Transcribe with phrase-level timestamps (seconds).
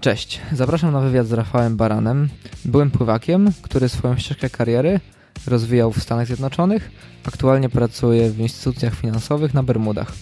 [0.00, 2.28] Cześć, zapraszam na wywiad z Rafałem Baranem.
[2.64, 5.00] Byłem pływakiem, który swoją ścieżkę kariery
[5.46, 6.90] rozwijał w Stanach Zjednoczonych.
[7.24, 10.12] Aktualnie pracuje w instytucjach finansowych na Bermudach.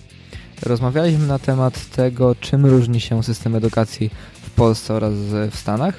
[0.62, 4.10] Rozmawialiśmy na temat tego, czym różni się system edukacji
[4.42, 5.14] w Polsce oraz
[5.50, 5.94] w Stanach.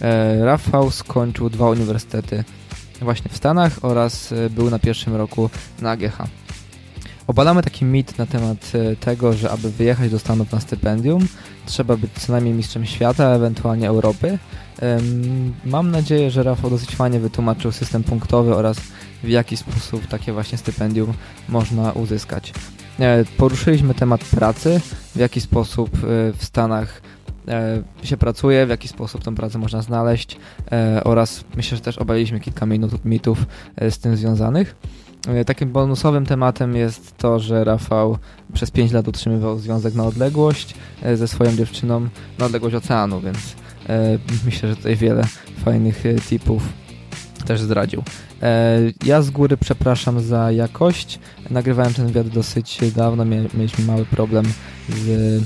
[0.00, 2.44] E, Rafał skończył dwa uniwersytety
[3.00, 5.50] właśnie w Stanach oraz e, był na pierwszym roku
[5.82, 6.18] na AGH.
[7.26, 11.26] Obadamy taki mit na temat e, tego, że aby wyjechać do Stanów na stypendium,
[11.66, 14.38] trzeba być co najmniej mistrzem świata, ewentualnie Europy.
[15.64, 18.76] Mam nadzieję, że Rafał dosyć fajnie wytłumaczył system punktowy oraz
[19.22, 21.12] w jaki sposób takie właśnie stypendium
[21.48, 22.52] można uzyskać.
[22.98, 24.80] E, poruszyliśmy temat pracy,
[25.14, 25.98] w jaki sposób e,
[26.32, 27.02] w Stanach
[28.02, 30.36] się pracuje, w jaki sposób tę pracę można znaleźć
[31.04, 33.46] oraz myślę, że też obaliliśmy kilka minut mitów
[33.90, 34.76] z tym związanych.
[35.28, 38.18] E, takim bonusowym tematem jest to, że Rafał
[38.52, 43.38] przez 5 lat utrzymywał związek na odległość e, ze swoją dziewczyną na odległość oceanu, więc
[43.88, 45.24] e, myślę, że tutaj wiele
[45.64, 46.62] fajnych tipów
[47.46, 48.02] też zdradził.
[49.04, 51.18] Ja z góry przepraszam za jakość.
[51.50, 54.44] Nagrywałem ten wywiad dosyć dawno, mieliśmy mały problem
[54.88, 55.42] z,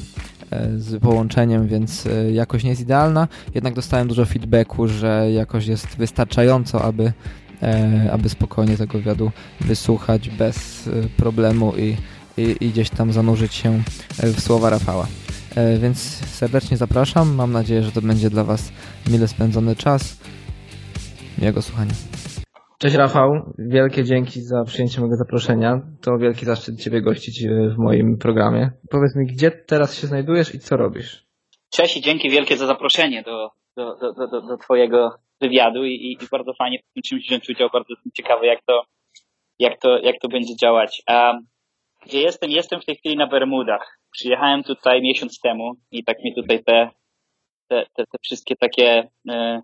[0.76, 3.28] z połączeniem, więc jakość nie jest idealna.
[3.54, 7.12] Jednak dostałem dużo feedbacku, że jakość jest wystarczająco, aby
[8.12, 9.30] aby spokojnie tego wywiadu
[9.60, 11.96] wysłuchać bez e, problemu i,
[12.36, 13.82] i, i gdzieś tam zanurzyć się
[14.18, 15.06] w słowa Rafała.
[15.56, 17.34] E, więc serdecznie zapraszam.
[17.34, 18.72] Mam nadzieję, że to będzie dla Was
[19.10, 20.20] mile spędzony czas.
[21.38, 21.92] Miłego słuchania.
[22.78, 25.80] Cześć Rafał, wielkie dzięki za przyjęcie mojego zaproszenia.
[26.00, 28.70] To wielki zaszczyt Ciebie gościć w moim programie.
[28.90, 31.26] Powiedz mi, gdzie teraz się znajdujesz i co robisz?
[31.70, 36.26] Cześć i dzięki wielkie za zaproszenie do, do, do, do, do Twojego wywiadu i, i
[36.32, 37.68] bardzo fajnie w tym czymś wziąć udział.
[37.72, 38.82] Bardzo jestem ciekawy, jak to,
[39.58, 41.02] jak to, jak to będzie działać.
[42.06, 42.50] Gdzie jestem?
[42.50, 43.98] Jestem w tej chwili na Bermudach.
[44.12, 46.90] Przyjechałem tutaj miesiąc temu i tak mnie tutaj te,
[47.68, 49.62] te, te, te wszystkie takie e,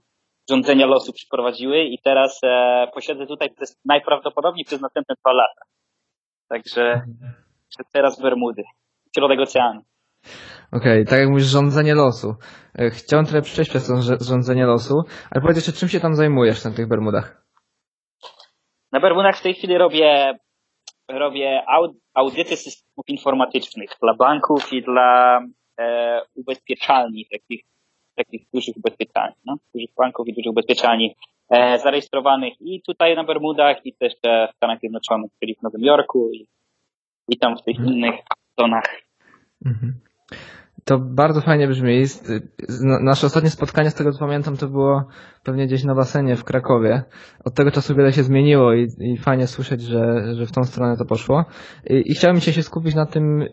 [0.50, 5.62] rządzenia losu przyprowadziły i teraz e, posiedzę tutaj przez, najprawdopodobniej przez następne dwa lata.
[6.48, 7.02] Także
[7.92, 8.62] teraz Bermudy,
[9.17, 9.80] środek oceanu.
[10.72, 12.34] Okej, okay, tak jak mówisz, rządzenie losu.
[12.78, 14.94] E, chciałem trochę przejść przez to rządzenie losu,
[15.30, 17.46] ale powiedz jeszcze, czym się tam zajmujesz na tych Bermudach?
[18.92, 20.38] Na Bermudach w tej chwili robię,
[21.08, 21.62] robię
[22.14, 25.40] audyty systemów informatycznych dla banków i dla
[25.80, 27.64] e, ubezpieczalni, takich,
[28.14, 29.56] takich dużych ubezpieczalni, no?
[29.74, 31.14] dużych banków i dużych ubezpieczalni
[31.50, 36.30] e, zarejestrowanych i tutaj na Bermudach i też w Stanach Zjednoczonych, czyli w Nowym Jorku
[36.33, 36.48] i,
[37.28, 37.96] i tam w tych mhm.
[37.96, 38.14] innych
[38.58, 39.02] zonach.
[39.66, 40.00] Mhm.
[40.85, 42.05] To bardzo fajnie brzmi.
[42.81, 45.05] Nasze ostatnie spotkanie, z tego co pamiętam, to było
[45.42, 47.03] pewnie gdzieś na basenie w Krakowie.
[47.45, 50.97] Od tego czasu wiele się zmieniło i, i fajnie słyszeć, że, że w tą stronę
[50.97, 51.45] to poszło.
[51.91, 53.45] I, I chciałem się skupić na tym,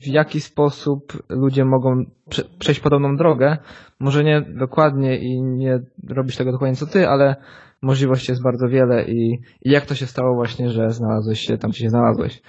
[0.00, 3.58] w jaki sposób ludzie mogą prze, przejść podobną drogę.
[4.00, 7.36] Może nie dokładnie i nie robisz tego dokładnie co ty, ale
[7.82, 11.70] możliwości jest bardzo wiele i, i jak to się stało właśnie, że znalazłeś się tam,
[11.70, 12.42] gdzie się znalazłeś.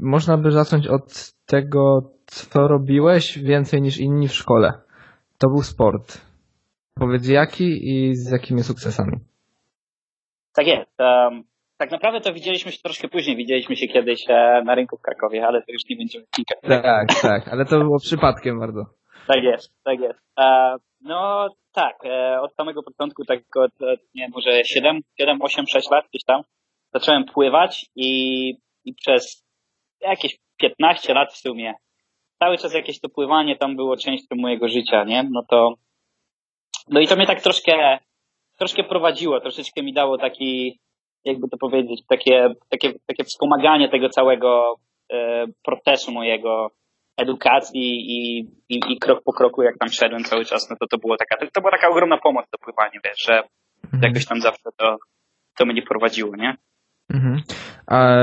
[0.00, 4.72] Można by zacząć od tego, co robiłeś więcej niż inni w szkole.
[5.38, 6.20] To był sport.
[6.94, 9.16] Powiedz jaki i z jakimi sukcesami.
[10.54, 10.98] Tak jest.
[11.78, 13.36] Tak naprawdę to widzieliśmy się troszkę później.
[13.36, 16.58] Widzieliśmy się kiedyś e, na rynku w Krakowie, ale to już nie będziemy klikać.
[16.82, 18.84] Tak, tak, ale to było przypadkiem bardzo.
[19.26, 20.20] Tak jest, tak jest.
[20.38, 23.72] E, no tak, e, od samego początku, tak od,
[24.14, 26.42] nie może 7, 7, 8, 6 lat gdzieś tam
[26.94, 28.50] zacząłem pływać i,
[28.84, 29.44] i przez
[30.00, 31.74] jakieś 15 lat w sumie
[32.38, 35.28] cały czas jakieś to pływanie tam było częścią mojego życia, nie?
[35.30, 35.74] No to,
[36.88, 37.98] no i to mnie tak troszkę,
[38.58, 40.80] troszkę prowadziło, troszeczkę mi dało taki,
[41.28, 44.74] jakby to powiedzieć, takie, takie, takie wspomaganie tego całego
[45.12, 46.70] e, procesu mojego
[47.16, 50.98] edukacji i, i, i krok po kroku, jak tam szedłem cały czas, no to to
[50.98, 53.42] było taka, to, to była taka ogromna pomoc do pływania, wiesz, że
[53.84, 54.02] mhm.
[54.02, 54.96] jakoś tam zawsze to,
[55.58, 56.56] to mnie prowadziło, nie?
[57.14, 57.40] Mhm.
[57.86, 58.16] A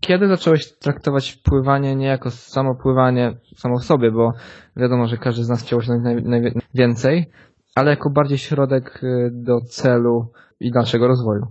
[0.00, 4.32] kiedy zacząłeś traktować pływanie nie jako samo pływanie samo w sobie, bo
[4.76, 7.26] wiadomo, że każdy z nas chciał osiągnąć najwięcej,
[7.74, 11.42] ale jako bardziej środek y, do celu i dalszego rozwoju?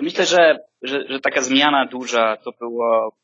[0.00, 3.16] Myślę, że, że, że taka zmiana duża to było,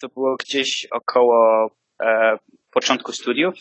[0.00, 1.70] to było gdzieś około
[2.02, 2.38] e,
[2.70, 3.54] początku studiów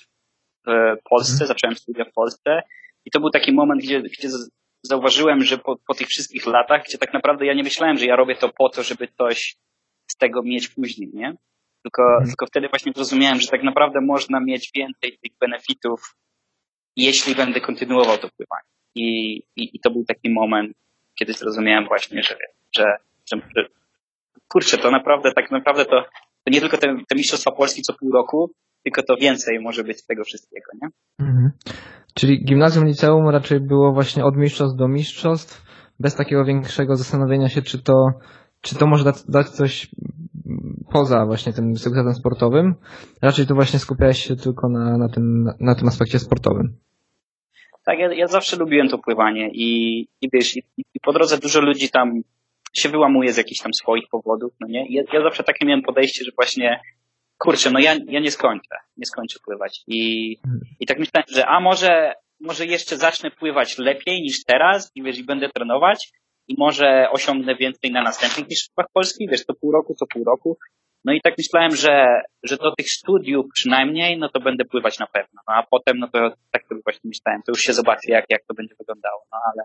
[0.68, 1.48] w Polsce, mhm.
[1.48, 2.62] zacząłem studia w Polsce
[3.06, 4.30] i to był taki moment, gdzie, gdzie
[4.84, 8.16] zauważyłem, że po, po tych wszystkich latach, gdzie tak naprawdę ja nie myślałem, że ja
[8.16, 9.56] robię to po to, żeby coś
[10.12, 11.36] z tego mieć później, nie?
[11.84, 12.28] Tylko, mhm.
[12.28, 16.16] tylko wtedy właśnie zrozumiałem, że tak naprawdę można mieć więcej tych benefitów,
[16.96, 18.70] jeśli będę kontynuował to pływanie.
[18.96, 20.78] I, i, i to był taki moment,
[21.16, 22.36] kiedy zrozumiałem właśnie, że,
[22.78, 22.98] że,
[23.34, 23.42] że,
[24.48, 26.04] kurczę, to naprawdę, tak naprawdę to,
[26.44, 28.52] to nie tylko te, te mistrzostwa Polski co pół roku,
[28.84, 30.90] tylko to więcej może być tego wszystkiego, nie?
[31.20, 31.52] Mhm.
[32.14, 35.66] Czyli gimnazjum, liceum raczej było właśnie od mistrzostw do mistrzostw,
[36.00, 37.94] bez takiego większego zastanowienia się, czy to,
[38.62, 39.88] czy to może dać, dać coś
[40.92, 42.76] poza właśnie tym sukcesem sportowym.
[43.22, 46.78] Raczej tu właśnie skupiałeś się tylko na, na, tym, na tym aspekcie sportowym.
[47.86, 51.62] Tak, ja, ja zawsze lubiłem to pływanie i, i wiesz, i, i po drodze dużo
[51.62, 52.22] ludzi tam
[52.74, 54.86] się wyłamuje z jakichś tam swoich powodów, no nie?
[54.90, 56.82] Ja, ja zawsze takie miałem podejście, że właśnie
[57.38, 59.84] kurczę, no ja, ja nie skończę, nie skończę pływać.
[59.88, 60.32] I,
[60.80, 65.18] i tak myślałem, że a może, może jeszcze zacznę pływać lepiej niż teraz i wiesz,
[65.18, 66.12] i będę trenować
[66.48, 70.58] i może osiągnę więcej na następnych mistrzostwach polskich, wiesz, co pół roku, co pół roku.
[71.06, 75.08] No i tak myślałem, że, że do tych studiów przynajmniej, no to będę pływać na
[75.08, 75.42] pewno.
[75.48, 76.20] No a potem, no to
[76.52, 79.22] tak to właśnie myślałem, to już się zobaczy, jak, jak to będzie wyglądało.
[79.32, 79.64] No ale,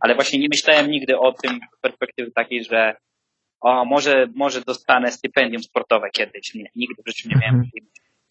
[0.00, 2.96] ale właśnie nie myślałem nigdy o tym z perspektywy takiej, że
[3.60, 6.54] o, może, może dostanę stypendium sportowe kiedyś.
[6.54, 7.70] Nie, nigdy w życiu nie miałem, mhm.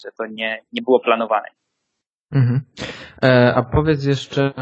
[0.04, 1.48] że to nie, nie było planowane.
[2.32, 2.62] Mhm.
[3.24, 4.54] E, a powiedz jeszcze,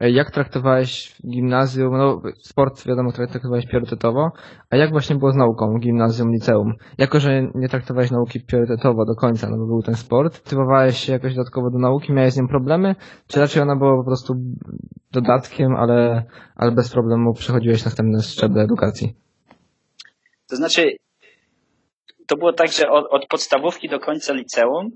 [0.00, 4.30] jak traktowałeś gimnazjum, no sport wiadomo traktowałeś priorytetowo,
[4.70, 6.72] a jak właśnie było z nauką gimnazjum, liceum?
[6.98, 11.12] Jako, że nie traktowałeś nauki priorytetowo do końca, no bo był ten sport, motywowałeś się
[11.12, 12.94] jakoś dodatkowo do nauki, miałeś z nią problemy,
[13.28, 14.34] czy raczej ona była po prostu
[15.12, 16.24] dodatkiem, ale,
[16.56, 19.16] ale bez problemu przechodziłeś następne szczeble edukacji?
[20.50, 20.96] To znaczy,
[22.26, 24.90] to było tak, że od, od podstawówki do końca liceum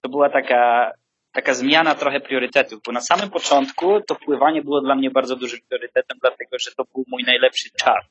[0.00, 0.92] to była taka,
[1.34, 5.60] taka zmiana trochę priorytetów, bo na samym początku to pływanie było dla mnie bardzo dużym
[5.68, 8.04] priorytetem, dlatego że to był mój najlepszy czas.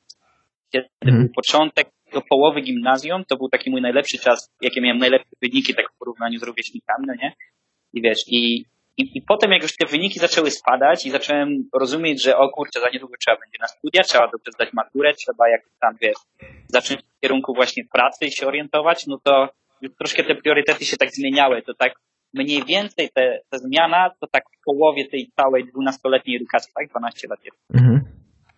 [0.72, 1.22] Kiedy hmm.
[1.22, 5.74] był początek do połowy gimnazjum, to był taki mój najlepszy czas, jakie miałem najlepsze wyniki
[5.74, 7.32] tak w porównaniu z rówieśnikami, no nie?
[7.92, 8.64] I wiesz, i,
[8.96, 12.80] i, I potem jak już te wyniki zaczęły spadać i zacząłem rozumieć, że o kurczę,
[12.80, 16.16] za niedługo trzeba będzie na studia, trzeba dobrze zdać maturę, trzeba jak tam, wiesz,
[16.68, 19.48] zacząć w kierunku właśnie pracy i się orientować, no to
[19.80, 21.62] już troszkę te priorytety się tak zmieniały.
[21.62, 21.94] To tak
[22.34, 26.88] mniej więcej te, ta zmiana to tak w połowie tej całej dwunastoletniej edukacji, tak?
[26.88, 27.58] 12 lat jest.
[27.74, 28.14] Mhm.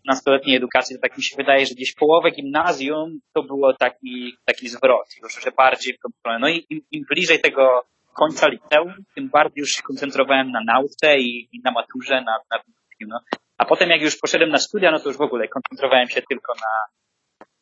[0.09, 4.69] 12-letniej edukacji, to tak mi się wydaje, że gdzieś połowę gimnazjum to było taki, taki
[4.69, 6.39] zwrot, już że bardziej w tą stronę.
[6.39, 11.19] No i im, im bliżej tego końca liceum, tym bardziej już się koncentrowałem na nauce
[11.19, 12.59] i, i na maturze, na, na
[13.01, 13.21] no.
[13.59, 16.53] A potem jak już poszedłem na studia, no to już w ogóle koncentrowałem się tylko
[16.55, 16.87] na,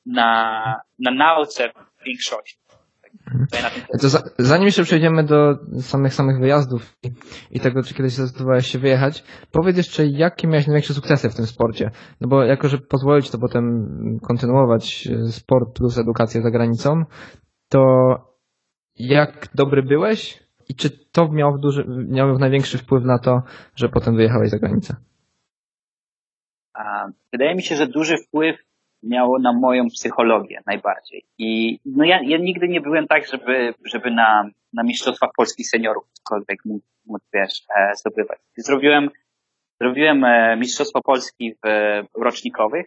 [0.07, 2.59] na, na nauce w większości.
[4.01, 7.11] To za, zanim jeszcze przejdziemy do samych samych wyjazdów i,
[7.51, 11.47] i tego, czy kiedyś zdecydowałeś się wyjechać, powiedz jeszcze, jakie miałeś największe sukcesy w tym
[11.47, 11.91] sporcie?
[12.21, 13.87] No bo jako, że pozwolić to potem
[14.23, 17.05] kontynuować e, sport plus edukację za granicą,
[17.69, 17.85] to
[18.97, 23.43] jak dobry byłeś i czy to miało, duży, miało największy wpływ na to,
[23.77, 24.97] że potem wyjechałeś za granicę?
[27.33, 28.57] Wydaje mi się, że duży wpływ
[29.09, 31.25] miało na moją psychologię najbardziej.
[31.39, 36.05] I no ja, ja nigdy nie byłem tak, żeby, żeby na, na Mistrzostwach Polskich Seniorów
[36.13, 38.39] cokolwiek mógł, mógł wiesz, e, zdobywać.
[38.57, 39.11] Zrobiłem,
[39.81, 41.69] zrobiłem e, Mistrzostwa Polski w,
[42.19, 42.87] w rocznikowych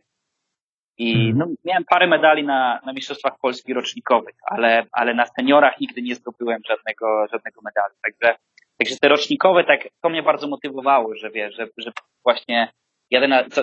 [0.98, 1.38] i mhm.
[1.38, 6.16] no, miałem parę medali na, na Mistrzostwach Polski rocznikowych, ale, ale na seniorach nigdy nie
[6.16, 7.94] zdobyłem żadnego, żadnego medalu.
[8.02, 8.36] Także,
[8.78, 11.92] także te rocznikowe, tak, to mnie bardzo motywowało, że wiesz, że, że
[12.24, 12.72] właśnie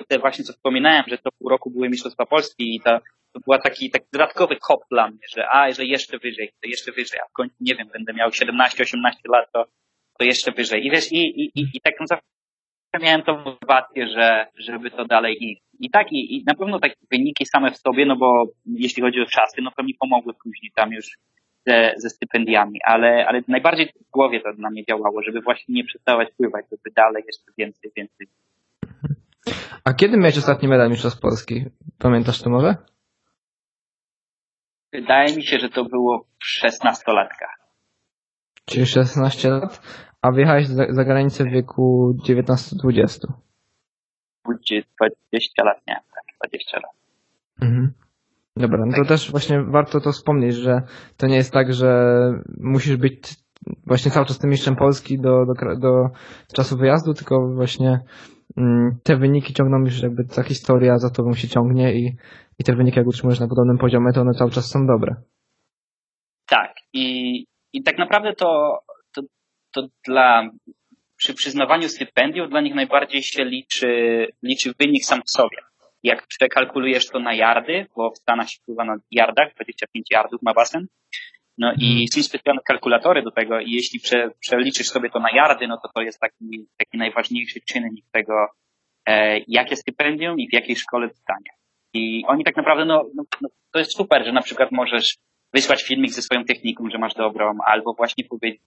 [0.09, 3.01] te właśnie co wspominałem, że to pół roku były Mistrzostwa Polski i to,
[3.41, 7.21] była taki, taki dodatkowy hop dla mnie, że a, że jeszcze wyżej, to jeszcze wyżej,
[7.25, 8.95] a w końcu, nie wiem, będę miał 17-18
[9.29, 9.65] lat, to,
[10.19, 10.87] to jeszcze wyżej.
[10.87, 12.25] I wiesz, i, i, i, i tak zawsze
[13.03, 15.63] miałem tą motywację, że, żeby to dalej iść.
[15.81, 19.21] I tak, i, i na pewno takie wyniki same w sobie, no bo jeśli chodzi
[19.21, 21.19] o czasy, no to mi pomogły później tam już
[21.67, 25.85] ze, ze stypendiami, ale, ale najbardziej w głowie to na mnie działało, żeby właśnie nie
[25.85, 28.27] przestawać pływać, żeby dalej jeszcze więcej, więcej.
[29.85, 31.65] A kiedy miałeś ostatni medal Mistrzostw Polski?
[31.99, 32.77] Pamiętasz to może?
[34.93, 37.59] Wydaje mi się, że to było w 16 latkach.
[38.65, 39.83] Czyli 16 lat?
[40.23, 43.19] A wyjechałeś za, za granicę w wieku 19-20?
[45.31, 46.93] 20 lat, nie, tak, 20 lat.
[47.63, 47.93] Mhm.
[48.57, 49.09] Dobra, no to tak.
[49.09, 50.83] też właśnie warto to wspomnieć, że
[51.17, 52.15] to nie jest tak, że
[52.61, 53.35] musisz być
[53.87, 56.11] właśnie cały czas tym mistrzem Polski do, do, do
[56.55, 58.01] czasu wyjazdu, tylko właśnie
[59.03, 62.17] te wyniki ciągną już jakby ta historia za tobą się ciągnie i,
[62.59, 65.15] i te wyniki jak utrzymujesz na podobnym poziomie, to one cały czas są dobre.
[66.47, 68.79] Tak i, i tak naprawdę to,
[69.15, 69.23] to,
[69.73, 70.51] to dla
[71.17, 75.59] przy przyznawaniu stypendiów dla nich najbardziej się liczy, liczy wynik sam w sobie.
[76.03, 80.55] Jak przekalkulujesz to na yardy, bo w Stanach się pływa na yardach, 25 yardów ma
[80.55, 80.87] basen,
[81.59, 82.07] no i mhm.
[82.09, 85.89] są specjalne kalkulatory do tego i jeśli prze, przeliczysz sobie to na yardy, no to
[85.95, 88.47] to jest taki, taki najważniejszy czynnik tego,
[89.07, 91.51] e, jakie stypendium i w jakiej szkole dostanie.
[91.93, 95.17] I oni tak naprawdę, no, no, no, to jest super, że na przykład możesz
[95.53, 98.61] wysłać filmik ze swoją techniką, że masz dobrą, albo właśnie powiedzieć,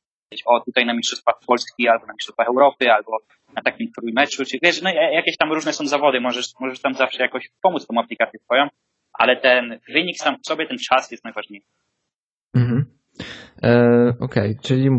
[0.45, 3.17] o tutaj na Mistrzostwach Polski, albo na Mistrzostwach Europy, albo
[3.55, 7.23] na takim trójmeczu, czy wiesz, no jakieś tam różne są zawody, możesz, możesz tam zawsze
[7.23, 8.67] jakoś pomóc tą aplikację twoją,
[9.13, 11.67] ale ten wynik sam w sobie, ten czas jest najważniejszy.
[12.57, 12.85] Mhm.
[13.63, 14.55] E, Okej, okay.
[14.61, 14.89] czyli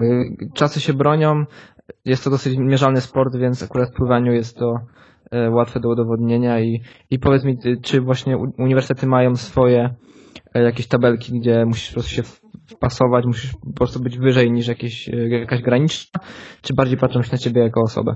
[0.54, 1.44] czasy się bronią,
[2.04, 4.74] jest to dosyć mierzalny sport, więc akurat w pływaniu jest to
[5.30, 9.94] e, łatwe do udowodnienia i, i powiedz mi, czy właśnie uniwersytety mają swoje
[10.54, 12.22] e, jakieś tabelki, gdzie musisz po prostu się
[12.76, 16.20] wpasować, musisz po prostu być wyżej niż jakieś, e, jakaś graniczna,
[16.62, 18.14] czy bardziej patrzą się na ciebie jako osobę?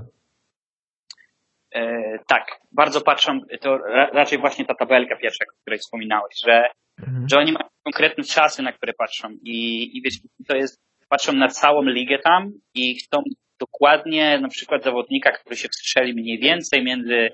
[1.75, 3.77] E, tak, bardzo patrzą, to
[4.13, 6.63] raczej właśnie ta tabelka pierwsza, o której wspominałeś, że,
[6.99, 7.29] mhm.
[7.29, 9.57] że oni mają konkretne czasy, na które patrzą i,
[9.97, 10.13] i wiesz,
[10.47, 13.23] to jest, patrzą na całą ligę tam i chcą
[13.59, 17.29] dokładnie na przykład zawodnika, który się wstrzeli mniej więcej między,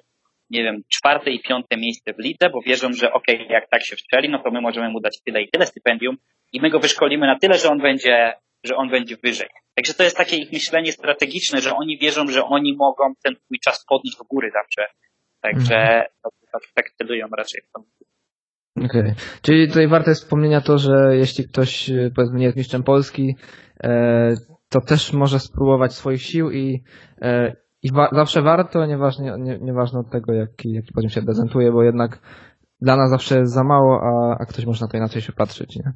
[0.49, 3.85] nie wiem, czwarte i piąte miejsce w lidze, bo wierzą, że okej, okay, jak tak
[3.85, 6.17] się wstrzeli, no to my możemy mu dać tyle i tyle stypendium
[6.53, 9.49] i my go wyszkolimy na tyle, że on będzie, że on będzie wyżej.
[9.75, 13.59] Także to jest takie ich myślenie strategiczne, że oni wierzą, że oni mogą ten twój
[13.59, 14.85] czas podnieść do góry zawsze.
[15.41, 16.07] Także mhm.
[16.51, 17.71] tak, tak celują raczej w
[18.85, 19.01] Okej.
[19.01, 19.15] Okay.
[19.41, 23.35] Czyli tutaj warte jest wspomnienia to, że jeśli ktoś powiedzmy nie jest mistrzem Polski,
[23.83, 24.33] e,
[24.69, 26.83] to też może spróbować swoich sił i,
[27.21, 31.71] e, i wa zawsze warto, nieważne, nie, nieważne od tego, jaki, jaki poziom się prezentuje,
[31.71, 32.19] bo jednak
[32.81, 35.75] dla nas zawsze jest za mało, a, a ktoś może na to inaczej się patrzeć,
[35.75, 35.93] nie?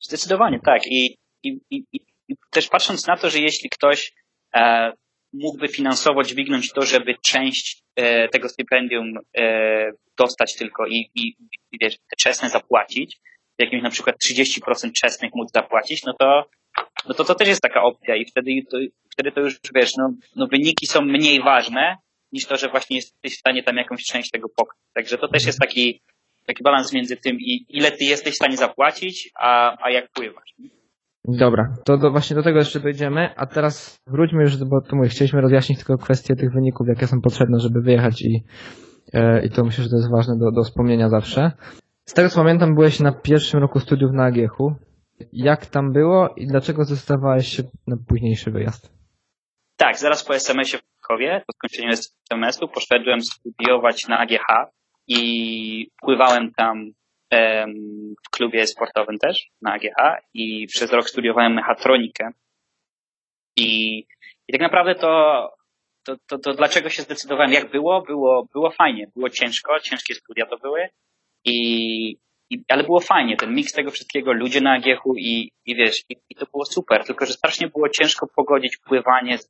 [0.00, 0.82] Zdecydowanie tak.
[0.86, 1.84] I, i, i,
[2.28, 4.14] i też patrząc na to, że jeśli ktoś
[4.54, 4.92] e,
[5.34, 11.36] mógłby finansowo dźwignąć to, żeby część e, tego stypendium e, dostać tylko i, i,
[11.72, 13.20] i wiesz, te czesne zapłacić,
[13.58, 16.44] jakimś na przykład 30% czesnych móc zapłacić, no to
[17.08, 18.78] no to to też jest taka opcja i wtedy to,
[19.12, 21.96] wtedy to już, wiesz, no, no wyniki są mniej ważne
[22.32, 24.80] niż to, że właśnie jesteś w stanie tam jakąś część tego pokryć.
[24.94, 26.00] Także to też jest taki,
[26.46, 30.54] taki balans między tym, i ile ty jesteś w stanie zapłacić, a, a jak pływasz.
[31.28, 35.08] Dobra, to do, właśnie do tego jeszcze dojdziemy, a teraz wróćmy już, bo to mówię,
[35.08, 38.44] chcieliśmy rozjaśnić tylko kwestię tych wyników, jakie są potrzebne, żeby wyjechać i,
[39.12, 41.52] e, i to myślę, że to jest ważne do, do wspomnienia zawsze.
[42.04, 44.74] Z tego co pamiętam, byłeś na pierwszym roku studiów na AGH-u.
[45.32, 48.92] Jak tam było i dlaczego zdecydowałeś się na późniejszy wyjazd?
[49.76, 51.92] Tak, zaraz po SMS-ie w Krakowie, po skończeniu
[52.30, 54.70] SMS-u, poszedłem studiować na AGH
[55.08, 56.92] i pływałem tam
[58.26, 62.30] w klubie sportowym też, na AGH i przez rok studiowałem mechatronikę.
[63.56, 63.98] I,
[64.48, 65.54] i tak naprawdę to,
[66.04, 68.02] to, to, to dlaczego się zdecydowałem, jak było?
[68.02, 70.88] Było, było fajnie, było ciężko, ciężkie studia to były
[71.44, 72.16] i
[72.50, 76.16] i, ale było fajnie, ten miks tego wszystkiego, ludzie na Agiechu i, i wiesz, i,
[76.30, 79.48] i, to było super, tylko że strasznie było ciężko pogodzić pływanie z,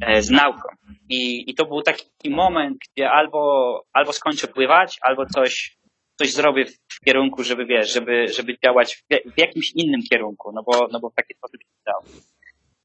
[0.00, 0.68] e, z nauką.
[1.08, 5.77] I, I to był taki moment, gdzie albo, albo skończę pływać, albo coś,
[6.18, 10.62] coś zrobię w, kierunku, żeby wiesz, żeby, żeby działać w, w, jakimś innym kierunku, no
[10.62, 12.02] bo, no bo w taki sposób się dało.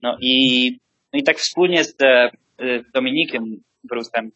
[0.01, 0.71] No i,
[1.13, 3.43] no i tak wspólnie z, e, z Dominikiem
[3.83, 4.31] Brusem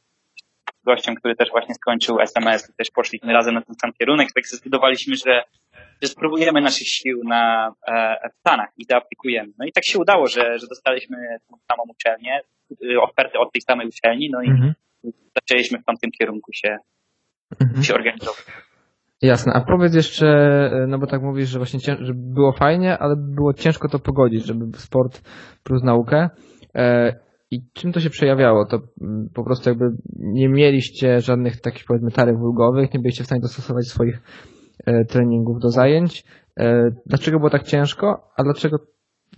[0.83, 5.15] gościem, który też właśnie skończył SMS, też poszliśmy razem na ten sam kierunek, tak zdecydowaliśmy,
[5.15, 5.43] że,
[6.01, 9.53] że spróbujemy naszych sił na, e, w Stanach i zaaplikujemy.
[9.59, 11.17] No i tak się udało, że, że dostaliśmy
[11.49, 12.41] tą samą uczelnię,
[12.83, 14.73] y, ofertę od tej samej uczelni, no i mhm.
[15.35, 16.77] zaczęliśmy w tamtym kierunku się,
[17.61, 17.83] mhm.
[17.83, 18.66] się organizować.
[19.21, 23.15] Jasne, a powiedz jeszcze, no bo tak mówisz, że właśnie cięż, że było fajnie, ale
[23.15, 25.21] było ciężko to pogodzić, żeby sport
[25.63, 26.29] plus naukę.
[26.75, 27.15] E,
[27.51, 28.65] i czym to się przejawiało?
[28.65, 29.85] To mm, po prostu jakby
[30.17, 34.19] nie mieliście żadnych takich powiedzmy taryf ulgowych, nie byliście w stanie dostosować swoich
[34.85, 36.23] e, treningów do zajęć.
[36.59, 38.77] E, dlaczego było tak ciężko, a dlaczego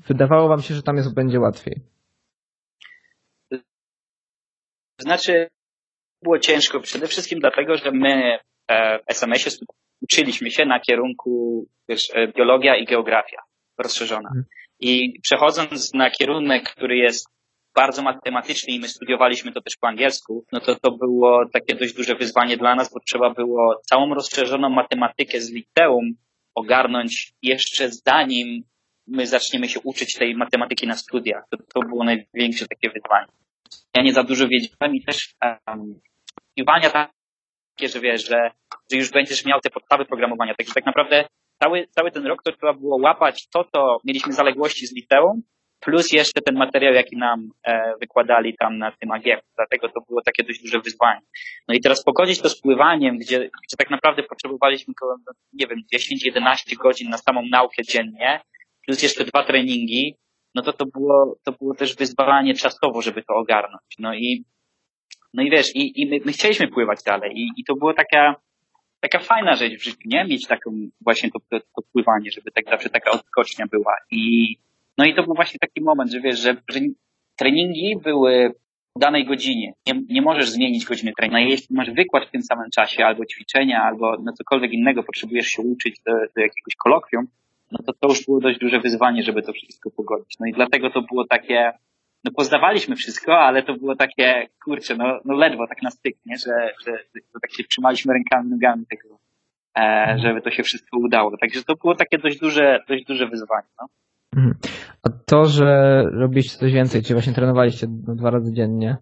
[0.08, 1.82] wydawało wam się, że tam jest będzie łatwiej?
[5.02, 5.48] Znaczy,
[6.24, 8.40] było ciężko przede wszystkim dlatego, że my e,
[9.08, 9.56] w SMS-ie
[10.02, 13.42] uczyliśmy się na kierunku wiesz, biologia i geografia
[13.78, 14.30] rozszerzona.
[14.30, 14.46] Hmm.
[14.80, 17.30] I przechodząc na kierunek, który jest
[17.76, 21.94] bardzo matematyczny i my studiowaliśmy to też po angielsku, no to to było takie dość
[21.94, 26.14] duże wyzwanie dla nas, bo trzeba było całą rozszerzoną matematykę z liceum
[26.56, 28.64] ogarnąć jeszcze zanim
[29.08, 31.44] my zaczniemy się uczyć tej matematyki na studiach.
[31.50, 33.28] To, to było największe takie wyzwanie.
[33.96, 35.36] Ja nie za dużo wiedziałem i też
[35.68, 36.00] um,
[36.52, 36.90] studiowania
[37.80, 38.52] takie, że wiesz, że,
[38.92, 40.54] że już będziesz miał te podstawy programowania.
[40.56, 41.26] Także tak naprawdę
[41.64, 45.42] cały, cały ten rok to trzeba było łapać to, co mieliśmy zaległości z liceum,
[45.80, 49.42] plus jeszcze ten materiał, jaki nam e, wykładali tam na tym AGF.
[49.58, 51.22] Dlatego to było takie dość duże wyzwanie.
[51.68, 55.16] No i teraz pogodzić to z pływaniem, gdzie, gdzie tak naprawdę potrzebowaliśmy około,
[55.54, 55.80] nie wiem,
[56.36, 58.42] 10-11 godzin na samą naukę dziennie,
[58.86, 60.16] plus jeszcze dwa treningi,
[60.56, 63.96] no to to było, to było też wyzwanie czasowo, żeby to ogarnąć.
[64.00, 64.46] No i,
[65.34, 68.36] no i wiesz, i, i my, my chcieliśmy pływać dalej i, i to było taka,
[69.00, 70.26] taka fajna rzecz w życiu, nie?
[70.26, 70.72] Mieć taką
[71.02, 73.94] właśnie to, to, to pływanie, żeby tak zawsze taka odskocznia była.
[74.12, 74.56] I
[74.98, 76.80] no i to był właśnie taki moment, że wiesz, że, że
[77.36, 78.54] treningi były
[78.96, 79.74] w danej godzinie.
[79.88, 81.44] Nie, nie możesz zmienić godziny treningu.
[81.44, 85.48] No jeśli masz wykład w tym samym czasie, albo ćwiczenia, albo no cokolwiek innego, potrzebujesz
[85.48, 87.28] się uczyć do, do jakiegoś kolokwium,
[87.72, 90.40] no to to już było dość duże wyzwanie, żeby to wszystko pogodzić.
[90.40, 91.72] No i dlatego to było takie,
[92.24, 96.38] no poznawaliśmy wszystko, ale to było takie, kurczę, no, no ledwo tak na styk, nie?
[96.38, 96.54] Że,
[96.86, 99.18] że, że tak się trzymaliśmy rękami, nogami tego,
[99.80, 101.38] e, żeby to się wszystko udało.
[101.38, 103.88] Także to było takie dość duże, dość duże wyzwanie, no.
[104.36, 104.56] Mhm.
[105.04, 108.98] A to, że robiliście coś więcej, czy właśnie trenowaliście dwa razy dziennie,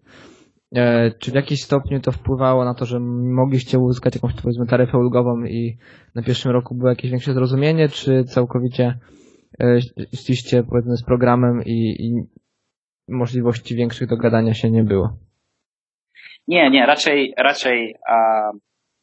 [0.76, 3.00] e, czy w jakiś stopniu to wpływało na to, że
[3.34, 5.78] mogliście uzyskać jakąś powiedzmy taryfę ulgową i
[6.14, 8.98] na pierwszym roku było jakieś większe zrozumienie, czy całkowicie
[9.60, 9.78] e,
[10.16, 12.38] szliście powiedzmy z programem i, i
[13.08, 15.16] możliwości większych dogadania się nie było?
[16.48, 18.50] Nie, nie, raczej, raczej a,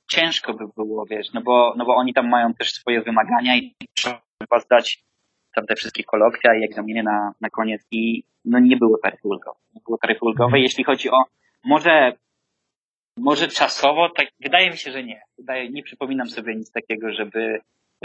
[0.08, 3.76] ciężko by było, wiesz, no bo, no bo oni tam mają też swoje wymagania i
[3.94, 5.04] trzeba zdać
[5.56, 9.62] tam te wszystkie kolokwia i egzaminy na, na koniec i no nie było taryfy ulgowej.
[9.76, 10.46] Nie było taryfy ulgowej.
[10.46, 10.64] Mhm.
[10.64, 11.24] Jeśli chodzi o
[11.64, 12.14] może,
[13.18, 15.22] może czasowo, tak wydaje mi się, że nie.
[15.38, 17.60] Wydaje, nie przypominam sobie nic takiego, żeby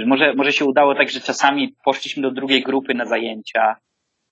[0.06, 3.76] może, może się udało tak, że czasami poszliśmy do drugiej grupy na zajęcia,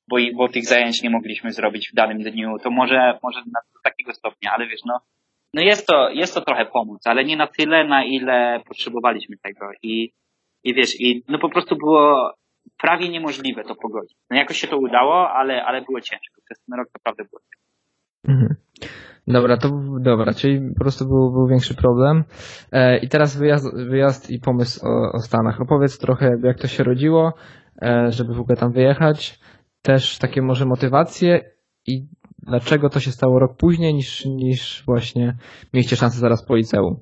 [0.09, 2.57] bo, bo tych zajęć nie mogliśmy zrobić w danym dniu.
[2.62, 5.00] To może, może na takiego stopnia, ale wiesz, no,
[5.55, 9.71] no jest to, jest to trochę pomoc, ale nie na tyle, na ile potrzebowaliśmy tego.
[9.83, 10.12] I,
[10.65, 12.33] i wiesz, i no po prostu było,
[12.79, 14.19] prawie niemożliwe to pogodzić.
[14.31, 16.41] No jakoś się to udało, ale, ale było ciężko.
[16.45, 17.69] Przez ten rok naprawdę było ciężko.
[18.29, 18.55] Mhm.
[19.27, 19.69] Dobra, to
[20.00, 22.25] dobra, czyli po prostu był, był większy problem.
[22.73, 25.61] E, I teraz wyjazd, wyjazd i pomysł o, o Stanach.
[25.61, 27.33] Opowiedz trochę, jak to się rodziło,
[27.83, 29.38] e, żeby w ogóle tam wyjechać.
[29.82, 31.40] Też takie może motywacje
[31.87, 32.06] i
[32.38, 35.37] dlaczego to się stało rok później niż, niż właśnie
[35.73, 37.00] mieliście szansę zaraz po liceum.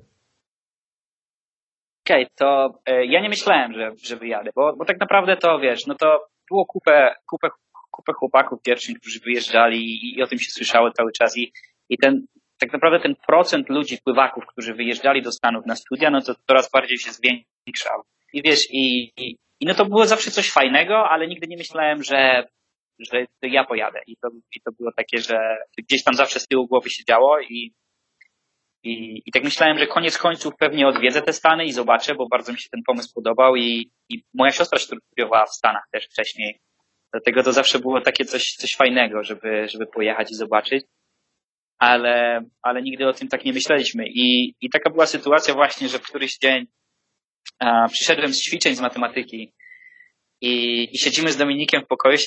[2.05, 5.59] Okej, okay, to e, ja nie myślałem, że, że wyjadę, bo, bo tak naprawdę to
[5.59, 7.49] wiesz, no to było kupę, kupę,
[7.91, 11.51] kupę chłopaków pierwszych, którzy wyjeżdżali i, i o tym się słyszało cały czas i,
[11.89, 12.25] i ten,
[12.59, 16.71] tak naprawdę ten procent ludzi, pływaków, którzy wyjeżdżali do Stanów na studia, no to coraz
[16.71, 18.01] bardziej się zwiększał.
[18.33, 22.03] I wiesz, i, i, i no to było zawsze coś fajnego, ale nigdy nie myślałem,
[22.03, 22.47] że,
[22.99, 23.99] że ja pojadę.
[24.07, 27.39] I to, I to było takie, że gdzieś tam zawsze z tyłu głowy się działo
[27.39, 27.73] i,
[28.83, 32.51] i, I tak myślałem, że koniec końców pewnie odwiedzę te Stany i zobaczę, bo bardzo
[32.51, 36.59] mi się ten pomysł podobał i, i moja siostra studiowała w Stanach też wcześniej.
[37.13, 40.85] Dlatego to zawsze było takie coś, coś fajnego, żeby, żeby pojechać i zobaczyć.
[41.79, 44.03] Ale, ale nigdy o tym tak nie myśleliśmy.
[44.07, 46.65] I, i taka była sytuacja właśnie, że w któryś dzień
[47.59, 49.53] a, przyszedłem z ćwiczeń z matematyki
[50.41, 52.17] i, i siedzimy z Dominikiem w pokoju,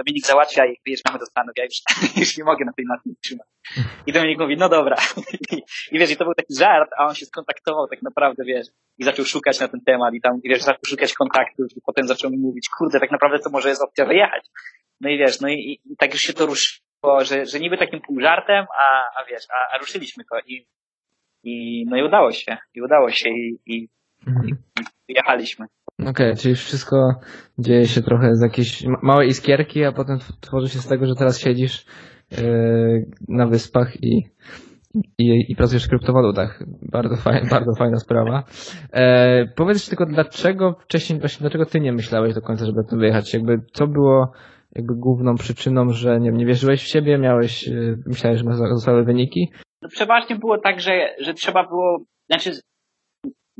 [0.00, 1.76] Dominik załatwia i wyjeżdżamy do Stanów, ja już,
[2.22, 3.46] już nie mogę na tej matce trzymać.
[4.06, 4.96] I Dominik mówi, no dobra.
[5.92, 8.66] I, wiesz, i to był taki żart, a on się skontaktował tak naprawdę, wiesz,
[8.98, 12.06] i zaczął szukać na ten temat i tam, i wiesz, zaczął szukać kontaktów i potem
[12.06, 14.44] zaczął mi mówić, kurde, tak naprawdę to może jest opcja wyjechać.
[15.00, 18.00] No i wiesz, no i, i tak już się to ruszyło, że, że niby takim
[18.00, 20.66] pół żartem, a, a wiesz, a, a ruszyliśmy to i,
[21.44, 23.88] i no i udało się, i udało się i, i,
[24.26, 24.48] mhm.
[24.48, 24.54] i
[25.08, 25.66] wyjechaliśmy.
[26.00, 27.14] Okej, okay, czyli wszystko
[27.58, 31.40] dzieje się trochę z jakiejś małej iskierki, a potem tworzy się z tego, że teraz
[31.40, 31.86] siedzisz
[32.30, 34.30] yy, na wyspach i,
[35.18, 36.62] i, i pracujesz w kryptowalutach.
[36.92, 38.44] Bardzo fajna, bardzo fajna sprawa.
[38.92, 43.34] E, powiedz tylko, dlaczego wcześniej, właśnie dlaczego ty nie myślałeś do końca, żeby to wyjechać?
[43.34, 44.32] Jakby co było
[44.76, 49.52] jakby główną przyczyną, że nie, nie wierzyłeś w siebie, miałeś, yy, myślałeś, że zostały wyniki?
[49.82, 52.50] No przeważnie było tak, że, że trzeba było, znaczy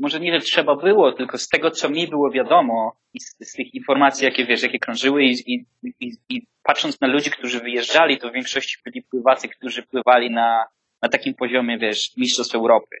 [0.01, 3.53] może nie, że trzeba było, tylko z tego, co mi było wiadomo i z, z
[3.53, 5.65] tych informacji, jakie wiesz, jakie krążyły i, i,
[5.99, 10.65] i, i, patrząc na ludzi, którzy wyjeżdżali, to w większości byli pływacy, którzy pływali na,
[11.01, 12.95] na takim poziomie, wiesz, mistrzostw Europy.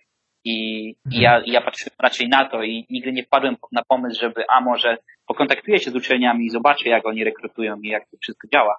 [0.45, 4.43] I, i ja, ja patrzyłem raczej na to i nigdy nie wpadłem na pomysł, żeby,
[4.49, 8.47] a może pokontaktuję się z uczelniami i zobaczę, jak oni rekrutują i jak to wszystko
[8.53, 8.77] działa.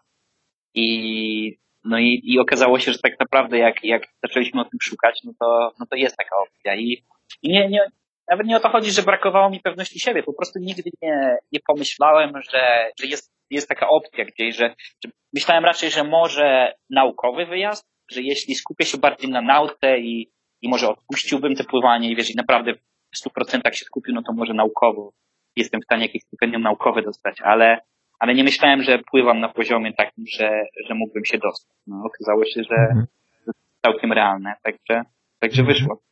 [0.74, 5.20] I, no i, i okazało się, że tak naprawdę jak, jak zaczęliśmy o tym szukać,
[5.24, 6.76] no to, no to jest taka opcja.
[6.76, 7.04] I,
[7.42, 7.86] i nie, nie,
[8.30, 10.22] nawet nie o to chodzi, że brakowało mi pewności siebie.
[10.22, 15.10] Po prostu nigdy nie, nie pomyślałem, że, że jest, jest taka opcja gdzieś, że, że
[15.34, 20.30] myślałem raczej, że może naukowy wyjazd, że jeśli skupię się bardziej na nauce i,
[20.62, 24.32] i może odpuściłbym te pływanie i wiesz, i naprawdę w 100% się skupił, no to
[24.32, 25.12] może naukowo
[25.56, 27.78] jestem w stanie jakieś stypendium naukowe dostać, ale,
[28.18, 31.76] ale nie myślałem, że pływam na poziomie takim, że, że mógłbym się dostać.
[31.86, 33.06] No, okazało się, że, mhm.
[33.46, 35.02] że to całkiem realne, także,
[35.42, 35.74] także mhm.
[35.74, 36.02] wyszło.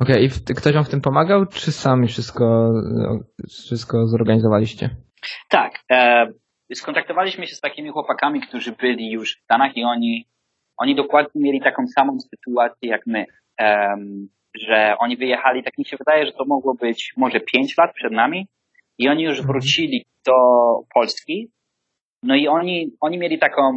[0.00, 2.72] Okej, okay, i ktoś wam w tym pomagał, czy sami wszystko,
[3.48, 4.90] wszystko zorganizowaliście?
[5.48, 5.72] Tak.
[5.92, 6.26] E,
[6.74, 10.26] skontaktowaliśmy się z takimi chłopakami, którzy byli już w Stanach i oni,
[10.76, 13.24] oni dokładnie mieli taką samą sytuację jak my.
[14.68, 18.12] że oni wyjechali, tak mi się wydaje, że to mogło być może pięć lat przed
[18.12, 18.48] nami
[18.98, 20.32] i oni już wrócili do
[20.94, 21.50] Polski.
[22.22, 23.76] No i oni, oni mieli taką,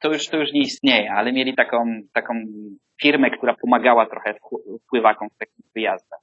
[0.00, 2.34] to już, to już nie istnieje, ale mieli taką, taką
[3.02, 4.34] firmę, która pomagała trochę
[4.86, 6.20] wpływakom w takich wyjazdach.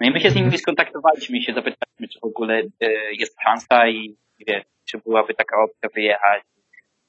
[0.00, 3.36] No i my się z nimi skontaktowaliśmy i się zapytaliśmy, czy w ogóle e, jest
[3.44, 6.42] szansa i wie, czy byłaby taka opcja wyjechać.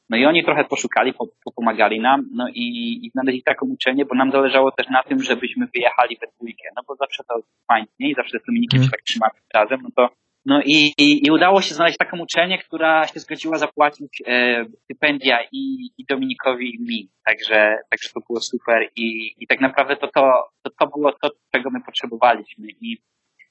[0.10, 1.14] No i oni trochę poszukali,
[1.56, 2.66] pomagali nam, no i,
[3.06, 6.82] i znaleźli taką uczelnię, bo nam zależało też na tym, żebyśmy wyjechali we dwójkę, no
[6.88, 8.10] bo zawsze to fajnie, nie?
[8.10, 8.86] I zawsze z Dominikiem mm.
[8.86, 10.16] się tak trzymamy razem, no to
[10.46, 15.40] no i, i, i, udało się znaleźć taką uczelnię, która się zgodziła zapłacić e, stypendia
[15.52, 17.10] i, i Dominikowi i mi.
[17.26, 21.30] Także, także to było super i, i tak naprawdę to, to, to, to było to,
[21.52, 22.68] czego my potrzebowaliśmy.
[22.82, 22.98] I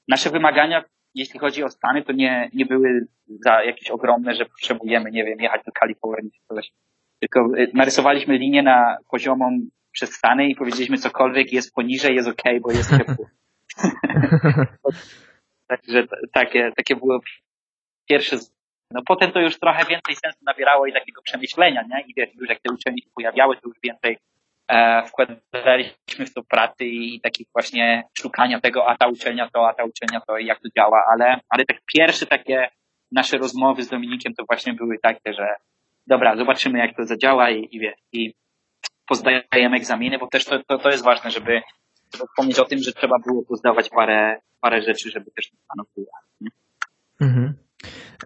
[0.08, 3.06] nasze wymagania, jeśli chodzi o Stany, to nie, nie były
[3.44, 6.72] za jakieś ogromne, że potrzebujemy, nie wiem, jechać do Kalifornii czy coś.
[7.20, 9.60] Tylko e, narysowaliśmy linię na poziomą
[9.92, 13.26] przez Stany i powiedzieliśmy cokolwiek jest poniżej, jest ok, bo jest ciepło.
[15.66, 17.20] Także takie, takie było
[18.08, 18.36] pierwsze.
[18.90, 22.04] No potem to już trochę więcej sensu nabierało i takiego przemyślenia, nie?
[22.06, 24.18] I wiesz, już jak te uczelnie się pojawiały, to już więcej
[24.68, 29.74] e, wkładaliśmy w to pracy i takich właśnie szukania tego, a ta uczelnia to, a
[29.74, 32.68] ta uczelnia to i jak to działa, ale, ale tak pierwsze takie
[33.12, 35.54] nasze rozmowy z Dominikiem to właśnie były takie, że
[36.06, 38.34] dobra, zobaczymy jak to zadziała i, i wiesz, i
[39.06, 41.62] pozdajemy egzaminy, bo też to, to, to jest ważne, żeby,
[42.16, 45.86] żeby wspomnieć o tym, że trzeba było pozdawać parę, parę rzeczy, żeby też ten stanął
[47.20, 47.54] mhm.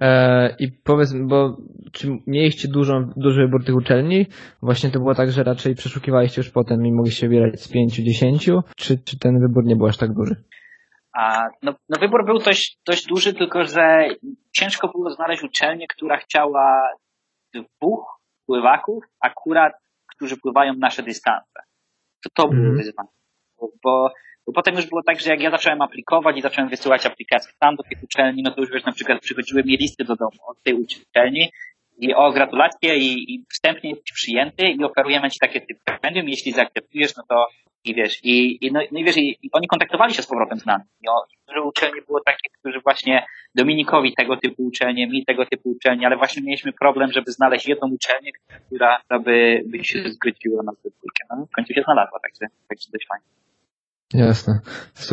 [0.01, 1.57] E, I powiedz, bo
[1.93, 4.27] czy mieliście dużą, duży wybór tych uczelni?
[4.63, 8.61] Właśnie to było tak, że raczej przeszukiwaliście już potem i mogliście wybierać z pięciu, dziesięciu?
[8.77, 10.45] Czy, czy ten wybór nie był aż tak duży?
[11.13, 14.09] A, no, no wybór był dość, dość duży, tylko że
[14.53, 16.89] ciężko było znaleźć uczelnię, która chciała
[17.55, 19.73] dwóch pływaków, akurat,
[20.17, 21.61] którzy pływają nasze dystanse.
[22.25, 22.77] To to było mm.
[22.77, 23.18] wyzwanie.
[23.61, 24.13] Bo, bo
[24.47, 27.77] bo potem już było tak, że jak ja zacząłem aplikować i zacząłem wysyłać aplikacje tam
[27.77, 30.63] do tych uczelni, no to już wiesz, na przykład przychodziły mi listy do domu od
[30.63, 31.51] tej uczelni
[31.99, 37.17] i o gratulacje i, i wstępnie jest przyjęty i oferujemy ci takie stypendium, jeśli zaakceptujesz,
[37.17, 37.47] no to
[37.85, 40.59] i wiesz, i, i, no, no i wiesz, i, i, oni kontaktowali się z powrotem
[40.59, 40.85] z nami.
[41.03, 41.13] I, o,
[41.57, 46.17] i uczelnie było takie, którzy właśnie Dominikowi tego typu uczelnie, mi tego typu uczelnie, ale
[46.17, 48.31] właśnie mieliśmy problem, żeby znaleźć jedną uczelnię,
[48.67, 50.91] która by, by się zgodziła na tę
[51.31, 53.48] No, w końcu się znalazła, także, także dość fajnie.
[54.15, 54.61] Jasne.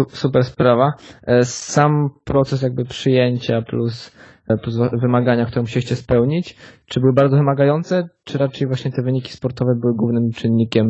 [0.09, 0.93] Super sprawa.
[1.27, 4.15] E, sam proces jakby przyjęcia plus,
[4.49, 6.55] e, plus wymagania, które musieliście spełnić,
[6.85, 10.87] czy były bardzo wymagające, czy raczej właśnie te wyniki sportowe były głównym czynnikiem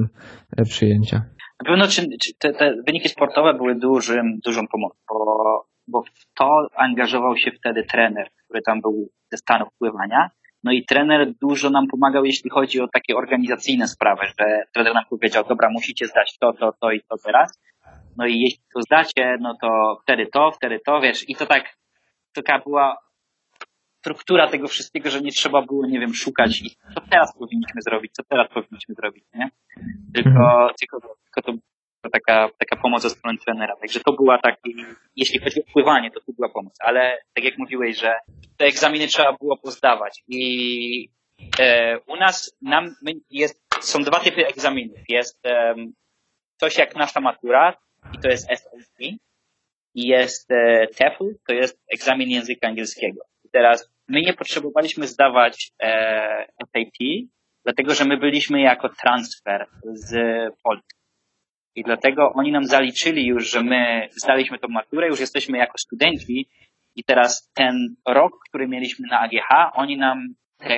[0.57, 1.17] e, przyjęcia?
[1.63, 1.85] Na pewno
[2.39, 7.83] te, te wyniki sportowe były dużym, dużą pomocą, bo, bo w to angażował się wtedy
[7.83, 10.29] trener, który tam był ze Stanów pływania.
[10.63, 15.03] No i trener dużo nam pomagał, jeśli chodzi o takie organizacyjne sprawy, że trener nam
[15.09, 17.59] powiedział, dobra, musicie zdać to, to, to i to teraz
[18.17, 21.77] no i jeśli to zdacie, no to wtedy to, wtedy to, wiesz, i to tak,
[22.33, 22.97] taka była
[24.05, 28.11] struktura tego wszystkiego, że nie trzeba było, nie wiem, szukać i co teraz powinniśmy zrobić,
[28.13, 29.49] co teraz powinniśmy zrobić, nie?
[30.13, 30.69] Tylko, mhm.
[30.79, 33.75] tylko, tylko to była taka, taka pomoc ze strony trenera.
[33.75, 34.75] Także to była taki,
[35.15, 38.13] jeśli chodzi o pływanie, to tu była pomoc, ale tak jak mówiłeś, że
[38.57, 41.09] te egzaminy trzeba było pozdawać i
[41.59, 42.95] e, u nas nam
[43.29, 44.99] jest, są dwa typy egzaminów.
[45.09, 45.75] Jest e,
[46.57, 47.73] coś jak nasza matura,
[48.13, 48.99] i to jest SAT
[49.95, 53.21] i jest e, TEFL, to jest egzamin języka angielskiego.
[53.43, 56.97] I teraz my nie potrzebowaliśmy zdawać e, SAT,
[57.63, 60.13] dlatego że my byliśmy jako transfer z
[60.63, 60.95] Polski.
[61.75, 66.47] I dlatego oni nam zaliczyli już, że my zdaliśmy tą maturę, już jesteśmy jako studenci
[66.95, 70.77] i teraz ten rok, który mieliśmy na AGH, oni nam te,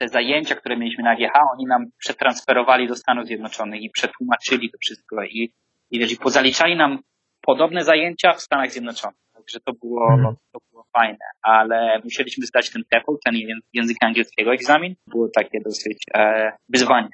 [0.00, 4.78] te zajęcia, które mieliśmy na AGH, oni nam przetransferowali do Stanów Zjednoczonych i przetłumaczyli to
[4.80, 5.52] wszystko i
[5.90, 6.98] i wiesz, i pozaliczali nam
[7.40, 9.18] podobne zajęcia w Stanach Zjednoczonych.
[9.34, 10.34] Także to było, mhm.
[10.52, 13.34] to było fajne, ale musieliśmy zdać ten TEFL, ten
[13.72, 14.94] języka angielskiego egzamin.
[15.06, 17.08] Było takie dosyć e, wyzwanie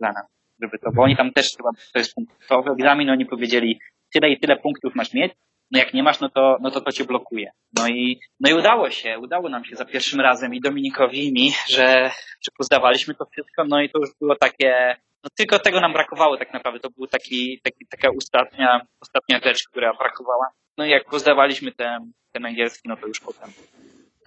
[0.00, 0.26] dla nas,
[0.62, 3.80] żeby to, bo oni tam też chyba, to jest punktowy egzamin, oni powiedzieli
[4.12, 5.32] tyle i tyle punktów masz mieć,
[5.70, 7.50] no jak nie masz, no to, no to to cię blokuje.
[7.78, 11.32] No i, no i udało się, udało nam się za pierwszym razem i Dominikowi i
[11.32, 12.10] mi, że,
[12.40, 16.36] że pozdawaliśmy to wszystko, no i to już było takie, no tylko tego nam brakowało
[16.36, 16.80] tak naprawdę.
[16.80, 20.46] To był taki, taki taka ostatnia, ostatnia rzecz, która brakowała.
[20.78, 23.50] No i jak pozdawaliśmy ten, ten angielski, no to już potem.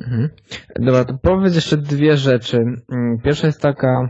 [0.01, 0.29] Mhm.
[0.79, 2.57] Dobra, to powiedz jeszcze dwie rzeczy.
[2.57, 4.09] Mm, pierwsza jest taka,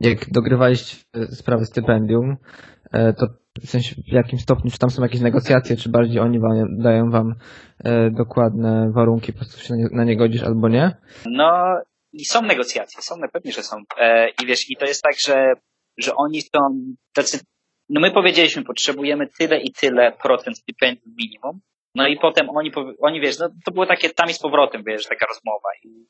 [0.00, 0.96] jak dogrywaliście
[1.30, 2.36] sprawę stypendium,
[2.92, 3.26] e, to
[3.62, 7.10] w sensie w jakim stopniu, czy tam są jakieś negocjacje, czy bardziej oni wam, dają
[7.10, 7.34] wam
[7.84, 10.96] e, dokładne warunki, po prostu się na nie, godzisz albo nie?
[11.26, 11.76] No
[12.12, 13.76] i są negocjacje, są pewno, że są.
[14.00, 15.52] E, I wiesz, i to jest tak, że
[15.98, 16.58] że oni są
[17.14, 17.38] tacy
[17.88, 21.60] no my powiedzieliśmy, potrzebujemy tyle i tyle procent stypendium minimum,
[21.94, 25.06] no i potem oni, oni wiesz, no to było takie tam i z powrotem, wiesz,
[25.06, 26.06] taka rozmowa i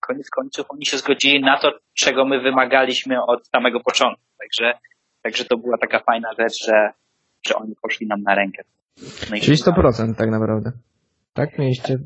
[0.00, 4.78] koniec końców oni się zgodzili na to, czego my wymagaliśmy od samego początku, także,
[5.22, 6.90] także to była taka fajna rzecz, że,
[7.48, 8.62] że oni poszli nam na rękę.
[9.30, 10.72] No Czyli 100% tak naprawdę.
[11.32, 11.98] Tak mieliście?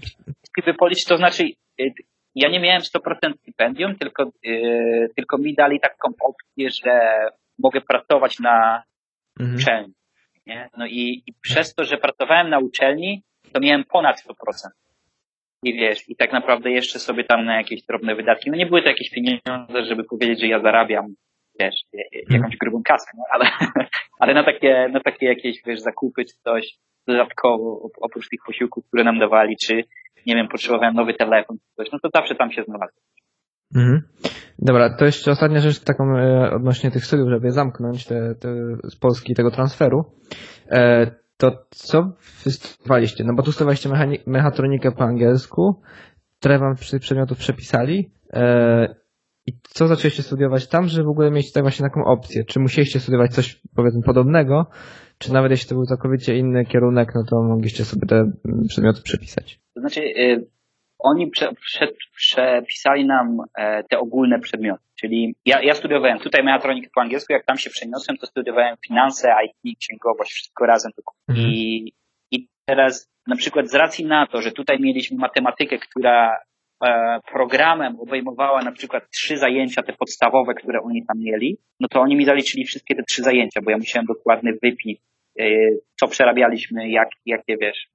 [0.57, 1.45] Gdyby policzyć, to znaczy
[1.81, 1.93] y,
[2.35, 7.21] ja nie miałem 100% stypendium, tylko, yy, tylko mi dali taką opcję, że
[7.59, 8.83] mogę pracować na
[9.41, 9.59] mhm.
[9.59, 9.95] uczelni.
[10.47, 10.69] Nie?
[10.77, 14.35] No i, i przez to, że pracowałem na uczelni, to miałem ponad 100%.
[15.63, 18.83] I wiesz, i tak naprawdę jeszcze sobie tam na jakieś drobne wydatki, no nie były
[18.83, 21.15] to jakieś pieniądze, żeby powiedzieć, że ja zarabiam,
[21.61, 21.75] wiesz,
[22.13, 22.59] jakąś mhm.
[22.61, 23.51] grubą kasę, no, ale,
[24.21, 29.05] ale na takie, na takie jakieś, wiesz, zakupy czy coś dodatkowo, oprócz tych posiłków, które
[29.05, 29.75] nam dawali, czy,
[30.27, 33.05] nie wiem, potrzebowałem nowy telefon, coś, no to zawsze tam się znalazłem.
[33.77, 34.03] Mhm.
[34.59, 38.49] Dobra, to jeszcze ostatnia rzecz taką e, odnośnie tych studiów, żeby zamknąć te, te
[38.91, 40.05] z Polski tego transferu.
[40.71, 42.13] E, to co
[42.45, 43.25] wystudowaliście?
[43.25, 43.91] No bo tu studiowaliście
[44.27, 45.83] mechatronikę po angielsku,
[46.39, 48.13] które wam przy przedmiotów przepisali.
[48.33, 48.95] E,
[49.47, 52.45] I co zaczęliście studiować tam, żeby w ogóle mieć tak właśnie taką opcję?
[52.45, 54.67] Czy musieliście studiować coś powiedzmy podobnego,
[55.23, 58.33] czy nawet jeśli to był całkowicie inny kierunek, no to mogliście sobie te
[58.69, 59.61] przedmioty przepisać?
[59.75, 60.47] To znaczy, y,
[60.99, 66.89] oni prze, prze, przepisali nam e, te ogólne przedmioty, czyli ja, ja studiowałem tutaj mechatronikę
[66.95, 70.93] po angielsku, jak tam się przeniosłem, to studiowałem finanse, IT, księgowość, wszystko razem.
[71.29, 71.49] Mhm.
[71.49, 71.93] I,
[72.31, 76.37] I teraz na przykład z racji na to, że tutaj mieliśmy matematykę, która
[77.33, 82.17] programem obejmowała na przykład trzy zajęcia, te podstawowe, które oni tam mieli, no to oni
[82.17, 84.99] mi zaliczyli wszystkie te trzy zajęcia, bo ja musiałem dokładny wypis,
[85.41, 85.45] e,
[86.01, 87.89] co przerabialiśmy, jak, jakie wiesz,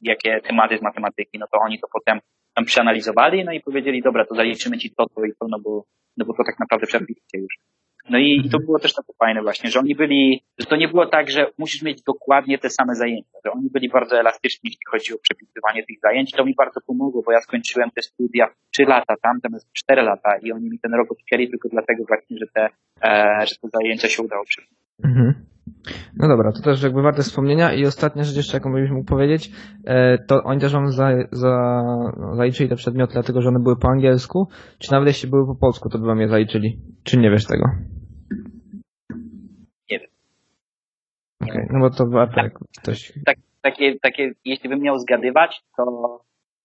[0.00, 2.20] jakie tematy z matematyki, no to oni to potem
[2.54, 5.84] tam przeanalizowali, no i powiedzieli, dobra, to zaliczymy ci to, to i to, no bo,
[6.16, 7.54] no bo to tak naprawdę przebiliście już.
[8.10, 10.88] No i, i to było też takie fajne właśnie, że oni byli, że to nie
[10.88, 14.86] było tak, że musisz mieć dokładnie te same zajęcia, że oni byli bardzo elastyczni, jeśli
[14.90, 16.30] chodzi o przepisywanie tych zajęć.
[16.30, 20.02] To mi bardzo pomogło, bo ja skończyłem te studia w 3 lata tam, zamiast 4
[20.02, 22.68] lata i oni mi ten rok odcięli tylko dlatego właśnie, że te,
[23.02, 24.78] e, że te zajęcia się udało przepisać.
[25.04, 25.46] Mhm.
[26.16, 29.50] No dobra, to też jakby warte wspomnienia i ostatnia rzecz jeszcze, jaką byś mógł powiedzieć,
[29.84, 31.82] e, to oni też wam za, za,
[32.18, 35.54] no, zaliczyli te przedmioty, dlatego że one były po angielsku, czy nawet jeśli były po
[35.54, 36.80] polsku, to by wam je zaliczyli?
[37.02, 37.64] Czy nie wiesz tego?
[39.90, 40.08] Nie wiem.
[41.35, 43.12] Okej, okay, no bo to warto tak, jak ktoś...
[43.26, 45.84] Tak, takie, takie, jeśli bym miał zgadywać, to,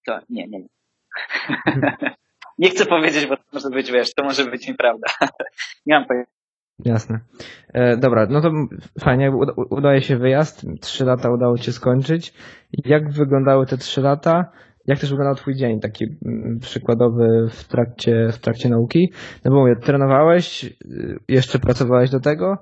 [0.05, 0.67] to nie, nie, nie.
[2.59, 5.07] nie chcę powiedzieć, bo to może być, wiesz, to może być nieprawda.
[5.85, 6.31] nie mam pojęcia.
[6.85, 7.19] Jasne.
[7.73, 8.51] E, dobra, no to
[8.99, 9.31] fajnie,
[9.69, 12.33] udaje się wyjazd, trzy lata udało Cię skończyć.
[12.85, 14.51] Jak wyglądały te trzy lata?
[14.87, 19.13] Jak też wyglądał Twój dzień taki mm, przykładowy w trakcie, w trakcie nauki?
[19.45, 22.57] No bo mówię, trenowałeś, y, jeszcze pracowałeś do tego,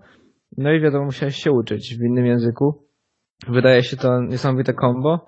[0.58, 2.90] no i wiadomo, musiałeś się uczyć w innym języku.
[3.48, 5.26] Wydaje się to niesamowite kombo.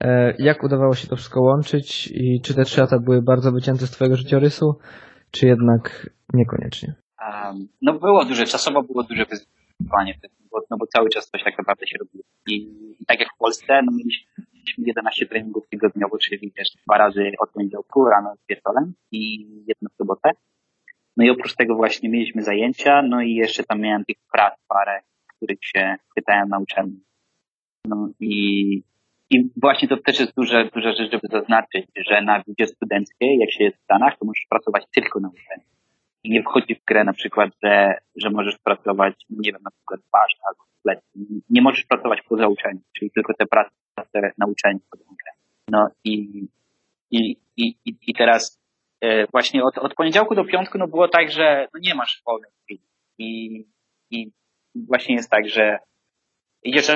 [0.00, 3.86] E, jak udawało się to wszystko łączyć i czy te trzy lata były bardzo wycięte
[3.86, 4.78] z Twojego życiorysu,
[5.30, 6.94] czy jednak niekoniecznie?
[7.20, 10.14] Um, no było duże, czasowo było duże wyzwanie,
[10.50, 12.24] bo, no bo cały czas coś tak naprawdę się robiło.
[12.46, 12.54] I,
[13.00, 14.44] i tak jak w Polsce, no mieliśmy
[14.78, 19.96] 11 treningów tygodniowo, czyli też dwa razy od poniedziałku rano z wieczorem i jedno w
[19.96, 20.30] sobotę.
[21.16, 25.00] No i oprócz tego właśnie mieliśmy zajęcia, no i jeszcze tam miałem tych prac parę,
[25.36, 27.00] których się pytałem na uczelni.
[27.84, 28.82] No i,
[29.30, 33.52] i właśnie to też jest duża, duża rzecz, żeby zaznaczyć, że na wizie studenckiej, jak
[33.52, 35.74] się jest w Stanach, to możesz pracować tylko na uczelni
[36.24, 40.00] i nie wchodzi w grę na przykład, że, że możesz pracować, nie wiem, na przykład
[40.12, 41.42] ważne albo letni.
[41.50, 45.32] Nie możesz pracować poza uczeniem, czyli tylko te prace na uczelni grę.
[45.68, 46.46] No i,
[47.10, 48.60] i, i, i teraz
[49.32, 52.82] właśnie od, od poniedziałku do piątku no było tak, że no nie masz wolnej chwili.
[53.18, 53.64] I,
[54.10, 54.30] I
[54.74, 55.78] właśnie jest tak, że
[56.62, 56.88] idziesz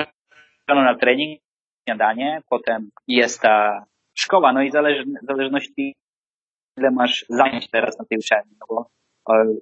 [0.67, 1.41] na trening,
[1.87, 5.95] śniadanie, potem jest ta szkoła, no i zależy, w zależności
[6.77, 8.89] ile masz zajęć teraz na tej uczelni, no bo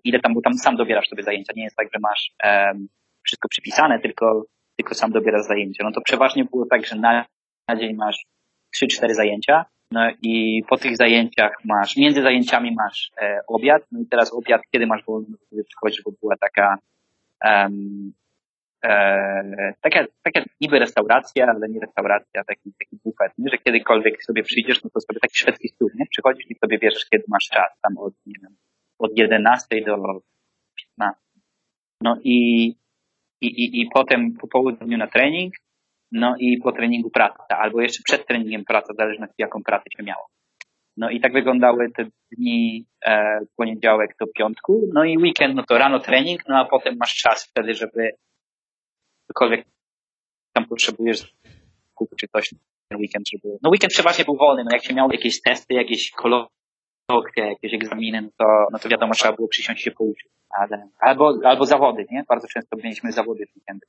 [0.03, 1.53] ile tam, bo tam sam dobierasz sobie zajęcia.
[1.55, 2.88] Nie jest tak, że masz um,
[3.23, 5.83] wszystko przypisane, tylko, tylko sam dobierasz zajęcia.
[5.83, 7.25] No to przeważnie było tak, że na,
[7.67, 8.25] na dzień masz
[8.83, 14.06] 3-4 zajęcia, no i po tych zajęciach masz, między zajęciami masz e, obiad, no i
[14.06, 16.78] teraz obiad, kiedy masz wolno, sobie przychodzisz, bo była taka,
[17.45, 18.13] um,
[18.86, 23.50] e, taka, taka niby restauracja, ale nie restauracja, taki, taki bufet, nie?
[23.52, 26.06] że kiedykolwiek sobie przyjdziesz, no to sobie taki szwedzki stół, nie?
[26.10, 28.56] Przychodzisz i sobie bierzesz, kiedy masz czas, tam od, nie wiem,
[29.00, 30.21] od 11 do
[30.97, 31.21] 15.
[32.02, 32.67] No i,
[33.41, 35.54] i, i, i potem po południu na trening,
[36.11, 40.03] no i po treningu praca, albo jeszcze przed treningiem praca, w zależności jaką pracę się
[40.03, 40.27] miało.
[40.97, 45.77] No i tak wyglądały te dni e, poniedziałek do piątku, no i weekend, no to
[45.77, 48.11] rano trening, no a potem masz czas wtedy, żeby
[49.27, 49.65] cokolwiek
[50.53, 51.35] tam potrzebujesz
[51.95, 52.49] kupić czy coś
[52.89, 53.57] ten weekend, żeby...
[53.63, 58.21] No weekend przeważnie był wolny, no jak się miał jakieś testy, jakieś kolokwie, jakieś egzaminy,
[58.21, 60.31] no to, no to wiadomo, trzeba było przysiąść się pouczyć.
[60.49, 62.23] Ale, albo, albo zawody, nie?
[62.29, 63.85] Bardzo często mieliśmy zawody w weekendy.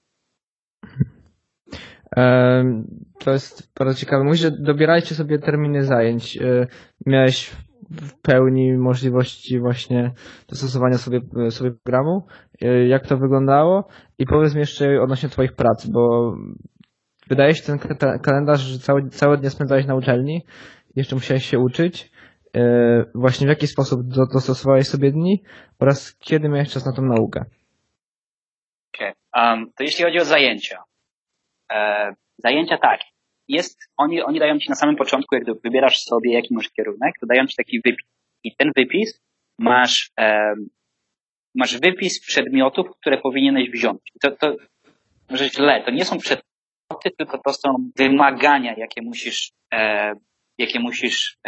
[3.19, 4.25] To jest bardzo ciekawe.
[4.25, 6.37] Mówisz, że dobierajcie sobie terminy zajęć.
[6.37, 6.67] E,
[7.07, 7.51] miałeś
[7.91, 10.13] w pełni możliwości właśnie
[10.49, 12.27] dostosowania sobie, sobie programu.
[12.63, 13.89] E, jak to wyglądało?
[14.19, 16.35] I powiedz mi jeszcze odnośnie Twoich prac, bo
[17.29, 17.79] wydaje się ten
[18.23, 20.45] kalendarz, że całe, całe dnie spędzałeś na uczelni,
[20.97, 22.13] jeszcze musiałeś się uczyć.
[23.15, 24.01] Właśnie w jaki sposób
[24.33, 25.43] dostosowałeś sobie dni
[25.79, 27.45] oraz kiedy miałeś czas na tą naukę?
[28.95, 29.13] Okay.
[29.35, 30.88] Um, to jeśli chodzi o zajęcia.
[31.73, 33.01] E, zajęcia tak.
[33.49, 37.27] Jest, oni, oni dają ci na samym początku, jak wybierasz sobie jaki masz kierunek, to
[37.27, 38.09] dają ci taki wypis.
[38.45, 39.21] I ten wypis
[39.59, 40.55] masz, e,
[41.55, 44.01] masz wypis przedmiotów, które powinieneś wziąć.
[44.23, 44.57] To, to
[45.31, 50.13] może źle, to nie są przedmioty, tylko to są wymagania, jakie musisz, e,
[50.59, 51.39] jakie musisz,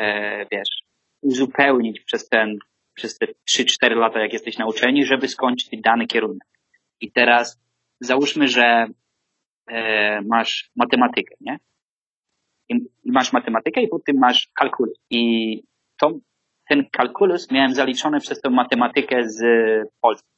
[0.53, 0.83] wiesz,
[1.23, 2.59] uzupełnić przez ten,
[2.95, 6.49] przez te 3-4 lata, jak jesteś na uczelni, żeby skończyć dany kierunek.
[7.01, 7.61] I teraz
[8.01, 8.87] załóżmy, że
[10.27, 11.59] masz matematykę, nie?
[12.69, 14.99] I, masz matematykę i potem masz kalkulus.
[15.11, 15.63] I
[16.01, 16.13] to,
[16.69, 19.43] ten kalkulus miałem zaliczony przez tą matematykę z
[20.01, 20.29] Polski.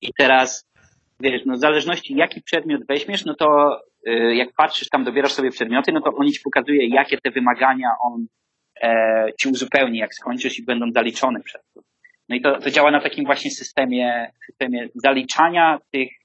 [0.00, 0.68] I teraz,
[1.20, 5.50] wiesz, no w zależności jaki przedmiot weźmiesz, no to e, jak patrzysz tam, dobierasz sobie
[5.50, 8.26] przedmioty, no to oni ci pokazuje, jakie te wymagania on
[8.82, 11.80] e, ci uzupełni, jak skończysz i będą zaliczone przez to.
[12.28, 16.17] No i to, to działa na takim właśnie systemie, systemie zaliczania tych e,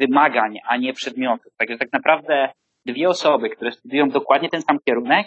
[0.00, 1.52] wymagań, a nie przedmiotów.
[1.56, 2.48] Także tak naprawdę
[2.86, 5.26] dwie osoby, które studiują dokładnie ten sam kierunek,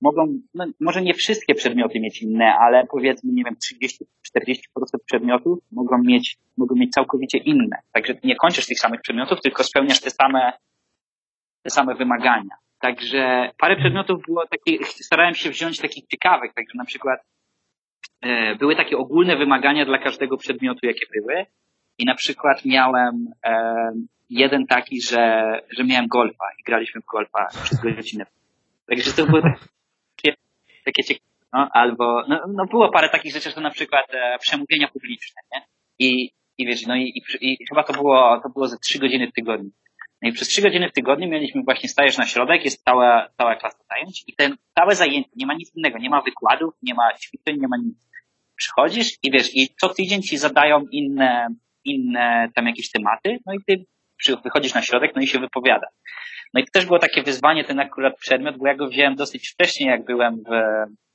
[0.00, 3.54] mogą, no, może nie wszystkie przedmioty mieć inne, ale powiedzmy, nie wiem,
[4.34, 4.58] 30-40%
[5.06, 7.76] przedmiotów mogą mieć, mogą mieć całkowicie inne.
[7.92, 10.52] Także nie kończysz tych samych przedmiotów, tylko spełniasz te same,
[11.62, 12.56] te same wymagania.
[12.80, 17.20] Także parę przedmiotów było takich, starałem się wziąć takich ciekawych, także na przykład
[18.20, 21.46] e, były takie ogólne wymagania dla każdego przedmiotu, jakie były.
[21.98, 23.92] I na przykład miałem e,
[24.30, 28.26] jeden taki, że, że miałem golfa i graliśmy w golfa przez godzinę.
[28.88, 30.36] Także to było takie,
[30.84, 31.26] takie ciekawe.
[31.52, 35.62] No, albo, no, no było parę takich rzeczy, że na przykład e, przemówienia publiczne, nie?
[35.98, 39.28] I, i wiesz, no i, i, i chyba to było, to było ze trzy godziny
[39.28, 39.70] w tygodniu.
[40.22, 43.56] No i przez trzy godziny w tygodniu mieliśmy właśnie stajesz na środek, jest cała, cała
[43.56, 47.14] klasa zajęć i ten całe zajęcie, nie ma nic innego, nie ma wykładów, nie ma
[47.14, 48.08] ćwiczeń, nie ma nic.
[48.56, 51.48] Przychodzisz i wiesz, i co tydzień ci zadają inne,
[51.86, 53.84] inne tam jakieś tematy, no i ty
[54.44, 55.86] wychodzisz na środek, no i się wypowiada.
[56.54, 59.48] No i to też było takie wyzwanie, ten akurat przedmiot, bo ja go wziąłem dosyć
[59.48, 60.52] wcześnie, jak byłem w,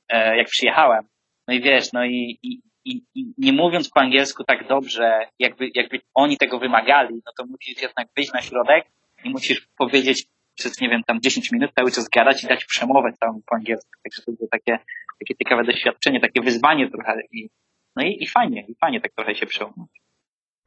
[0.08, 1.04] e, jak przyjechałem.
[1.48, 5.70] No i wiesz, no i, i, i, i nie mówiąc po angielsku tak dobrze, jakby,
[5.74, 8.84] jakby oni tego wymagali, no to musisz jednak wyjść na środek
[9.24, 13.12] i musisz powiedzieć przez, nie wiem, tam 10 minut cały czas gadać i dać przemowę
[13.12, 13.90] całą po angielsku.
[14.02, 14.78] Także to było takie,
[15.20, 17.48] takie ciekawe doświadczenie, takie wyzwanie trochę i,
[17.96, 20.01] no i, i fajnie, i fajnie tak trochę się przełamać.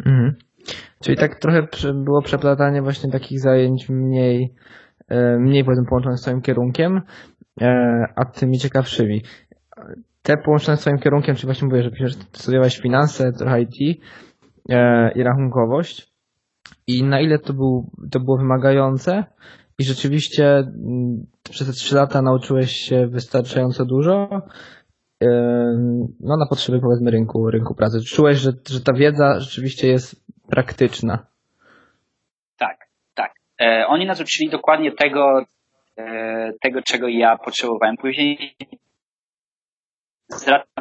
[0.06, 0.36] Mhm.
[1.04, 4.54] Czyli tak trochę było przeplatanie właśnie takich zajęć mniej,
[5.08, 7.02] e, mniej powiedzmy połączonych z swoim kierunkiem,
[7.62, 7.68] e,
[8.16, 9.22] a tymi ciekawszymi.
[10.22, 14.02] Te połączone z swoim kierunkiem, czyli właśnie mówię, że studiowałeś finanse, trochę IT
[14.70, 16.16] e, i rachunkowość
[16.88, 19.24] i na ile to, był, to było wymagające
[19.80, 24.42] i rzeczywiście mm, przez te trzy lata nauczyłeś się wystarczająco dużo,
[26.20, 27.98] no na potrzeby powiedzmy rynku, rynku pracy.
[28.02, 31.26] Czułeś, że, że ta wiedza rzeczywiście jest praktyczna.
[32.58, 32.78] Tak,
[33.14, 33.34] tak.
[33.62, 35.46] E, oni nas uczyli dokładnie tego,
[35.98, 37.98] e, tego, czego ja potrzebowałem.
[37.98, 38.56] Później
[40.28, 40.72] z racji,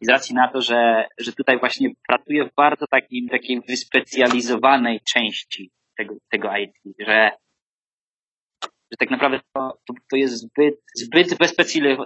[0.00, 5.70] z racji na to, że, że tutaj właśnie pracuję w bardzo takim, takiej wyspecjalizowanej części
[5.96, 7.30] tego, tego IT, że
[8.92, 11.28] że tak naprawdę to, to jest zbyt, zbyt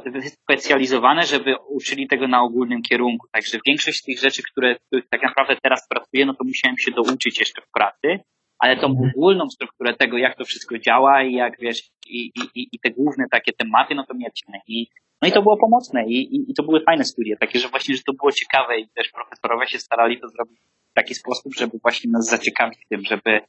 [0.06, 3.26] wyspecjalizowane, żeby uczyli tego na ogólnym kierunku.
[3.32, 7.40] Także większość tych rzeczy, które, których tak naprawdę teraz pracuję, no to musiałem się douczyć
[7.40, 8.24] jeszcze w pracy,
[8.58, 9.10] ale tą mhm.
[9.16, 13.24] ogólną strukturę tego, jak to wszystko działa i jak wiesz, i, i, i te główne
[13.30, 14.58] takie tematy, no to mieliśmy.
[14.68, 14.86] I,
[15.22, 17.96] no i to było pomocne i, i, i to były fajne studie, takie, że właśnie,
[17.96, 20.58] że to było ciekawe i też profesorowie się starali to zrobić
[20.90, 23.40] w taki sposób, żeby właśnie nas zaciekawić tym, żeby,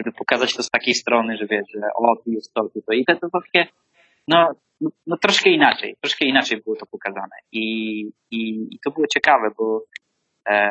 [0.00, 2.92] żeby pokazać to z takiej strony, że wiesz, że o, tu jest to, tu to.
[2.92, 3.66] I to, to takie,
[4.28, 7.36] no, no, no troszkę inaczej, troszkę inaczej było to pokazane.
[7.52, 9.84] I, i, i to było ciekawe, bo
[10.48, 10.70] e,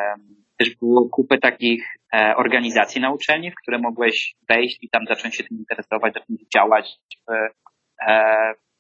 [0.58, 5.36] też było kupę takich e, organizacji na uczelni, w które mogłeś wejść i tam zacząć
[5.36, 7.00] się tym interesować, zacząć działać
[7.30, 7.50] e,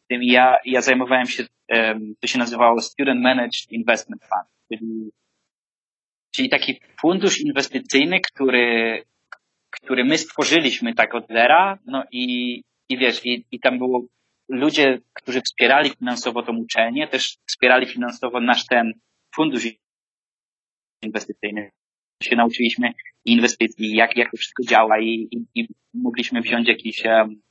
[0.03, 0.23] w tym.
[0.23, 5.11] Ja, ja zajmowałem się, e, to się nazywało Student Managed Investment Fund, czyli,
[6.35, 9.03] czyli taki fundusz inwestycyjny, który
[9.69, 12.55] który my stworzyliśmy tak od zera, no i,
[12.89, 14.05] i wiesz, i, i tam było
[14.49, 18.93] ludzie, którzy wspierali finansowo tą uczelnię, też wspierali finansowo nasz ten
[19.35, 19.67] fundusz
[21.01, 21.71] inwestycyjny.
[22.23, 22.93] Się nauczyliśmy
[23.25, 27.41] inwestycji, jak, jak to wszystko działa i, i, i mogliśmy wziąć jakieś, um,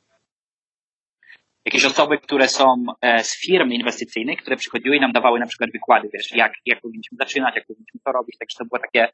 [1.64, 5.70] jakieś osoby, które są e, z firm inwestycyjnych, które przychodziły i nam dawały na przykład
[5.72, 9.08] wykłady, wiesz, jak, jak powinniśmy zaczynać, jak powinniśmy to robić, także to było takie,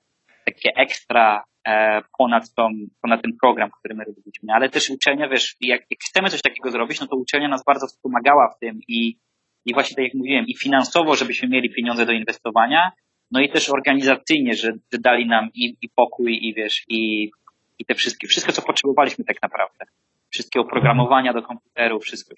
[0.44, 2.68] takie ekstra e, ponad, tą,
[3.02, 4.52] ponad ten program, który my robiliśmy.
[4.54, 7.86] Ale też uczelnia, wiesz, jak, jak chcemy coś takiego zrobić, no to uczelnia nas bardzo
[7.86, 9.18] wspomagała w tym i,
[9.64, 12.92] i właśnie tak jak mówiłem, i finansowo, żebyśmy mieli pieniądze do inwestowania,
[13.30, 17.30] no i też organizacyjnie, że, że dali nam i, i pokój, i wiesz, i,
[17.78, 19.84] i te wszystkie, wszystko co potrzebowaliśmy tak naprawdę.
[20.30, 22.34] Wszystkie oprogramowania do komputeru, wszystko.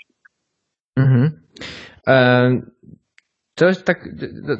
[0.96, 1.42] Mhm.
[2.06, 2.60] E,
[3.54, 4.08] to jest tak,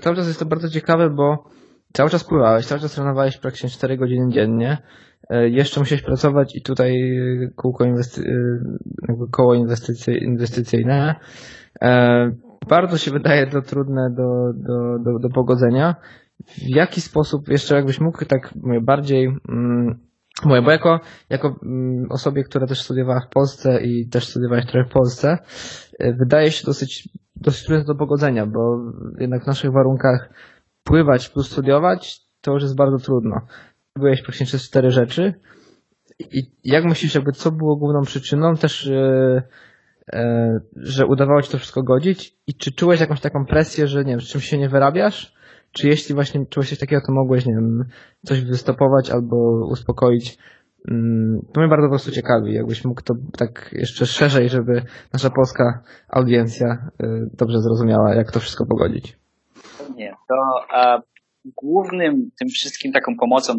[0.01, 1.51] cały czas jest to bardzo ciekawe, bo
[1.95, 4.79] cały czas pływałeś, cały czas trenowałeś praktycznie 4 godziny dziennie.
[5.31, 6.95] E, jeszcze musiałeś pracować i tutaj
[7.57, 8.25] kółko inwesty-
[9.09, 11.15] jakby koło inwestycy- inwestycyjne.
[11.83, 12.31] E,
[12.69, 15.95] bardzo się wydaje to trudne do, do, do, do pogodzenia.
[16.47, 19.99] W jaki sposób, jeszcze jakbyś mógł tak bardziej, mm,
[20.47, 24.93] bo jako, jako mm, osobie, która też studiowała w Polsce i też studiowałeś trochę w
[24.93, 25.39] Polsce,
[26.01, 28.79] wydaje się dosyć, dosyć trudne do pogodzenia, bo
[29.19, 30.29] jednak w naszych warunkach
[30.85, 33.41] pływać plus studiować, to już jest bardzo trudno.
[33.97, 35.35] Byłeś praktycznie przez cztery rzeczy.
[36.19, 39.43] I jak myślisz, jakby co było główną przyczyną też, yy,
[40.13, 40.21] yy,
[40.77, 42.37] że udawało ci to wszystko godzić?
[42.47, 45.35] I czy czułeś jakąś taką presję, że nie wiem, z czym się nie wyrabiasz?
[45.73, 47.85] Czy jeśli właśnie czułeś coś takiego, to mogłeś, nie wiem,
[48.27, 50.39] coś wystopować albo uspokoić?
[50.91, 54.83] Mm, to mnie bardzo po prostu ciekawi, jakbyś mógł to tak jeszcze szerzej, żeby
[55.13, 57.07] nasza polska audiencja y,
[57.39, 59.24] dobrze zrozumiała, jak to wszystko pogodzić.
[59.97, 61.03] Nie, to a,
[61.45, 63.55] głównym tym wszystkim taką pomocą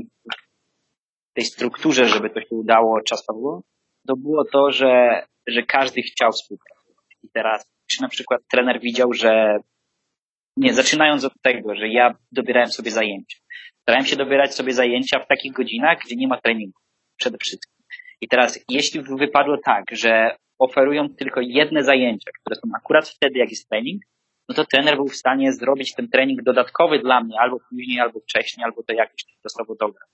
[1.31, 3.61] w tej strukturze, żeby to się udało czasowo,
[4.07, 7.05] to było to, że, że każdy chciał współpracować.
[7.23, 9.59] I teraz, czy na przykład trener widział, że
[10.57, 13.37] nie, zaczynając od tego, że ja dobierałem sobie zajęcia.
[13.81, 16.79] Starałem się dobierać sobie zajęcia w takich godzinach, gdzie nie ma treningu.
[17.17, 17.85] Przede wszystkim.
[18.21, 23.49] I teraz, jeśli wypadło tak, że oferują tylko jedne zajęcia, które są akurat wtedy, jak
[23.49, 24.01] jest trening,
[24.49, 28.19] no to trener był w stanie zrobić ten trening dodatkowy dla mnie albo później, albo
[28.19, 30.09] wcześniej, albo to jakoś czasowo dograć.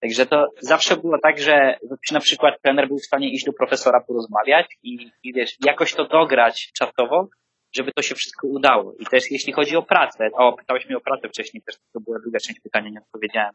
[0.00, 1.78] Także to zawsze było tak, że
[2.12, 6.04] na przykład trener był w stanie iść do profesora porozmawiać i, i wiesz, jakoś to
[6.04, 7.28] dograć czasowo,
[7.76, 8.94] żeby to się wszystko udało.
[8.98, 12.18] I też jeśli chodzi o pracę, o, pytałeś mnie o pracę wcześniej, też to była
[12.18, 13.52] druga część pytania, nie odpowiedziałem,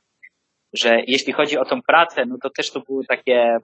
[0.74, 3.58] że jeśli chodzi o tą pracę, no to też to było takie,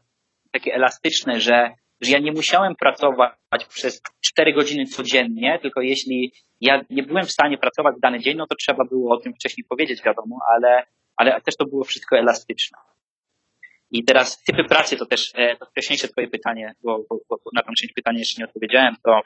[0.51, 6.81] takie elastyczne, że, że ja nie musiałem pracować przez cztery godziny codziennie, tylko jeśli ja
[6.89, 9.65] nie byłem w stanie pracować w dany dzień, no to trzeba było o tym wcześniej
[9.69, 10.83] powiedzieć, wiadomo, ale,
[11.17, 12.77] ale też to było wszystko elastyczne.
[13.91, 17.61] I teraz typy pracy to też, e, to wcześniejsze twoje pytanie, bo, bo, bo na
[17.61, 19.21] tą część pytania jeszcze nie odpowiedziałem, to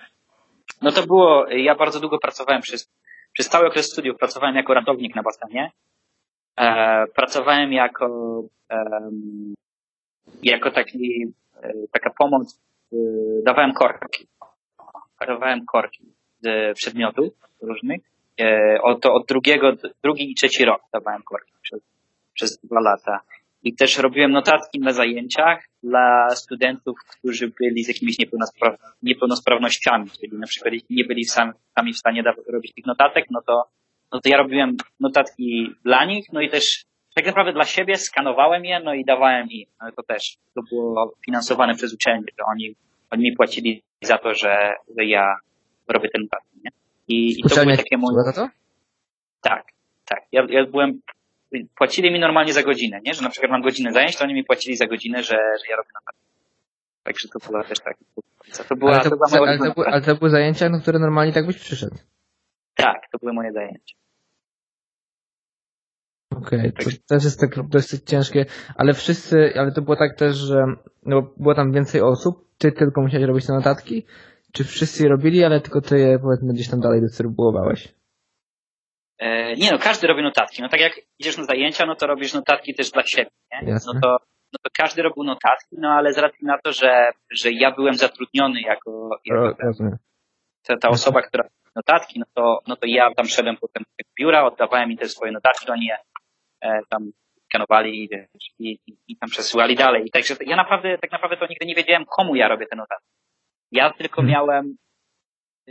[0.82, 2.92] no to było, ja bardzo długo pracowałem przez,
[3.34, 5.72] przez cały okres studiów, pracowałem jako ratownik na basenie.
[6.58, 8.42] E, pracowałem jako,
[8.72, 9.10] e,
[10.44, 11.26] jako taki,
[11.92, 12.60] taka pomoc,
[12.94, 12.96] e,
[13.44, 14.28] dawałem korki.
[15.28, 16.04] Dawałem korki
[16.42, 18.02] z przedmiotów różnych.
[18.42, 19.72] E, od, od drugiego,
[20.04, 21.82] drugi i trzeci rok dawałem korki przez,
[22.34, 23.20] przez dwa lata.
[23.64, 30.38] I też robiłem notatki na zajęciach dla studentów, którzy byli z jakimiś niepełnospraw niepełnosprawnościami, czyli
[30.38, 33.64] na przykład jeśli nie byli sami, sami w stanie robić tych notatek, no to,
[34.12, 36.86] no to ja robiłem notatki dla nich, no i też
[37.16, 39.68] tak naprawdę dla siebie skanowałem je, no i dawałem im.
[39.82, 42.76] No to też to było finansowane przez uczelnię, że oni,
[43.12, 45.36] oni mi płacili za to, że, że ja
[45.88, 46.72] robię ten notatki, nie?
[47.08, 48.24] I, i to było takie moje...
[48.24, 48.50] za to?
[49.42, 49.64] Tak,
[50.06, 50.24] tak.
[50.32, 51.02] Ja, ja byłem
[51.78, 53.14] płacili mi normalnie za godzinę, nie?
[53.14, 55.76] Że na przykład mam godzinę zajęć, to oni mi płacili za godzinę, że, że ja
[55.76, 56.12] robię na
[57.04, 57.98] Także to była też tak.
[58.70, 61.00] To była, ale, to, to była ale, to były, ale to były zajęcia, na które
[61.00, 61.96] normalnie tak byś przyszedł.
[62.76, 63.96] Tak, to były moje zajęcia.
[66.36, 70.36] Okej, okay, to też jest tak dosyć ciężkie, ale wszyscy, ale to było tak też,
[70.36, 70.66] że
[71.06, 74.06] no, było tam więcej osób, ty tylko musiałeś robić te notatki,
[74.54, 77.94] czy wszyscy je robili, ale tylko ty je powiedzmy gdzieś tam dalej dystrybuowałeś?
[79.20, 80.62] E, nie no, każdy robi notatki.
[80.62, 83.74] No tak jak idziesz na zajęcia, no to robisz notatki też dla siebie, nie?
[83.74, 84.10] No to,
[84.54, 87.94] no to każdy robił notatki, no ale z racji na to, że, że ja byłem
[87.94, 89.98] zatrudniony jako, jako ten,
[90.68, 91.44] ta, ta osoba, która
[91.76, 95.32] notatki, no to, no to ja tam szedłem potem do biura, oddawałem im te swoje
[95.32, 95.98] notatki, oni je
[96.90, 97.12] tam
[97.46, 98.10] skanowali i,
[98.60, 100.04] i, i, i tam przesyłali dalej.
[100.06, 103.10] I także ja naprawdę, tak naprawdę to nigdy nie wiedziałem, komu ja robię te notatki.
[103.72, 104.32] Ja tylko hmm.
[104.32, 104.76] miałem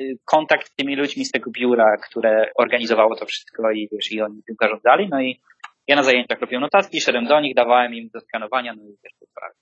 [0.01, 4.23] Y, kontakt z tymi ludźmi z tego biura, które organizowało to wszystko i wiesz, i
[4.23, 5.41] oni tym zarządzali, no i,
[5.89, 9.13] Ja na zajęciach robiłem notatki, szedłem do nich, dawałem im do skanowania, no i też
[9.21, 9.55] to sprawy.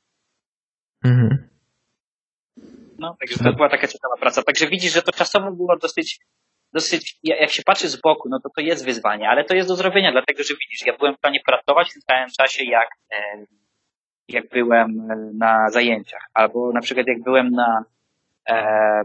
[1.05, 1.49] Mhm.
[2.99, 4.43] No, także to była taka ciekawa praca.
[4.43, 6.21] Także widzisz, że to czasowo było dosyć,
[6.77, 9.77] dosyć, jak się patrzy z boku, no to to jest wyzwanie, ale to jest do
[9.77, 12.89] zrobienia, dlatego że widzisz, ja byłem w stanie pracować w tym samym czasie, jak,
[14.29, 15.09] jak byłem
[15.39, 17.85] na zajęciach, albo na przykład jak byłem na,
[18.49, 19.05] e,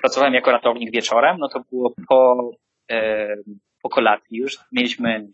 [0.00, 2.50] pracowałem jako ratownik wieczorem, no to było po,
[2.90, 3.26] e,
[3.82, 4.38] po kolacji.
[4.38, 5.26] Już, mieliśmy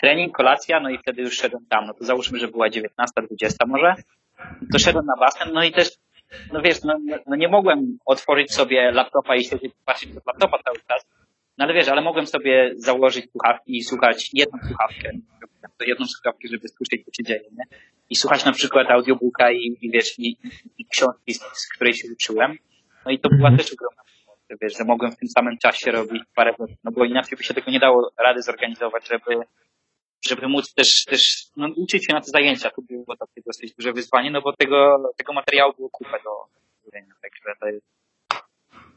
[0.00, 3.66] trening, kolacja, no i wtedy już szedłem tam, no to załóżmy, że była 19, 20
[3.66, 3.94] może,
[4.72, 5.88] to szedłem na basen, no i też
[6.52, 10.78] no wiesz, no, no nie mogłem otworzyć sobie laptopa i siedzieć patrzeć do laptopa cały
[10.88, 11.06] czas.
[11.58, 15.10] No ale wiesz, ale mogłem sobie założyć słuchawki i słuchać jedną słuchawkę,
[15.86, 17.64] jedną słuchawkę, żeby słyszeć, co się dzieje, nie?
[18.10, 20.36] I słuchać na przykład audiobooka i, i wiesz, i,
[20.78, 22.58] i książki, z, z, której się uczyłem.
[23.06, 23.62] No i to była mm -hmm.
[23.62, 24.04] też ogromna
[24.62, 26.54] wiesz, że mogłem w tym samym czasie robić parę,
[26.84, 29.40] no bo inaczej by się tego nie dało rady zorganizować, żeby
[30.28, 31.22] żeby móc też, też
[31.56, 32.70] no, uczyć się na te zajęcia.
[32.70, 36.30] To było takie dosyć duże wyzwanie, no bo tego, tego materiału było kupę do
[36.82, 37.86] zrobienia, także to jest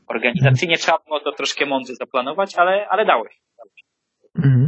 [0.07, 3.39] organizacyjnie trzeba było to troszkę mądrze zaplanować, ale, ale dało się.
[4.35, 4.67] Mhm.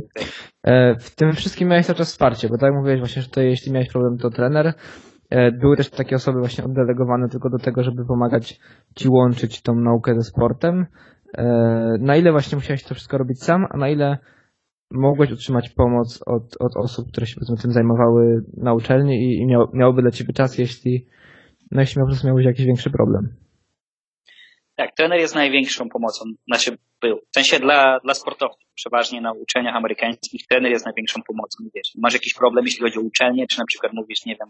[0.64, 3.42] E, w tym wszystkim miałeś cały czas wsparcie, bo tak jak mówiłeś właśnie, że to
[3.42, 4.74] jeśli miałeś problem, to trener.
[5.30, 8.60] E, były też takie osoby właśnie oddelegowane tylko do tego, żeby pomagać
[8.96, 10.86] ci łączyć tą naukę ze sportem.
[11.38, 11.44] E,
[12.00, 14.18] na ile właśnie musiałeś to wszystko robić sam, a na ile
[14.92, 19.68] mogłeś otrzymać pomoc od, od osób, które się tym zajmowały na uczelni i, i miał,
[19.74, 21.06] miałoby dla ciebie czas, jeśli,
[21.72, 23.36] no jeśli po prostu miałbyś jakiś większy problem.
[24.76, 27.18] Tak, trener jest największą pomocą, znaczy był.
[27.18, 31.92] W sensie dla, dla sportowców, przeważnie na uczelniach amerykańskich, trener jest największą pomocą, wiesz.
[31.98, 34.50] Masz jakiś problem, jeśli chodzi o uczelnię, czy na przykład mówisz, nie wiem,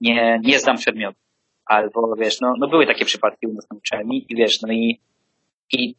[0.00, 1.18] nie, nie zdam przedmiotu.
[1.66, 5.00] Albo wiesz, no, no były takie przypadki u nas na uczelni i wiesz, no i,
[5.72, 5.94] i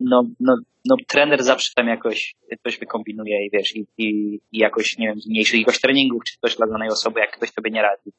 [0.00, 4.98] no, no, no trener zawsze tam jakoś coś wykombinuje i wiesz, i, i, i jakoś,
[4.98, 8.12] nie wiem, zmniejszy ilość treningów, czy coś dla danej osoby, jak ktoś sobie nie radzi.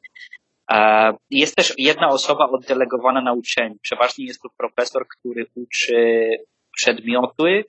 [1.30, 3.76] Jest też jedna osoba oddelegowana na uczeniu.
[3.82, 6.30] Przeważnie jest to profesor, który uczy
[6.76, 7.66] przedmioty,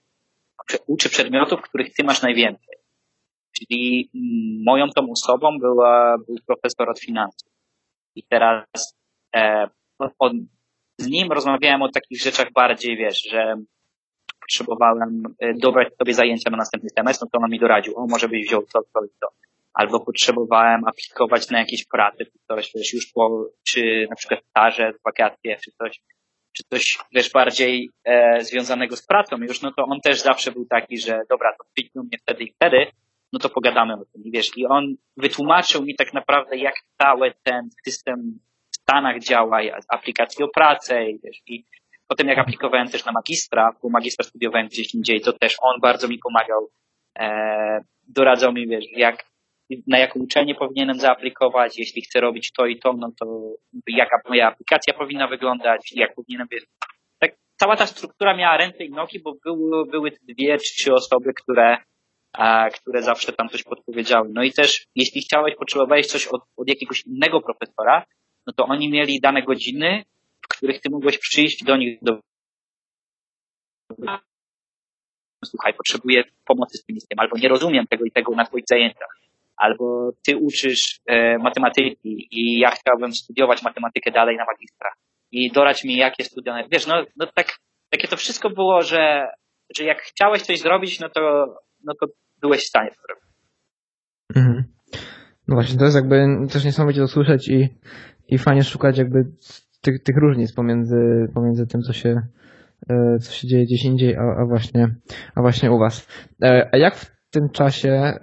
[0.87, 2.77] uczy przedmiotów, których ty masz najwięcej.
[3.53, 4.11] Czyli
[4.65, 7.53] moją tą osobą była, był profesor od finansów.
[8.15, 8.65] I teraz
[9.37, 9.69] e,
[10.19, 10.33] od,
[10.99, 13.55] z nim rozmawiałem o takich rzeczach bardziej, wiesz, że
[14.51, 18.29] potrzebowałem e, dobrać sobie zajęcia na następny semestr, no to on mi doradził, o może
[18.29, 19.29] byś wziął to, to i to.
[19.75, 24.93] Albo potrzebowałem aplikować na jakieś prace, czy coś, wiesz, już po, czy na przykład staże,
[25.05, 26.01] wakacje, czy coś,
[26.53, 30.67] czy coś, wiesz, bardziej e, związanego z pracą już, no to on też zawsze był
[30.67, 32.87] taki, że dobra, to przyjdź mnie wtedy i wtedy,
[33.33, 34.23] no to pogadamy o tym.
[34.25, 38.39] Wiesz, i on wytłumaczył mi tak naprawdę, jak cały ten system
[38.73, 41.65] w Stanach działa, aplikacji o pracę, i wiesz, i
[42.11, 46.09] Potem jak aplikowałem też na magistra, bo magistra studiowałem gdzieś indziej, to też on bardzo
[46.09, 46.71] mi pomagał,
[47.19, 49.25] e, doradzał mi, wiesz, jak,
[49.87, 53.27] na jaką uczelnię powinienem zaaplikować, jeśli chcę robić to i to, no to
[53.87, 56.65] jaka moja aplikacja powinna wyglądać, jak powinienem, wiesz,
[57.19, 61.33] tak, cała ta struktura miała ręce i nogi, bo były, były dwie czy trzy osoby,
[61.35, 61.77] które,
[62.33, 64.29] a, które zawsze tam coś podpowiedziały.
[64.33, 68.05] No i też, jeśli chciałeś, potrzebowałeś coś od, od jakiegoś innego profesora,
[68.47, 70.05] no to oni mieli dane godziny,
[70.51, 72.21] których ty mogłeś przyjść do nich do
[75.45, 79.17] słuchaj, potrzebuję pomocy z tym i albo nie rozumiem tego i tego na twoich zajęciach,
[79.57, 84.91] albo ty uczysz e, matematyki i ja chciałbym studiować matematykę dalej na magistra
[85.33, 87.59] i dorać mi jakie studia, wiesz, no, no tak,
[87.91, 89.29] takie to wszystko było, że,
[89.77, 91.21] że jak chciałeś coś zrobić, no to,
[91.85, 92.07] no to
[92.41, 93.25] byłeś w stanie to zrobić.
[94.37, 94.65] Mhm.
[95.49, 96.17] No właśnie, to jest jakby
[96.53, 97.69] też niesamowicie to słyszeć i,
[98.29, 99.19] i fajnie szukać jakby
[99.81, 102.23] tych, tych różnic pomiędzy, pomiędzy tym, co się,
[102.91, 104.95] e, co się dzieje gdzieś indziej, a, a, właśnie,
[105.35, 106.09] a właśnie u Was.
[106.43, 108.19] E, a jak w tym czasie e,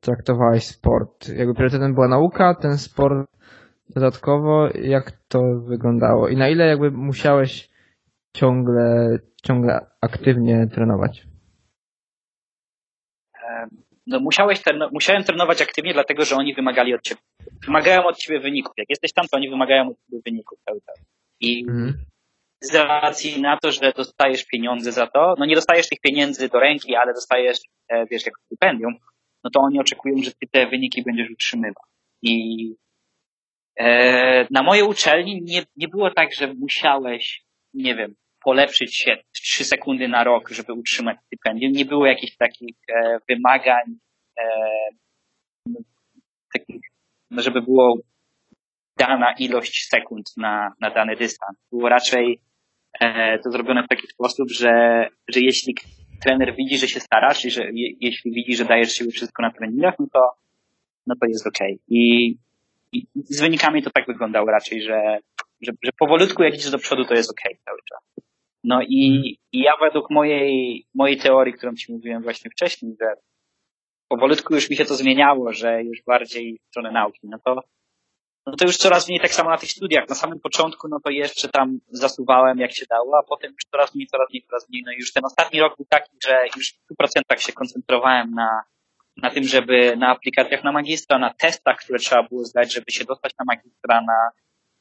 [0.00, 1.28] traktowałeś sport?
[1.28, 3.28] Jakby priorytetem była nauka, ten sport
[3.94, 6.28] dodatkowo, jak to wyglądało?
[6.28, 7.70] I na ile jakby musiałeś
[8.36, 11.26] ciągle, ciągle aktywnie trenować?
[14.06, 17.20] no musiałeś treno- musiałem trenować aktywnie, dlatego że oni wymagali od ciebie,
[17.66, 18.72] wymagają od ciebie wyników.
[18.76, 21.04] Jak jesteś tam, to oni wymagają od ciebie wyników cały czas.
[21.40, 22.04] I mhm.
[22.60, 26.60] z racji na to, że dostajesz pieniądze za to, no nie dostajesz tych pieniędzy do
[26.60, 27.58] ręki, ale dostajesz,
[27.88, 28.94] e, wiesz, jako stypendium,
[29.44, 31.84] no to oni oczekują, że ty te wyniki będziesz utrzymywał.
[32.22, 32.74] I
[33.78, 37.44] e, na mojej uczelni nie, nie było tak, że musiałeś,
[37.74, 41.72] nie wiem, polepszyć się trzy sekundy na rok, żeby utrzymać stypendium.
[41.72, 43.98] Nie było jakichś takich e, wymagań,
[44.38, 44.44] e,
[46.52, 46.80] takich,
[47.42, 47.98] żeby było
[48.98, 51.58] dana ilość sekund na, na dany dystans.
[51.72, 52.40] Było raczej
[53.00, 55.74] e, to zrobione w taki sposób, że, że jeśli
[56.22, 59.50] trener widzi, że się starasz i że je, jeśli widzi, że dajesz siebie wszystko na
[59.50, 60.20] treningach, no to,
[61.06, 61.72] no to jest okej.
[61.72, 61.84] Okay.
[61.88, 62.36] I,
[62.92, 65.18] I z wynikami to tak wyglądało raczej, że,
[65.60, 68.24] że, że powolutku jak idziesz do przodu, to jest okej okay cały czas.
[68.64, 73.06] No i, i ja według mojej, mojej teorii, którą ci mówiłem właśnie wcześniej, że
[74.08, 77.62] powolutku już mi się to zmieniało, że już bardziej w stronę nauki, no to,
[78.46, 80.08] no to już coraz mniej tak samo na tych studiach.
[80.08, 83.94] Na samym początku, no to jeszcze tam zasuwałem jak się dało, a potem już coraz
[83.94, 84.82] mniej, coraz mniej, coraz mniej.
[84.86, 88.62] No i już ten ostatni rok był taki, że już w 100% się koncentrowałem na,
[89.16, 93.04] na tym, żeby na aplikacjach na magistra, na testach, które trzeba było zdać, żeby się
[93.04, 94.30] dostać na magistra, na,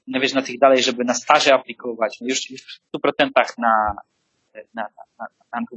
[0.07, 2.21] no wiesz, na tych dalej, żeby na staże aplikować.
[2.21, 3.95] No już, już w 100% na,
[4.53, 4.87] na, na,
[5.19, 5.27] na,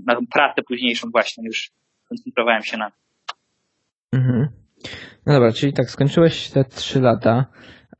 [0.06, 1.70] na, na pracę późniejszą właśnie, już
[2.08, 2.92] koncentrowałem się na
[4.12, 4.48] Mhm.
[5.26, 7.46] No dobra, czyli tak, skończyłeś te trzy lata.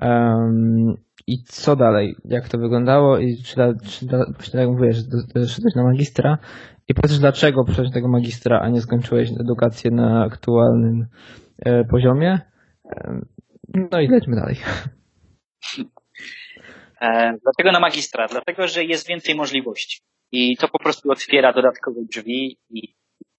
[0.01, 0.95] Um,
[1.27, 2.17] I co dalej?
[2.25, 3.19] Jak to wyglądało?
[3.19, 3.55] I czy,
[3.85, 4.07] czy,
[4.39, 4.97] czy tak jak mówisz,
[5.49, 6.39] szedłeś na magistra?
[6.89, 11.07] I powiedz, dlaczego przeszedłeś tego magistra, a nie skończyłeś edukację na aktualnym
[11.59, 12.41] e, poziomie?
[12.85, 13.21] E,
[13.91, 14.57] no i lećmy dalej.
[17.01, 18.27] E, dlatego na magistra?
[18.27, 20.01] Dlatego, że jest więcej możliwości.
[20.33, 22.95] I to po prostu otwiera dodatkowe drzwi i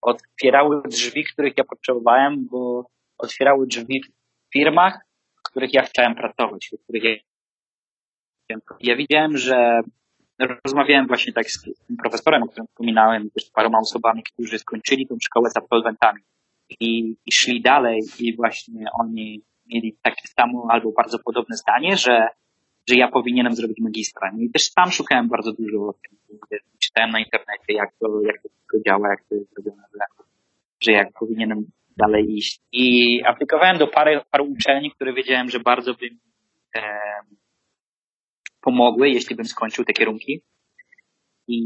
[0.08, 2.86] otwierały drzwi, których ja potrzebowałem, bo
[3.18, 5.00] otwierały drzwi w firmach,
[5.40, 7.04] w których ja chciałem pracować, w których
[8.50, 9.82] ja, ja widziałem, że
[10.66, 15.16] rozmawiałem właśnie tak z tym profesorem, o którym wspominałem, z paroma osobami, którzy skończyli tę
[15.24, 16.22] szkołę z absolwentami
[16.80, 22.28] i, i szli dalej i właśnie oni mieli takie samo albo bardzo podobne zdanie, że
[22.90, 24.32] że ja powinienem zrobić magistra.
[24.34, 25.94] No I też tam szukałem bardzo dużo.
[26.80, 29.84] Czytałem na internecie, jak to, jak to wszystko działa, jak to jest zrobione,
[30.80, 31.66] że jak powinienem
[31.98, 32.62] dalej iść.
[32.72, 36.20] I aplikowałem do paru, paru uczelni, które wiedziałem, że bardzo by mi
[36.76, 37.00] e,
[38.62, 40.42] pomogły, jeśli bym skończył te kierunki.
[41.48, 41.60] I,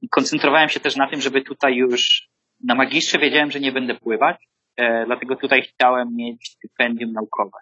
[0.00, 2.28] I, koncentrowałem się też na tym, żeby tutaj już
[2.64, 7.58] na magistrze wiedziałem, że nie będę pływać, e, dlatego tutaj chciałem mieć stypendium naukowe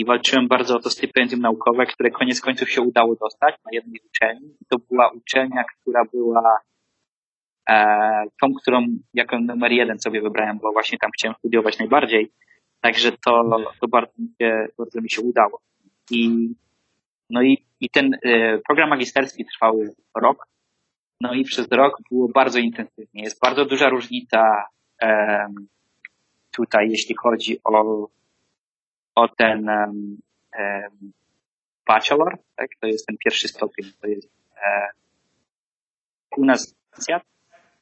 [0.00, 4.00] i walczyłem bardzo o to stypendium naukowe, które koniec końców się udało dostać na jednej
[4.06, 4.54] uczelni.
[4.68, 6.58] To była uczelnia, która była
[7.70, 12.32] e, tą, którą jako numer jeden sobie wybrałem, bo właśnie tam chciałem studiować najbardziej.
[12.80, 15.60] Także to, to bardzo, mi się, bardzo mi się udało.
[16.10, 16.48] I,
[17.30, 19.80] no i, i ten e, program magisterski trwał
[20.22, 20.46] rok.
[21.20, 23.22] No i przez rok było bardzo intensywnie.
[23.22, 24.64] Jest bardzo duża różnica
[25.02, 25.46] e,
[26.50, 28.08] tutaj, jeśli chodzi o
[29.14, 30.18] o ten um,
[30.58, 31.12] um,
[31.86, 32.70] bachelor, tak?
[32.80, 34.88] To jest ten pierwszy stopień, to jest e,
[36.36, 37.22] u nas licencjat,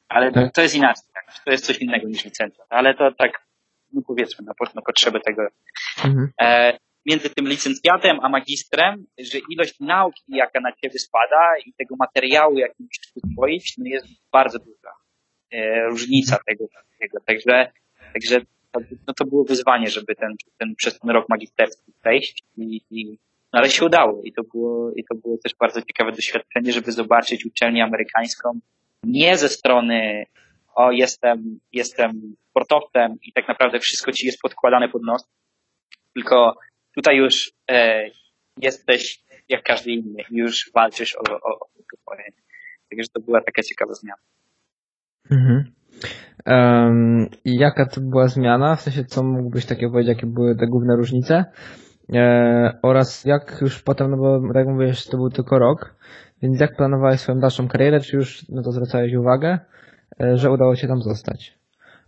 [0.09, 0.53] ale tak.
[0.53, 1.43] to jest inaczej, tak?
[1.45, 3.31] to jest coś innego niż licencjat, ale to tak,
[3.93, 5.47] no powiedzmy, na potrzeby tego.
[6.05, 6.29] Mhm.
[6.41, 11.95] E, między tym licencjatem a magistrem, że ilość nauki, jaka na ciebie spada i tego
[11.99, 14.91] materiału, jaki musisz uswoić, no jest bardzo duża.
[15.51, 16.65] E, różnica tego,
[16.99, 17.19] tego.
[17.25, 17.71] Także,
[18.13, 18.41] także
[19.07, 23.17] no to było wyzwanie, żeby ten, ten, przez ten rok magisterski przejść i, i
[23.53, 26.91] no ale się udało i to było, i to było też bardzo ciekawe doświadczenie, żeby
[26.91, 28.59] zobaczyć uczelnię amerykańską
[29.03, 30.25] nie ze strony
[30.75, 35.27] o jestem, jestem sportowcem i tak naprawdę wszystko ci jest podkładane pod nos,
[36.13, 36.55] tylko
[36.95, 38.09] tutaj już e,
[38.57, 41.69] jesteś jak każdy inny i już walczysz o, o, o.
[42.89, 44.21] Także to była taka ciekawa zmiana.
[45.31, 45.78] Mhm.
[46.45, 48.75] Um, I jaka to była zmiana?
[48.75, 51.45] W sensie, co mógłbyś takiego powiedzieć, jakie były te główne różnice?
[52.13, 55.95] E, oraz jak już potem, no bo tak jak mówisz, to był tylko rok,
[56.41, 59.59] więc jak planowałeś swoją dalszą karierę, czy już no to zwracałeś uwagę,
[60.21, 61.59] e, że udało się tam zostać?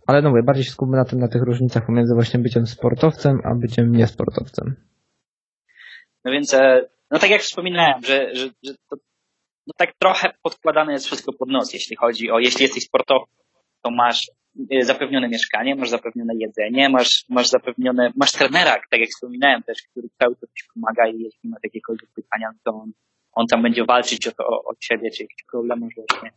[0.06, 3.40] Ale no mówię, bardziej się skupmy na tym, na tych różnicach pomiędzy właśnie byciem sportowcem,
[3.44, 4.76] a byciem niesportowcem.
[6.24, 6.80] No więc, e,
[7.10, 8.96] no tak jak wspominałem, że, że, że to
[9.66, 13.41] no tak trochę podkładane jest wszystko pod nos, jeśli chodzi o, jeśli jesteś sportowcem,
[13.82, 14.30] to masz
[14.72, 19.82] y, zapewnione mieszkanie, masz zapewnione jedzenie, masz, masz zapewnione, masz trenera, tak jak wspominałem też,
[19.90, 22.92] który cały czas ci pomaga i jeśli ma jakiekolwiek pytania, to on,
[23.32, 26.32] on tam będzie walczyć o to, o, ciebie, czy jakiś problem masz właśnie.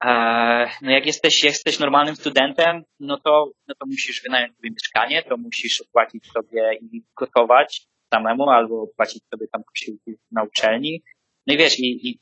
[0.00, 5.22] Eee, no jak jesteś, jesteś normalnym studentem, no to, no to musisz wynająć sobie mieszkanie,
[5.22, 11.02] to musisz opłacić sobie i gotować samemu, albo płacić sobie tam posiłki na uczelni.
[11.46, 12.18] No i wiesz, i, i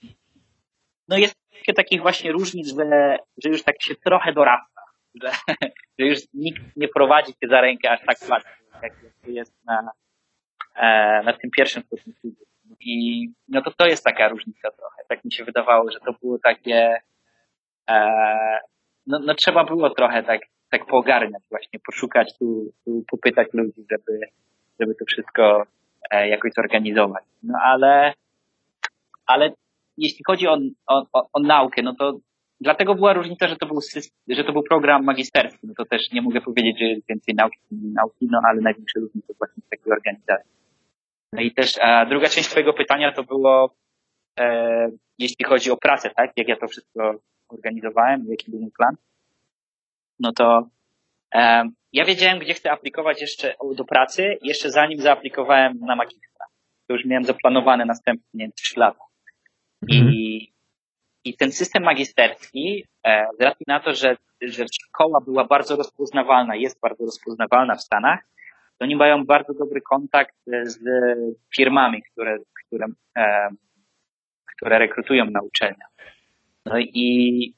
[1.09, 1.35] no jest
[1.77, 4.83] takich właśnie różnic, że, że już tak się trochę dorasta,
[5.23, 5.31] że,
[5.99, 8.51] że już nikt nie prowadzi cię za rękę aż tak łatwo,
[8.83, 8.93] jak
[9.27, 9.91] jest na,
[10.77, 12.49] e, na tym pierwszym studiów.
[12.81, 15.03] I no to to jest taka różnica trochę.
[15.09, 17.01] Tak mi się wydawało, że to było takie,
[17.91, 18.59] e,
[19.07, 20.41] no, no trzeba było trochę tak,
[20.71, 24.21] tak poogarniać właśnie, poszukać tu, tu popytać ludzi, żeby,
[24.81, 25.67] żeby to wszystko
[26.11, 27.25] e, jakoś zorganizować.
[27.43, 28.15] No ale,
[29.27, 29.53] ale
[29.97, 32.19] jeśli chodzi o, o, o, naukę, no to
[32.61, 33.81] dlatego była różnica, że to był,
[34.29, 35.67] że to był program magisterski.
[35.67, 39.35] No to też nie mogę powiedzieć, że jest więcej nauki, nauki no ale największe różnice
[39.39, 40.51] właśnie w takiej organizacji.
[41.33, 43.75] No i też a druga część Twojego pytania to było,
[44.41, 46.33] e, jeśli chodzi o pracę, tak?
[46.37, 47.15] Jak ja to wszystko
[47.49, 48.97] organizowałem, jaki był mój plan.
[50.21, 50.69] No to
[51.35, 56.47] e, ja wiedziałem, gdzie chcę aplikować jeszcze do pracy, jeszcze zanim zaaplikowałem na magistra.
[56.87, 59.12] To już miałem zaplanowane następnie, 3 lata.
[59.89, 60.15] I, mhm.
[61.25, 66.57] I ten system magisterski, e, z racji na to, że, że szkoła była bardzo rozpoznawalna,
[66.57, 68.21] jest bardzo rozpoznawalna w Stanach,
[68.79, 70.79] to oni mają bardzo dobry kontakt z
[71.57, 73.49] firmami, które, które, e,
[74.57, 75.85] które rekrutują na uczelnię.
[76.67, 77.55] No i,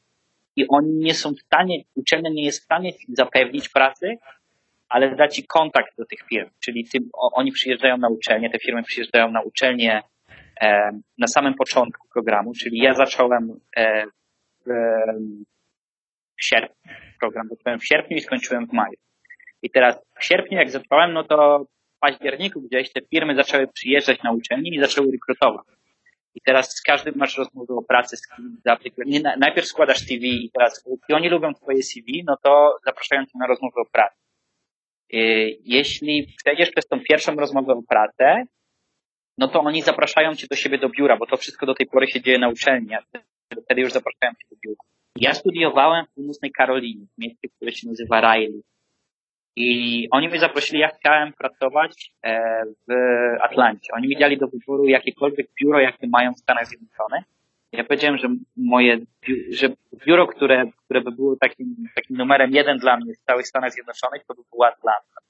[0.57, 4.16] i oni nie są w stanie, uczelnia nie jest w stanie zapewnić pracy,
[4.89, 6.51] ale dać ci kontakt do tych firm.
[6.61, 6.99] Czyli ty,
[7.33, 10.03] oni przyjeżdżają na uczelnię, te firmy przyjeżdżają na uczelnię e,
[11.18, 14.05] na samym początku programu, czyli ja zacząłem e,
[14.66, 14.70] w,
[16.36, 18.96] sierpniu program, zacząłem w sierpniu i skończyłem w maju.
[19.62, 24.22] I teraz w sierpniu, jak zacząłem, no to w październiku gdzieś te firmy zaczęły przyjeżdżać
[24.22, 25.66] na uczelnię i zaczęły rekrutować.
[26.34, 28.59] I teraz z każdym masz rozmowę o pracy, z kim.
[29.38, 33.46] Najpierw składasz CV i teraz, jeśli oni lubią twoje CV, no to zapraszają cię na
[33.46, 34.16] rozmowę o pracy.
[35.14, 38.44] Y, jeśli przejdziesz przez tą pierwszą rozmowę o pracę,
[39.39, 42.07] no to oni zapraszają cię do siebie do biura, bo to wszystko do tej pory
[42.07, 42.99] się dzieje na uczelni, a
[43.64, 44.82] wtedy już zapraszają cię do biura.
[45.16, 48.62] Ja studiowałem w północnej Karolinie, w mieście, które się nazywa Riley.
[49.57, 52.93] I oni mnie zaprosili, ja chciałem pracować e, w
[53.43, 53.93] Atlancie.
[53.93, 57.24] Oni mi dali do wyboru jakiekolwiek biuro, jakie mają w Stanach Zjednoczonych.
[57.72, 58.99] Ja powiedziałem, że moje,
[59.51, 59.68] że
[60.07, 64.24] biuro, które, które by było takim, takim numerem jeden dla mnie w całych Stanach Zjednoczonych,
[64.28, 65.20] to by było Atlanta.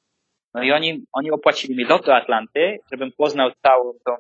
[0.55, 4.13] No i oni, oni opłacili mi lot do Atlanty, żebym poznał całą tą,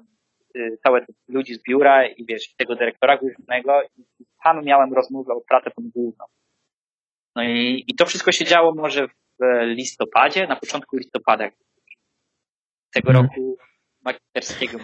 [0.57, 5.41] y, całe ludzi z biura i wiesz, tego dyrektora głównego i tam miałem rozmowę o
[5.49, 6.24] pracę tą główną.
[7.37, 9.12] No i, i to wszystko się działo może w
[9.62, 11.51] listopadzie, na początku listopada
[12.95, 13.22] tego hmm.
[13.22, 13.57] roku
[14.05, 14.78] magisterskiego.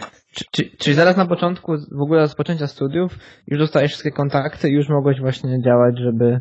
[0.52, 3.12] Czyli, czyli zaraz na początku w ogóle rozpoczęcia studiów
[3.46, 6.40] już dostajesz wszystkie kontakty i już mogłeś właśnie działać, żeby,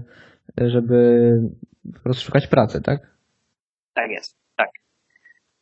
[0.57, 1.31] żeby
[2.05, 2.99] rozszukać pracę, tak?
[3.93, 4.39] Tak jest.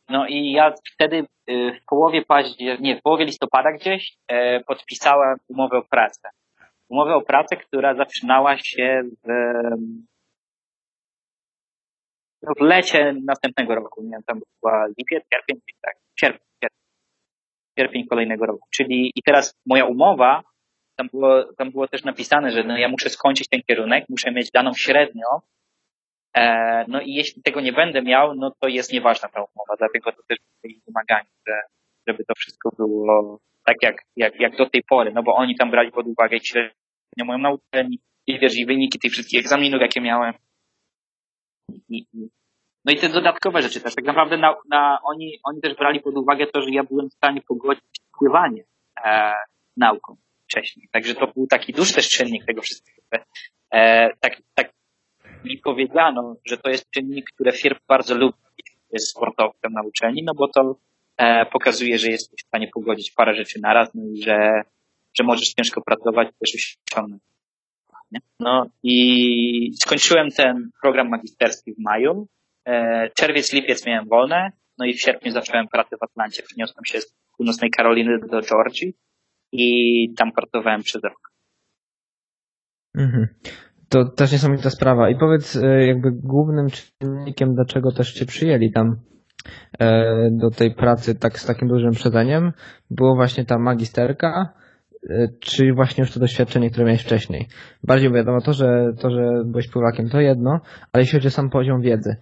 [0.08, 5.36] No i ja wtedy y, w połowie października, nie, w połowie listopada gdzieś e, podpisałem
[5.48, 6.28] umowę o pracę.
[6.88, 9.28] Umowę o pracę, która zaczynała się w
[12.42, 16.78] w lecie następnego roku, nie wiem, tam była lipiec, sierpień, tak, sierpień, sierpień,
[17.78, 18.68] sierpień kolejnego roku.
[18.70, 20.42] Czyli i teraz moja umowa,
[20.96, 24.50] tam było, tam było też napisane, że no ja muszę skończyć ten kierunek, muszę mieć
[24.50, 25.26] daną średnią,
[26.88, 30.22] no i jeśli tego nie będę miał, no to jest nieważna ta umowa, dlatego to
[30.28, 31.54] też jest wymaganie, że,
[32.06, 35.70] żeby to wszystko było tak jak, jak, jak do tej pory, no bo oni tam
[35.70, 37.88] brali pod uwagę średnią moją naukę
[38.26, 40.34] i wiesz, i wyniki tych wszystkich egzaminów, jakie miałem,
[41.88, 42.06] i,
[42.84, 43.94] no i te dodatkowe rzeczy też.
[43.94, 47.14] Tak naprawdę na, na, oni, oni też brali pod uwagę to, że ja byłem w
[47.14, 47.84] stanie pogodzić
[48.18, 48.64] pływanie
[49.04, 49.32] e,
[49.76, 50.88] nauką wcześniej.
[50.92, 52.98] Także to był taki duży też czynnik tego wszystkiego.
[53.72, 54.72] E, tak, tak
[55.44, 58.38] mi powiedziano, że to jest czynnik, który firm bardzo lubi
[58.98, 60.76] sportowcem na uczelni, no bo to
[61.16, 64.62] e, pokazuje, że jesteś w stanie pogodzić parę rzeczy naraz, no i że,
[65.14, 67.22] że możesz ciężko pracować, też osiągnąć?
[68.40, 72.28] No i skończyłem ten program magisterski w maju.
[72.64, 76.42] E, czerwiec, lipiec miałem wolne, no i w sierpniu zacząłem pracę w Atlancie.
[76.42, 78.94] Przeniosłem się z północnej Karoliny do Georgii
[79.52, 81.32] i tam pracowałem przez rok.
[82.94, 83.28] Mhm.
[83.88, 85.10] To też niesamowita sprawa.
[85.10, 88.96] I powiedz, e, jakby głównym czynnikiem, dlaczego też cię przyjęli tam
[89.78, 92.52] e, do tej pracy tak z takim dużym przedzeniem,
[92.90, 94.52] było właśnie ta magisterka,
[95.10, 97.48] E, czy właśnie już to doświadczenie, które miałeś wcześniej.
[97.84, 100.60] Bardziej wiadomo to, że to, że byłeś Polakiem, to jedno,
[100.92, 102.16] ale jeśli chodzi o sam poziom wiedzy,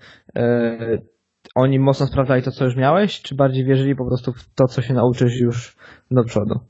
[1.54, 4.82] oni mocno sprawdzali to, co już miałeś, czy bardziej wierzyli po prostu w to, co
[4.82, 5.76] się nauczysz już
[6.10, 6.60] do przodu?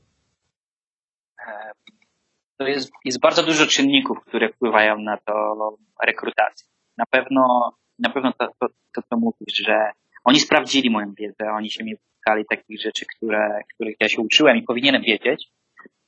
[2.57, 5.57] To jest, jest bardzo dużo czynników, które wpływają na to
[6.03, 6.67] rekrutację.
[6.97, 9.91] Na pewno, na pewno to, to, to co mówisz, że
[10.23, 14.57] oni sprawdzili moją wiedzę, oni się mnie pytali takich rzeczy, które, których ja się uczyłem
[14.57, 15.47] i powinienem wiedzieć,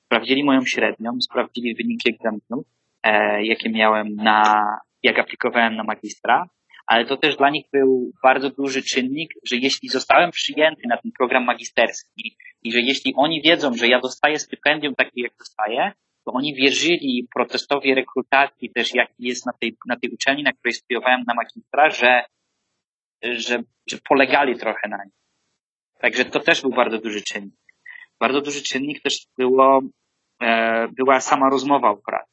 [0.06, 2.66] sprawdzili moją średnią, sprawdzili wyniki egzaminów,
[3.04, 4.66] e, jakie miałem na,
[5.04, 6.50] jak aplikowałem na magistra,
[6.88, 11.12] ale to też dla nich był bardzo duży czynnik, że jeśli zostałem przyjęty na ten
[11.18, 15.91] program magisterski i że jeśli oni wiedzą, że ja dostaję stypendium takie, jak dostaję,
[16.26, 20.74] to oni wierzyli procesowi rekrutacji też, jaki jest na tej, na tej uczelni, na której
[20.74, 22.24] studiowałem na magistra, że,
[23.24, 25.13] że, że polegali trochę na nim.
[25.99, 27.59] Także to też był bardzo duży czynnik.
[28.20, 29.82] Bardzo duży czynnik też było
[30.41, 32.32] E, była sama rozmowa o pracy.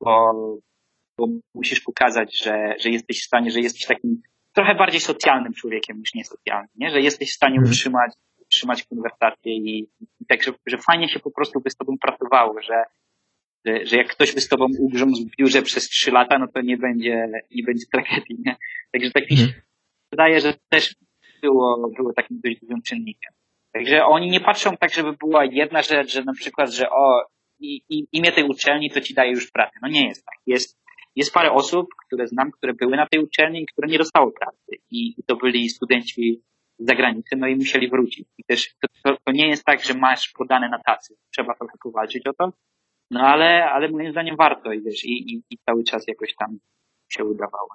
[0.00, 0.32] bo,
[1.18, 4.22] bo musisz pokazać, że, że jesteś w stanie, że jesteś takim
[4.52, 6.90] trochę bardziej socjalnym człowiekiem niż niesocjalnym, nie?
[6.90, 7.70] że jesteś w stanie mhm.
[7.70, 8.12] utrzymać,
[8.52, 9.88] utrzymać konwersację i,
[10.20, 12.84] i tak, że, że fajnie się po prostu by z tobą pracowało, że,
[13.66, 16.60] że, że jak ktoś by z tobą ugrzązł w biurze przez trzy lata, no to
[16.60, 18.56] nie będzie, nie będzie tragedii, nie?
[18.92, 19.62] Także tak mi się mhm.
[20.10, 20.94] wydaje, że też
[21.42, 23.32] było, było takim dość dużym czynnikiem.
[23.72, 27.22] Także oni nie patrzą tak, żeby była jedna rzecz, że na przykład, że o,
[27.60, 29.78] i, i, imię tej uczelni to ci daje już pracę.
[29.82, 30.34] No nie jest tak.
[30.46, 30.78] Jest,
[31.16, 34.76] jest parę osób, które znam, które były na tej uczelni i które nie dostały pracy.
[34.90, 36.42] I to byli studenci
[36.82, 38.28] z zagranicy, no i musieli wrócić.
[38.38, 41.14] I też to, to, to nie jest tak, że masz podane na tacy.
[41.32, 42.52] Trzeba trochę powalczyć o to.
[43.10, 46.58] No ale, ale moim zdaniem warto i wiesz, i, i, i cały czas jakoś tam
[47.08, 47.68] się udawało.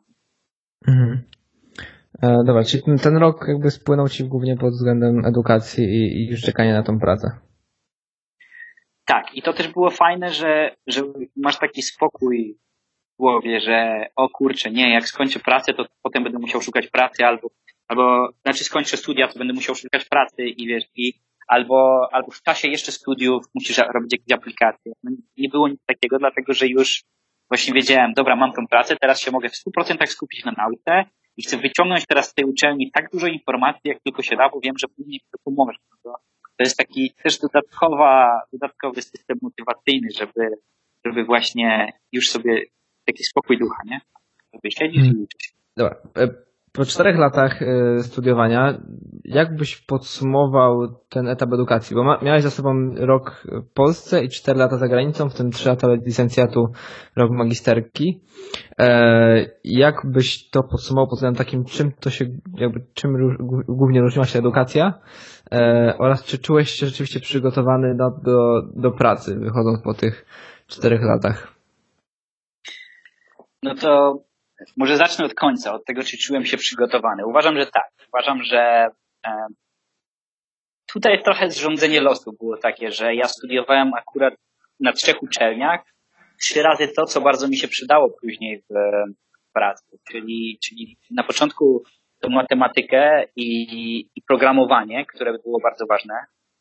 [0.87, 1.23] Mhm.
[2.23, 6.29] E, dobra, czyli ten, ten, rok jakby spłynął Ci głównie pod względem edukacji i, i
[6.29, 7.27] już czekania na tą pracę.
[9.05, 11.01] Tak, i to też było fajne, że, że
[11.35, 12.57] masz taki spokój
[13.13, 17.25] w głowie, że o kurczę, nie, jak skończę pracę, to potem będę musiał szukać pracy,
[17.25, 17.49] albo,
[17.87, 21.13] albo znaczy skończę studia, to będę musiał szukać pracy i wiesz, i
[21.47, 24.91] albo, albo w czasie jeszcze studiów musisz robić jakieś aplikacje.
[25.03, 27.03] No, nie było nic takiego, dlatego że już
[27.49, 31.43] właśnie wiedziałem, dobra, mam tą pracę, teraz się mogę w 100% skupić na nauce i
[31.43, 34.77] chcę wyciągnąć teraz z tej uczelni tak dużo informacji, jak tylko się da, bo wiem,
[34.77, 35.77] że później to pomoże.
[36.03, 36.15] To,
[36.57, 40.49] to jest taki też dodatkowa, dodatkowy system motywacyjny, żeby,
[41.05, 42.63] żeby właśnie już sobie
[43.05, 44.01] taki spokój ducha, nie?
[44.53, 45.17] Żeby siedzieć hmm.
[45.17, 45.53] i uczyć.
[45.77, 45.95] Dobra.
[46.77, 48.81] E, po czterech latach y, studiowania,
[49.23, 51.95] jak byś podsumował ten etap edukacji?
[51.95, 55.51] Bo ma, miałeś za sobą rok w Polsce i cztery lata za granicą, w tym
[55.51, 56.67] trzy lata licencjatu,
[57.15, 58.21] rok magisterki.
[58.79, 62.25] E, jak byś to podsumował pod względem takim, czym to się,
[62.57, 64.93] jakby, czym głównie różniła się edukacja?
[65.51, 70.25] E, oraz czy czułeś się rzeczywiście przygotowany do, do, do pracy, wychodząc po tych
[70.67, 71.53] czterech latach?
[73.63, 74.19] No to
[74.77, 77.25] może zacznę od końca, od tego, czy czułem się przygotowany.
[77.25, 77.89] Uważam, że tak.
[78.13, 78.89] Uważam, że
[79.27, 79.47] e,
[80.93, 84.33] tutaj trochę zrządzenie losu było takie, że ja studiowałem akurat
[84.79, 85.81] na trzech uczelniach
[86.41, 88.73] trzy razy to, co bardzo mi się przydało później w
[89.53, 89.97] pracy.
[90.11, 91.83] Czyli, czyli na początku
[92.19, 96.13] to matematykę i, i programowanie, które było bardzo ważne.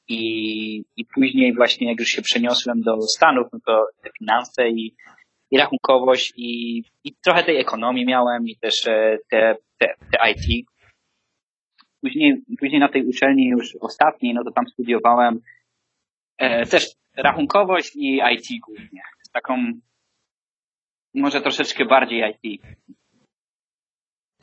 [0.08, 4.94] I, I później właśnie jak już się przeniosłem do Stanów, no to te finanse i
[5.50, 10.66] i rachunkowość i, i trochę tej ekonomii miałem i też e, te, te, te IT.
[12.00, 15.40] Później, później na tej uczelni już ostatniej, no to tam studiowałem
[16.38, 19.02] e, też rachunkowość i IT głównie.
[19.22, 19.72] Z taką
[21.14, 22.62] może troszeczkę bardziej IT.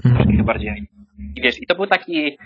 [0.04, 0.90] Troszeczkę bardziej IT.
[1.36, 2.38] I wiesz, i to był taki,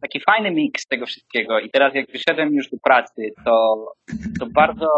[0.00, 1.60] taki fajny miks tego wszystkiego.
[1.60, 3.86] I teraz jak wyszedłem już do pracy, to,
[4.40, 4.88] to bardzo,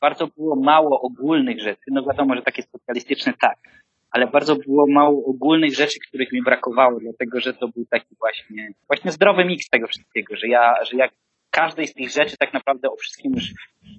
[0.00, 1.82] bardzo było mało ogólnych rzeczy.
[1.90, 3.56] No wiadomo, że takie specjalistyczne tak,
[4.10, 8.68] ale bardzo było mało ogólnych rzeczy, których mi brakowało, dlatego że to był taki właśnie,
[8.86, 11.10] właśnie zdrowy miks tego wszystkiego, że ja, że jak
[11.50, 13.44] każdej z tych rzeczy tak naprawdę o wszystkim już,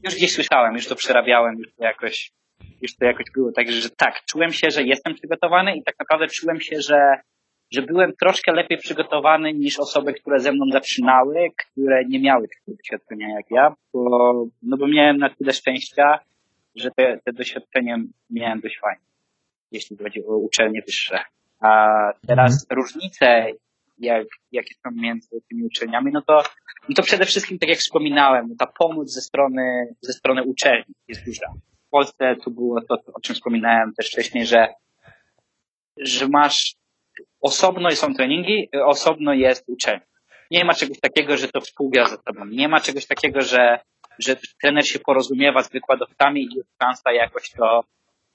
[0.04, 2.32] już gdzieś słyszałem, już to przerabiałem, już to jakoś,
[2.82, 3.52] już to jakoś było.
[3.52, 7.22] Także, że tak, czułem się, że jestem przygotowany i tak naprawdę czułem się, że,
[7.72, 12.78] że byłem troszkę lepiej przygotowany niż osoby, które ze mną zaczynały, które nie miały takiego
[12.78, 16.20] doświadczenia jak ja, bo, no bo miałem na tyle szczęścia,
[16.76, 17.98] że te, te doświadczenie
[18.30, 19.02] miałem dość fajne,
[19.72, 21.20] jeśli chodzi o uczelnie wyższe.
[21.60, 21.88] A
[22.28, 22.82] teraz mhm.
[22.82, 23.46] różnice,
[24.00, 26.44] jak, jakie są między tymi uczelniami, no to,
[26.90, 30.96] no to przede wszystkim, tak jak wspominałem, no ta pomoc ze strony, ze strony uczelni
[31.08, 31.54] jest duża.
[31.88, 34.68] W Polsce to było to, o czym wspominałem też wcześniej, że,
[35.98, 36.76] że masz
[37.42, 40.02] osobno są treningi, osobno jest uczenie.
[40.52, 42.46] Nie ma czegoś takiego, że to współgra ze sobą.
[42.46, 43.80] Nie ma czegoś takiego, że,
[44.20, 47.84] że trener się porozumiewa z wykładowcami i jest szansa jakoś to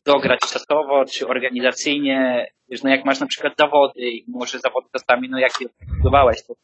[0.05, 2.47] dograć czasowo czy organizacyjnie.
[2.69, 5.69] Wiesz, no jak masz na przykład zawody i może zawody czasami, no jak je
[6.49, 6.55] to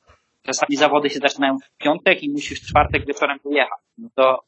[0.42, 3.78] czasami zawody się zaczynają w piątek i musisz w czwartek wieczorem pojechać.
[3.98, 4.44] No to,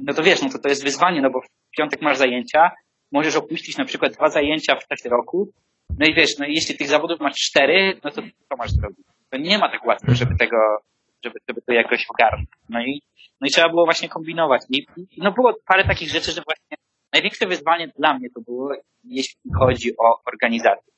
[0.00, 2.70] no to wiesz, no to to jest wyzwanie, no bo w piątek masz zajęcia,
[3.12, 5.52] możesz opuścić na przykład dwa zajęcia w czasie roku,
[5.98, 9.06] no i wiesz, no jeśli tych zawodów masz cztery, no to co masz zrobić?
[9.30, 10.56] To nie ma tak łatwo, żeby tego,
[11.24, 12.48] żeby, żeby to jakoś ogarnąć.
[12.68, 13.02] No i,
[13.40, 14.62] no i trzeba było właśnie kombinować.
[14.70, 14.86] I,
[15.18, 16.76] no było parę takich rzeczy, że właśnie
[17.12, 18.74] największe wyzwanie dla mnie to było,
[19.04, 20.92] jeśli chodzi o organizację.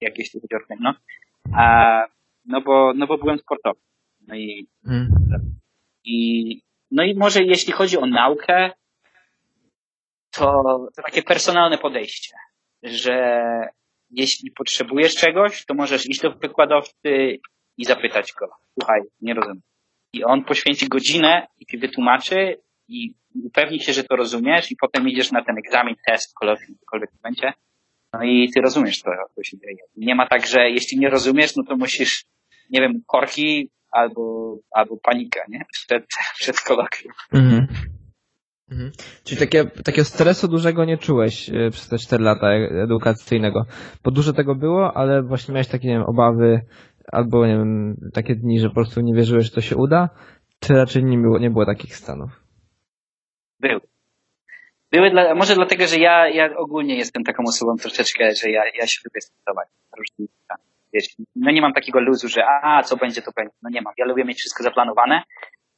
[0.00, 1.00] Jak jeśli chodzi o organizację,
[1.46, 1.58] no.
[1.58, 2.06] A,
[2.44, 3.80] no bo, no bo byłem sportowy.
[4.28, 5.08] No i, mm.
[6.04, 8.70] i, no i może jeśli chodzi o naukę,
[10.30, 10.62] to,
[10.96, 12.36] to takie personalne podejście,
[12.82, 13.14] że
[14.12, 17.38] jeśli potrzebujesz czegoś, to możesz iść do wykładowcy
[17.78, 18.46] i zapytać go,
[18.78, 19.62] słuchaj, nie rozumiem.
[20.12, 25.08] I on poświęci godzinę i ci wytłumaczy i upewnić się, że to rozumiesz i potem
[25.08, 26.34] idziesz na ten egzamin, test,
[26.80, 27.52] cokolwiek będzie.
[28.12, 29.76] No i ty rozumiesz to, co się dzieje.
[29.96, 32.24] Nie ma tak, że jeśli nie rozumiesz, no to musisz,
[32.70, 35.64] nie wiem, korki albo, albo panika, nie?
[35.72, 36.06] Przed,
[36.38, 37.12] przed kolokwium.
[37.32, 37.66] Mhm.
[38.72, 38.90] Mhm.
[39.24, 42.46] Czyli takie, takiego stresu dużego nie czułeś e, przez te 4 lata
[42.84, 43.64] edukacyjnego.
[44.04, 46.60] Bo dużo tego było, ale właśnie miałeś takie, nie wiem, obawy
[47.12, 50.08] albo, nie wiem, takie dni, że po prostu nie wierzyłeś, że to się uda,
[50.60, 52.30] czy raczej nie było, nie było takich stanów?
[53.60, 53.80] Były.
[54.92, 58.86] Były dla, może dlatego, że ja, ja ogólnie jestem taką osobą troszeczkę, że ja, ja
[58.86, 59.68] się lubię stresować
[59.98, 60.28] różnymi
[60.94, 61.06] Wiesz,
[61.36, 63.54] no nie mam takiego luzu, że a, co będzie, to będzie.
[63.62, 63.94] No nie mam.
[63.98, 65.22] Ja lubię mieć wszystko zaplanowane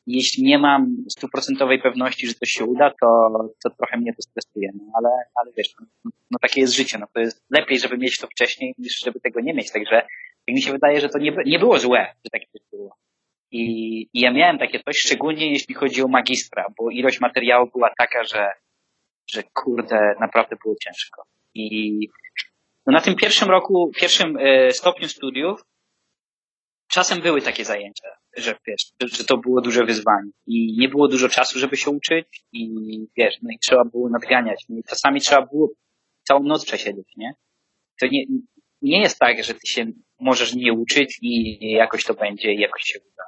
[0.07, 3.31] jeśli nie mam stuprocentowej pewności, że to się uda, to,
[3.65, 4.71] to trochę mnie to stresuje.
[4.75, 6.99] No, ale, ale wiesz, no, no takie jest życie.
[6.99, 9.73] No, to jest lepiej, żeby mieć to wcześniej, niż żeby tego nie mieć.
[9.73, 10.03] Także
[10.49, 12.97] mi się wydaje, że to nie, nie było złe, że takie coś było.
[13.51, 17.91] I, I ja miałem takie coś, szczególnie jeśli chodzi o magistra, bo ilość materiału była
[17.99, 18.49] taka, że,
[19.31, 21.25] że kurde, naprawdę było ciężko.
[21.55, 22.09] I
[22.87, 25.65] no na tym pierwszym roku, pierwszym e, stopniu studiów
[26.89, 31.29] czasem były takie zajęcia, że wiesz, że to było duże wyzwanie i nie było dużo
[31.29, 32.69] czasu, żeby się uczyć i
[33.17, 34.65] wiesz, no i trzeba było nadganiać.
[34.69, 35.71] No i czasami trzeba było
[36.23, 37.35] całą noc przesiedzieć, nie?
[38.01, 38.25] To nie,
[38.83, 39.87] nie jest tak, że ty się
[40.21, 43.25] możesz nie uczyć i jakoś to będzie i jakoś się uda.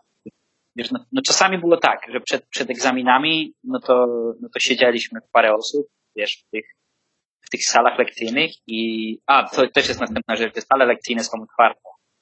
[0.77, 4.07] Wiesz, no, no czasami było tak, że przed, przed egzaminami, no to,
[4.41, 5.87] no to siedzieliśmy parę osób,
[6.17, 6.65] wiesz, w tych,
[7.41, 11.43] w tych salach lekcyjnych i, a, to też jest następna rzecz, te sale lekcyjne są
[11.43, 11.81] otwarte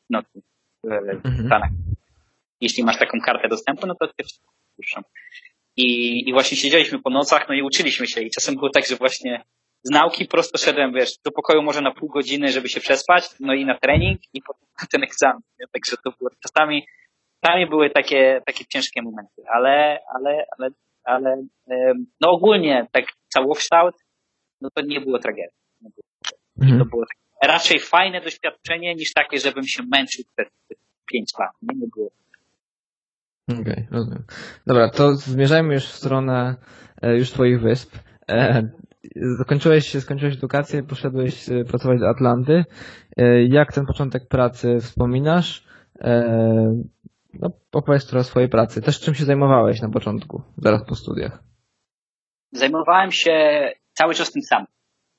[0.09, 0.43] w nocy
[0.85, 1.71] w Stanach.
[1.71, 1.94] Mhm.
[2.65, 4.27] Jeśli masz taką kartę dostępu, no to też
[4.77, 5.01] puszczą.
[5.77, 5.87] I,
[6.29, 9.45] I właśnie siedzieliśmy po nocach, no i uczyliśmy się i czasem było tak, że właśnie
[9.83, 13.55] z nauki prosto szedłem, wiesz, do pokoju może na pół godziny, żeby się przespać, no
[13.55, 15.43] i na trening i potem na ten egzamin.
[15.73, 16.87] Także to było czasami,
[17.41, 20.71] czasami były takie, takie ciężkie momenty, ale, ale, ale,
[21.05, 21.43] ale
[22.21, 23.95] no ogólnie tak całokształt,
[24.61, 25.59] no to nie było tragedii.
[25.81, 26.07] Nie było.
[26.59, 26.79] Mhm.
[26.79, 30.49] To było tak raczej fajne doświadczenie niż takie, żebym się męczył przez
[31.07, 31.51] 5 lat.
[31.63, 32.11] Nie, nie było.
[33.49, 34.25] Okej, okay, rozumiem.
[34.67, 36.57] Dobra, to zmierzajmy już w stronę
[37.03, 37.97] e, już twoich wysp.
[38.29, 38.69] E,
[39.39, 42.65] zakończyłeś, skończyłeś edukację, poszedłeś e, pracować do Atlanty.
[43.49, 45.67] Jak ten początek pracy wspominasz?
[47.35, 48.83] No, opowiedz trochę o swojej pracy.
[48.83, 51.43] Też czym się zajmowałeś na początku, zaraz po studiach?
[52.53, 54.67] Zajmowałem się cały czas tym samym.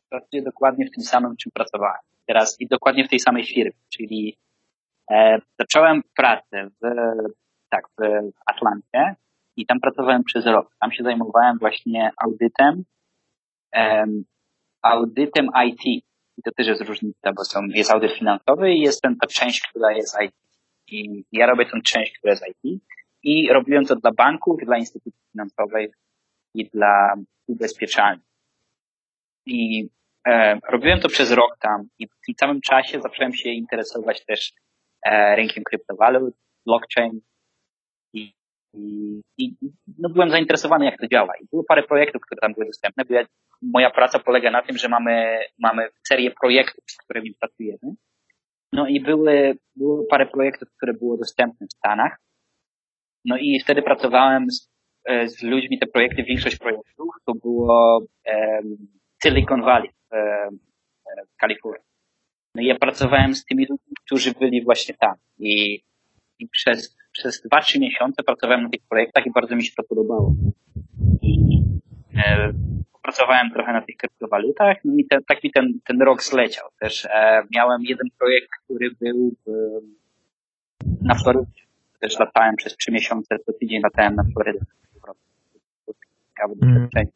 [0.09, 4.37] Pracuję dokładnie w tym samym, czym pracowałem teraz i dokładnie w tej samej firmie, czyli
[5.11, 6.85] e, zacząłem pracę w,
[7.69, 9.15] tak, w Atlancie
[9.57, 10.75] i tam pracowałem przez rok.
[10.79, 12.83] Tam się zajmowałem właśnie audytem,
[13.75, 14.05] e,
[14.81, 15.85] audytem IT.
[16.37, 19.61] I to też jest różnica, bo są, jest audyt finansowy i jest ten, ta część,
[19.69, 20.35] która jest IT.
[20.87, 22.81] I ja robię tę część, która jest IT
[23.23, 25.91] i robiłem to dla banków, dla instytucji finansowych
[26.53, 27.13] i dla
[27.47, 28.23] ubezpieczalni.
[29.45, 29.89] I
[30.27, 34.53] E, robiłem to przez rok tam i w tym samym czasie zacząłem się interesować też
[35.05, 36.35] e, rynkiem kryptowalut,
[36.65, 37.21] blockchain
[38.77, 39.55] i, i,
[39.99, 41.33] no byłem zainteresowany jak to działa.
[41.41, 43.05] I było parę projektów, które tam były dostępne.
[43.05, 43.25] Bo ja,
[43.61, 47.95] moja praca polega na tym, że mamy, mamy serię projektów, z którymi pracujemy.
[48.73, 52.17] No i były, było parę projektów, które było dostępne w Stanach.
[53.25, 54.69] No i wtedy pracowałem z,
[55.05, 56.95] e, z ludźmi, te projekty, większość projektów
[57.25, 58.77] to było um,
[59.23, 59.89] Silicon Valley
[61.33, 61.85] w Kalifornii.
[62.55, 65.81] No i ja pracowałem z tymi ludźmi, którzy byli właśnie tam i,
[66.39, 70.35] i przez, przez 2-3 miesiące pracowałem na tych projektach i bardzo mi się to podobało.
[71.21, 71.61] I
[72.17, 72.53] e,
[72.93, 76.69] popracowałem trochę na tych kryptowalutach no i te, tak mi ten, ten rok zleciał.
[76.79, 79.51] Też e, miałem jeden projekt, który był w,
[81.01, 81.61] na Florydzie.
[81.99, 84.65] Też latałem przez 3 miesiące, co tydzień latałem na Florydę.
[86.29, 86.73] Ciekawe mm.
[86.73, 87.11] doświadczenie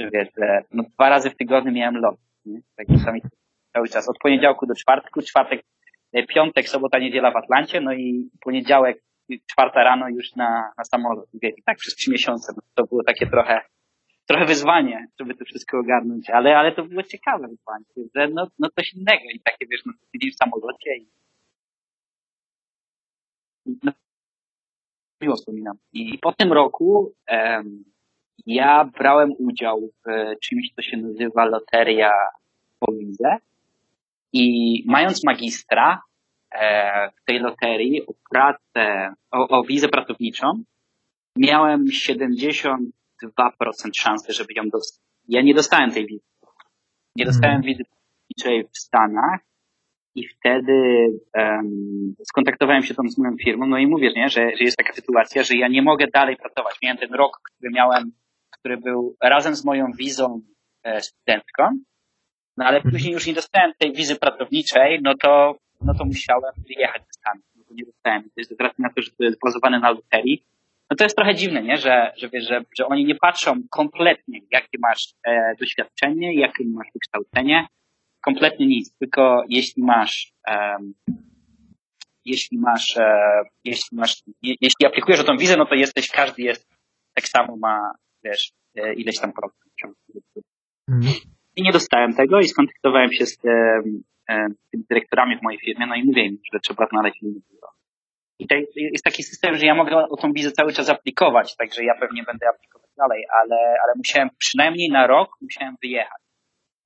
[0.00, 2.16] że wiesz, że no, dwa razy w tygodniu miałem lot.
[2.46, 2.60] Nie?
[2.76, 3.22] Tak czasami
[3.72, 4.08] cały czas.
[4.08, 5.64] Od poniedziałku do czwartku, czwartek, e,
[6.28, 9.02] piątek, sobota, niedziela w Atlancie, no i poniedziałek,
[9.46, 11.28] czwarta rano już na, na samolot.
[11.34, 12.52] I tak przez trzy miesiące.
[12.56, 13.60] No, to było takie trochę,
[14.26, 17.84] trochę wyzwanie, żeby to wszystko ogarnąć, ale, ale to było ciekawe wyzwanie,
[18.14, 21.06] że no, no coś innego i takie, wiesz, no tydzień w samolocie i
[23.82, 23.92] no,
[25.20, 25.76] miło wspominam.
[25.92, 27.84] I po tym roku um,
[28.46, 32.12] ja brałem udział w czymś, co się nazywa Loteria
[32.78, 33.36] po wizę
[34.32, 36.02] i mając magistra
[36.50, 40.62] e, w tej loterii o pracę, o, o wizę pracowniczą,
[41.36, 42.78] miałem 72%
[43.96, 45.00] szansy, żeby ją dostać.
[45.28, 46.24] Ja nie dostałem tej wizy.
[47.16, 47.72] Nie dostałem mhm.
[47.72, 49.40] wizy pracowniczej w Stanach
[50.14, 50.72] i wtedy
[51.34, 55.42] um, skontaktowałem się z moją firmą, no i mówię, nie, że, że jest taka sytuacja,
[55.42, 56.78] że ja nie mogę dalej pracować.
[56.82, 58.12] Miałem ten rok, który miałem,
[58.58, 60.40] który był razem z moją wizą
[60.82, 61.64] e, studentką,
[62.56, 62.92] no ale mhm.
[62.92, 67.44] później już nie dostałem tej wizy pracowniczej, no to, no to musiałem wyjechać ze Stanów.
[67.56, 68.22] No to nie dostałem.
[68.22, 70.44] To jest z racji na to, że to jest bazowane na loterii.
[70.90, 71.76] No to jest trochę dziwne, nie?
[71.76, 76.88] Że, że, wiesz, że, że oni nie patrzą kompletnie, jakie masz e, doświadczenie, jakie masz
[76.94, 77.66] wykształcenie,
[78.20, 80.32] kompletnie nic, tylko jeśli masz,
[82.24, 86.42] jeśli masz, e, jeśli masz, je, jeśli aplikujesz o tą wizę, no to jesteś, każdy
[86.42, 86.68] jest,
[87.14, 87.92] tak samo ma,
[88.24, 89.60] wiesz, e, ileś tam procent.
[91.56, 93.82] I nie dostałem tego i skontaktowałem się z e,
[94.28, 97.68] e, tymi dyrektorami w mojej firmie, no i mówię im, że trzeba znaleźć inny biuro.
[98.38, 101.84] I to jest taki system, że ja mogę o tą wizę cały czas aplikować, także
[101.84, 106.22] ja pewnie będę aplikować dalej, ale, ale musiałem przynajmniej na rok musiałem wyjechać.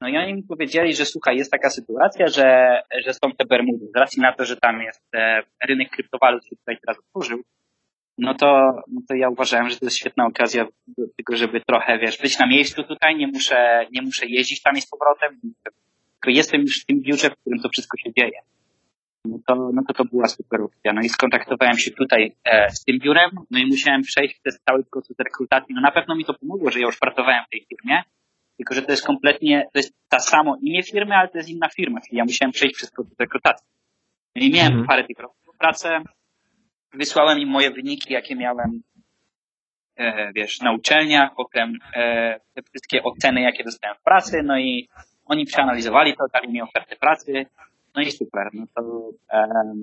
[0.01, 3.87] No i oni mi powiedzieli, że słuchaj, jest taka sytuacja, że, że są te Bermudy.
[3.95, 7.43] Z racji na to, że tam jest e, rynek kryptowalut się tutaj teraz otworzył,
[8.19, 8.47] no to,
[8.89, 10.65] no to ja uważałem, że to jest świetna okazja
[10.99, 14.77] do tego, żeby trochę, wiesz, być na miejscu tutaj, nie muszę, nie muszę jeździć tam
[14.77, 15.41] i z powrotem,
[16.25, 18.41] tylko jestem już w tym biurze, w którym to wszystko się dzieje.
[19.25, 20.93] No to, no to to była super opcja.
[20.93, 24.85] No i skontaktowałem się tutaj e, z tym biurem, no i musiałem przejść przez cały
[24.85, 25.75] proces rekrutacji.
[25.75, 28.03] No na pewno mi to pomogło, że ja już pracowałem w tej firmie,
[28.57, 31.69] tylko, że to jest kompletnie, to jest ta samo imię firmy, ale to jest inna
[31.69, 33.67] firma, czyli ja musiałem przejść przez proces rekrutacji.
[34.37, 34.87] No I miałem mhm.
[34.87, 35.17] parę tych
[35.59, 36.01] pracę,
[36.95, 38.83] wysłałem im moje wyniki, jakie miałem,
[39.97, 44.89] e, wiesz, na uczelniach, potem e, te wszystkie oceny, jakie dostałem w pracy, no i
[45.27, 47.47] oni przeanalizowali to, dali mi ofertę pracy,
[47.97, 49.75] no i super, no to e,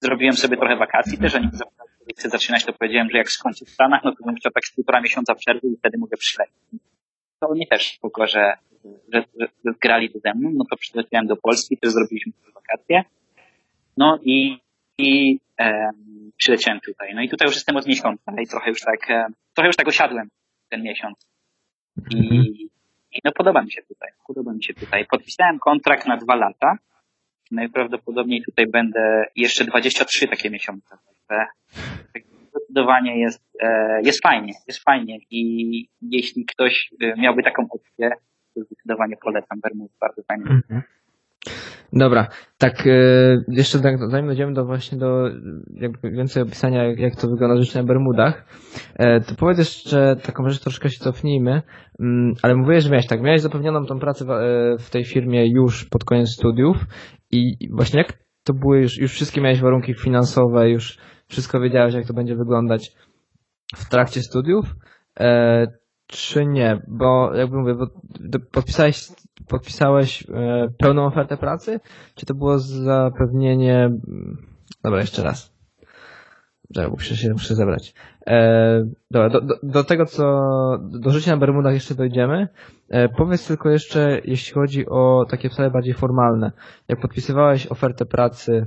[0.00, 3.70] zrobiłem sobie trochę wakacji też, oni zapytali, chcę zaczynać, to powiedziałem, że jak skończę w
[3.70, 6.54] Stanach, no to bym chciał tak z półtora miesiąca przerwy i wtedy mogę przylecieć
[7.44, 8.56] to oni też spoko, że,
[9.12, 13.04] że, że, zgrali to ze mną, no to przyleciałem do Polski, też zrobiliśmy wakacje.
[13.96, 14.58] No i,
[14.98, 15.90] i e,
[16.36, 17.14] przyleciałem tutaj.
[17.14, 19.88] No i tutaj już jestem od miesiąca i trochę już tak, e, trochę już tak
[19.88, 20.28] osiadłem
[20.68, 21.26] ten miesiąc.
[22.10, 22.44] I, mhm.
[23.12, 25.06] I no podoba mi się tutaj, podoba mi się tutaj.
[25.06, 26.78] Podpisałem kontrakt na dwa lata.
[27.50, 30.96] Najprawdopodobniej tutaj będę jeszcze 23 takie miesiące.
[31.28, 31.48] Tak,
[32.50, 38.10] zdecydowanie jest, e, jest fajnie, jest fajnie i jeśli ktoś e, miałby taką opcję,
[38.54, 40.44] to zdecydowanie polecam Bermudy, bardzo fajnie.
[40.44, 40.82] Mhm.
[41.92, 42.28] Dobra,
[42.58, 42.90] tak, e,
[43.48, 45.28] jeszcze tak, zanim dojdziemy do właśnie do
[45.80, 48.44] jakby więcej opisania, jak to wygląda życie na Bermudach,
[49.26, 51.62] to powiedz jeszcze taką rzecz, troszkę się cofnijmy,
[52.00, 54.24] mm, ale mówiłeś, że miałeś tak, miałeś zapewnioną tą pracę
[54.78, 56.76] w tej firmie już pod koniec studiów
[57.30, 58.12] i właśnie jak
[58.44, 62.92] to były już, już wszystkie miałeś warunki finansowe, już wszystko wiedziałeś, jak to będzie wyglądać
[63.76, 64.66] w trakcie studiów,
[65.20, 65.66] e,
[66.06, 66.82] czy nie?
[66.88, 67.86] Bo jakby mówię, bo
[68.52, 69.08] podpisałeś,
[69.48, 71.80] podpisałeś e, pełną ofertę pracy,
[72.14, 73.90] czy to było zapewnienie...
[74.84, 75.54] Dobra, jeszcze raz.
[76.74, 77.94] Czekaj, muszę się muszę zebrać.
[78.26, 80.40] E, dobra, do, do, do, tego, co
[80.80, 82.48] do życia na Bermudach jeszcze dojdziemy.
[82.88, 86.52] E, powiedz tylko jeszcze, jeśli chodzi o takie sprawy bardziej formalne.
[86.88, 88.66] Jak podpisywałeś ofertę pracy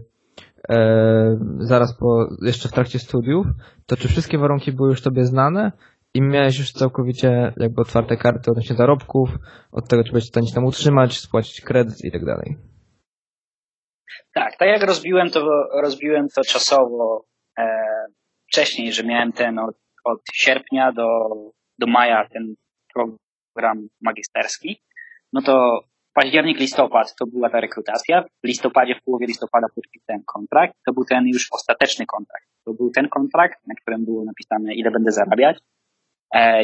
[0.70, 3.48] e, zaraz po, jeszcze w trakcie studiów,
[3.86, 5.72] to czy wszystkie warunki były już tobie znane
[6.14, 9.30] i miałeś już całkowicie jakby otwarte karty odnośnie zarobków,
[9.72, 12.58] od tego, czy będziesz w stanie się tam utrzymać, spłacić kredyt i tak dalej?
[14.34, 17.26] Tak, tak jak rozbiłem to, rozbiłem to czasowo
[17.60, 17.86] e,
[18.48, 21.08] wcześniej, że miałem ten od, od sierpnia do,
[21.80, 22.56] do maja ten
[22.94, 24.82] program magisterski,
[25.34, 25.82] no to
[26.14, 28.24] październik, listopad to była ta rekrutacja.
[28.44, 30.74] W listopadzie, w połowie listopada podpisałem kontrakt.
[30.86, 32.46] To był ten już ostateczny kontrakt.
[32.66, 35.58] To był ten kontrakt, na którym było napisane, ile będę zarabiać,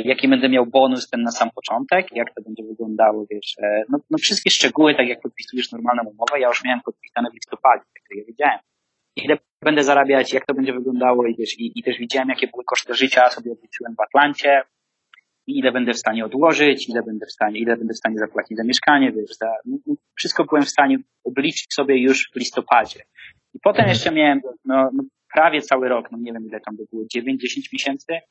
[0.03, 3.99] jaki będę miał bonus ten na sam początek, jak to będzie wyglądało, wiesz, e, no,
[4.09, 8.17] no, wszystkie szczegóły, tak jak podpisujesz normalną umowę, ja już miałem podpisane w listopadzie, tak
[8.17, 8.59] ja wiedziałem.
[9.15, 12.63] Ile będę zarabiać, jak to będzie wyglądało i, wiesz, i, i też widziałem, jakie były
[12.63, 14.61] koszty życia, sobie obliczyłem w Atlancie,
[15.47, 18.63] ile będę w stanie odłożyć, ile będę w stanie, ile będę w stanie zapłacić za
[18.63, 22.99] mieszkanie, wiesz, za, no, no wszystko byłem w stanie obliczyć sobie już w listopadzie.
[23.53, 25.03] I potem jeszcze miałem, no, no,
[25.33, 27.17] prawie cały rok, no nie wiem ile tam by było, 9-10
[27.73, 28.21] miesięcy, e,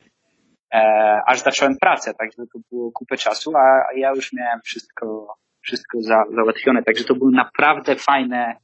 [1.26, 6.02] aż zacząłem pracę, także to było kupę czasu, a, a ja już miałem wszystko, wszystko
[6.02, 8.56] za, załatwione, także to było naprawdę fajne,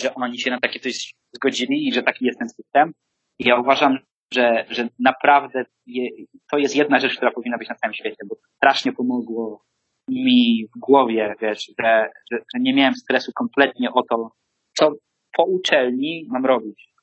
[0.00, 2.92] że oni się na takie coś zgodzili i że taki jest ten system.
[3.38, 3.98] I ja uważam,
[4.34, 6.10] że, że naprawdę je,
[6.50, 9.64] to jest jedna rzecz, która powinna być na całym świecie, bo strasznie pomogło
[10.08, 14.30] mi w głowie, wiesz, że, że, że nie miałem stresu kompletnie o to,
[14.78, 14.92] co
[15.36, 16.94] po uczelni mam robić,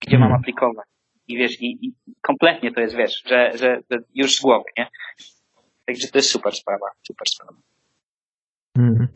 [0.00, 0.40] gdzie mam mhm.
[0.40, 0.86] aplikować.
[1.28, 4.86] I wiesz, i, i kompletnie to jest, wiesz, że, że, że, już z głowy, nie?
[5.86, 7.60] Także to jest super sprawa, super sprawa.
[8.76, 9.08] Hmm.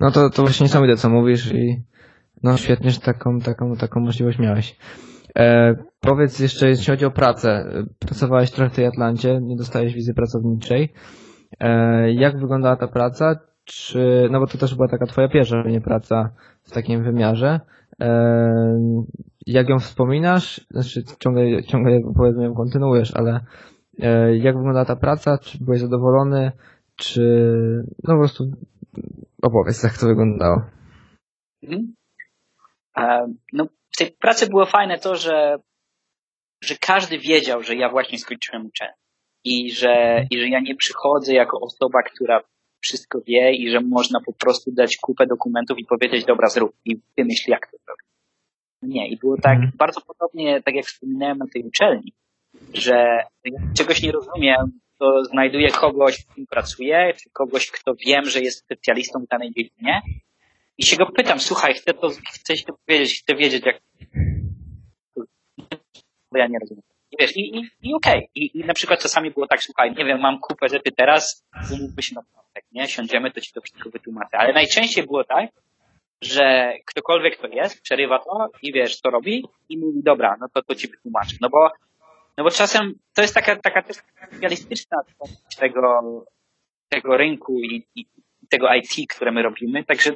[0.00, 1.82] No to, to właśnie niesamowite, co mówisz i
[2.44, 4.76] No świetnie, że taką, taką, taką możliwość miałeś.
[5.38, 7.64] E, powiedz jeszcze, jeśli chodzi o pracę.
[7.98, 10.92] Pracowałeś trochę w tej Atlancie, nie dostałeś wizy pracowniczej.
[11.60, 13.40] E, jak wyglądała ta praca?
[13.64, 16.30] Czy, no bo to też była taka twoja pierwsza nie praca
[16.62, 17.60] w takim wymiarze.
[18.00, 18.08] E,
[19.46, 20.60] jak ją wspominasz?
[20.70, 23.40] Znaczy ciągle, ciągle powiedzmy ją kontynuujesz, ale
[23.98, 25.38] e, jak wyglądała ta praca?
[25.38, 26.52] Czy byłeś zadowolony?
[26.96, 27.22] Czy
[28.04, 28.44] no po prostu
[29.42, 30.56] opowiedz, jak to wyglądało.
[31.62, 31.94] Mhm.
[33.52, 35.56] No, w tej pracy było fajne to, że,
[36.62, 38.94] że każdy wiedział, że ja właśnie skończyłem uczelnię
[39.44, 42.40] i że, i że ja nie przychodzę jako osoba, która
[42.84, 46.96] wszystko wie i że można po prostu dać kupę dokumentów i powiedzieć, dobra, zrób i
[47.18, 48.06] wymyśl, jak to zrobić.
[48.82, 49.72] Nie, i było tak mhm.
[49.78, 52.12] bardzo podobnie, tak jak wspominałem na tej uczelni,
[52.74, 58.24] że jak czegoś nie rozumiem, to znajduję kogoś, z kim pracuję, czy kogoś, kto wiem,
[58.24, 60.02] że jest specjalistą w danej dziedzinie
[60.78, 63.80] i się go pytam, słuchaj, chcę to, chcę się to powiedzieć, chcę wiedzieć, jak
[66.32, 66.93] bo ja nie rozumiem.
[67.14, 68.16] I wiesz, i, i, i okej.
[68.16, 68.28] Okay.
[68.34, 72.02] I, I na przykład czasami było tak, słuchaj, nie wiem, mam kupę rzeczy teraz, umówmy
[72.02, 72.88] się na piątek, nie?
[72.88, 74.38] Siądziemy, to ci to wszystko wytłumaczę.
[74.38, 75.50] Ale najczęściej było tak,
[76.22, 80.62] że ktokolwiek to jest, przerywa to i wiesz, co robi i mówi, dobra, no to
[80.62, 81.36] to ci wytłumaczę.
[81.40, 81.70] No bo,
[82.36, 83.96] no bo czasem to jest taka, taka też
[84.40, 84.98] realistyczna
[85.58, 86.24] tego,
[86.88, 88.06] tego rynku i, i
[88.48, 90.10] tego IT, które my robimy, także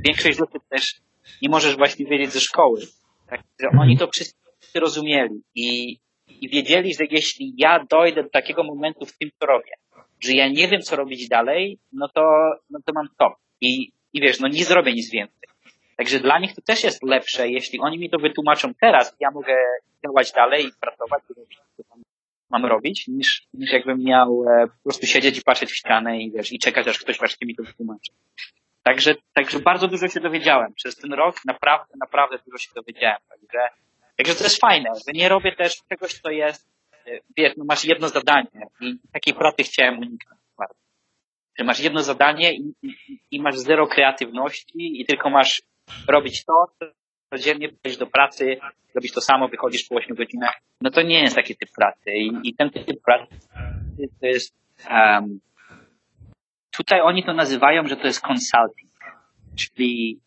[0.00, 1.00] większość rzeczy też
[1.42, 2.80] nie możesz właśnie wiedzieć ze szkoły.
[3.30, 3.40] Tak?
[3.60, 5.98] Że oni to wszyscy rozumieli i,
[6.28, 9.72] i wiedzieli, że jeśli ja dojdę do takiego momentu w tym, co robię,
[10.20, 12.22] że ja nie wiem, co robić dalej, no to,
[12.70, 13.36] no to mam to.
[13.60, 15.48] I, I wiesz, no nie zrobię nic więcej.
[15.96, 19.56] Także dla nich to też jest lepsze, jeśli oni mi to wytłumaczą teraz, ja mogę
[20.04, 21.22] działać dalej i pracować,
[21.76, 22.02] co tam
[22.50, 26.30] mam robić, niż, niż jakbym miał e, po prostu siedzieć i patrzeć w ścianę i
[26.30, 28.12] wiesz, i czekać, aż ktoś właśnie mi to wytłumaczy.
[28.82, 30.74] Także, także bardzo dużo się dowiedziałem.
[30.74, 33.18] Przez ten rok naprawdę, naprawdę dużo się dowiedziałem.
[33.28, 33.68] Także,
[34.16, 36.68] także to jest fajne, że nie robię też czegoś, co jest,
[37.06, 40.74] e, wiesz, no masz jedno zadanie i takiej pracy chciałem uniknąć bardzo.
[41.58, 45.62] Że masz jedno zadanie i, i, i masz zero kreatywności i tylko masz
[46.08, 46.66] robić to,
[47.30, 48.56] codziennie pójść do pracy,
[48.94, 50.60] robisz to samo, wychodzisz po 8 godzinach.
[50.80, 53.34] No to nie jest taki typ pracy i, i ten typ pracy
[54.20, 54.54] to jest
[54.90, 55.40] um,
[56.76, 58.92] Tutaj oni to nazywają, że to jest consulting,
[59.56, 60.20] czyli,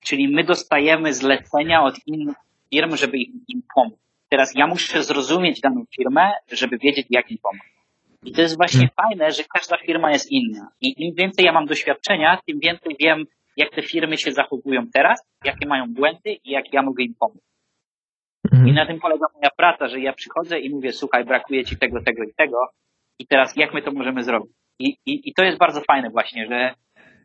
[0.00, 2.36] czyli my dostajemy zlecenia od innych
[2.70, 3.18] firm, żeby
[3.48, 3.98] im, pomóc.
[4.28, 7.62] Teraz ja muszę zrozumieć daną firmę, żeby wiedzieć, jak im pomóc.
[8.24, 8.94] I to jest właśnie hmm.
[8.96, 10.68] fajne, że każda firma jest inna.
[10.80, 13.24] I im więcej ja mam doświadczenia, tym więcej wiem,
[13.56, 17.42] jak te firmy się zachowują teraz, jakie mają błędy i jak ja mogę im pomóc.
[18.50, 18.68] Hmm.
[18.68, 22.02] I na tym polega moja praca, że ja przychodzę i mówię, słuchaj, brakuje ci tego,
[22.02, 22.68] tego i tego.
[23.18, 24.52] I teraz jak my to możemy zrobić?
[24.78, 26.74] I, i, I to jest bardzo fajne właśnie, że,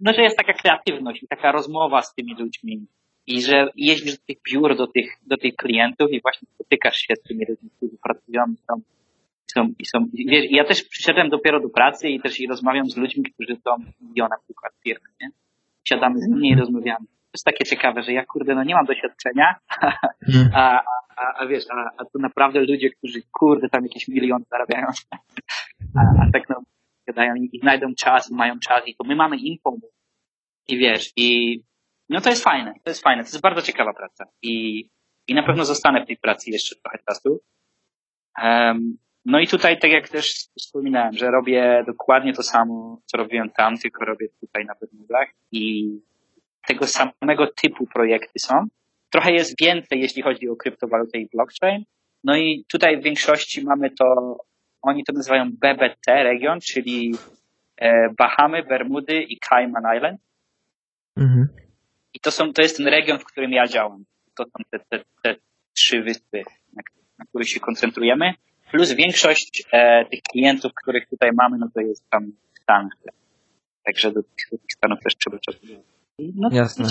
[0.02, 2.86] no, że jest taka kreatywność i taka rozmowa z tymi ludźmi
[3.30, 7.16] i że jeździsz do tych biur, do tych, do tych klientów i właśnie spotykasz się
[7.16, 8.82] z tymi ludźmi, którzy pracują i są,
[9.54, 12.98] są, i są wiesz, ja też przyszedłem dopiero do pracy i też i rozmawiam z
[12.98, 13.72] ludźmi, którzy są
[14.16, 15.30] ja na przykład firmy, nie?
[15.84, 17.06] Siadamy z nimi i rozmawiamy.
[17.06, 19.56] To jest takie ciekawe, że ja kurde, no nie mam doświadczenia,
[20.28, 20.50] mhm.
[20.54, 20.82] a,
[21.18, 24.88] a, a wiesz, a, a to naprawdę ludzie, którzy kurde tam jakieś miliony zarabiają,
[25.98, 26.56] a, a tak no
[27.08, 29.92] gadają i znajdą czas i mają czas i to my mamy im pomóc.
[30.68, 31.60] I wiesz, i
[32.10, 34.86] no to jest fajne, to jest fajne, to jest bardzo ciekawa praca i,
[35.28, 37.42] i na pewno zostanę w tej pracy jeszcze trochę czasu.
[38.44, 43.50] Um, no i tutaj, tak jak też wspominałem, że robię dokładnie to samo, co robiłem
[43.50, 45.90] tam, tylko robię tutaj na Bermudach i
[46.68, 48.68] tego samego typu projekty są.
[49.10, 51.84] Trochę jest więcej, jeśli chodzi o kryptowalutę i blockchain.
[52.24, 54.38] No i tutaj w większości mamy to
[54.82, 57.16] oni to nazywają BBT region, czyli
[57.78, 60.22] e, Bahamy, Bermudy i Cayman Island.
[61.18, 61.69] Mhm.
[62.20, 64.04] I to są, to jest ten region, w którym ja działam.
[64.38, 65.36] To są te, te, te
[65.74, 66.44] trzy wyspy,
[66.74, 66.82] na,
[67.20, 68.34] na których się koncentrujemy.
[68.72, 72.92] Plus większość e, tych klientów, których tutaj mamy, no to jest tam w Stanach.
[73.86, 75.60] Także do tych, do tych Stanów też trzeba czasu.
[76.20, 76.86] No, Jasne.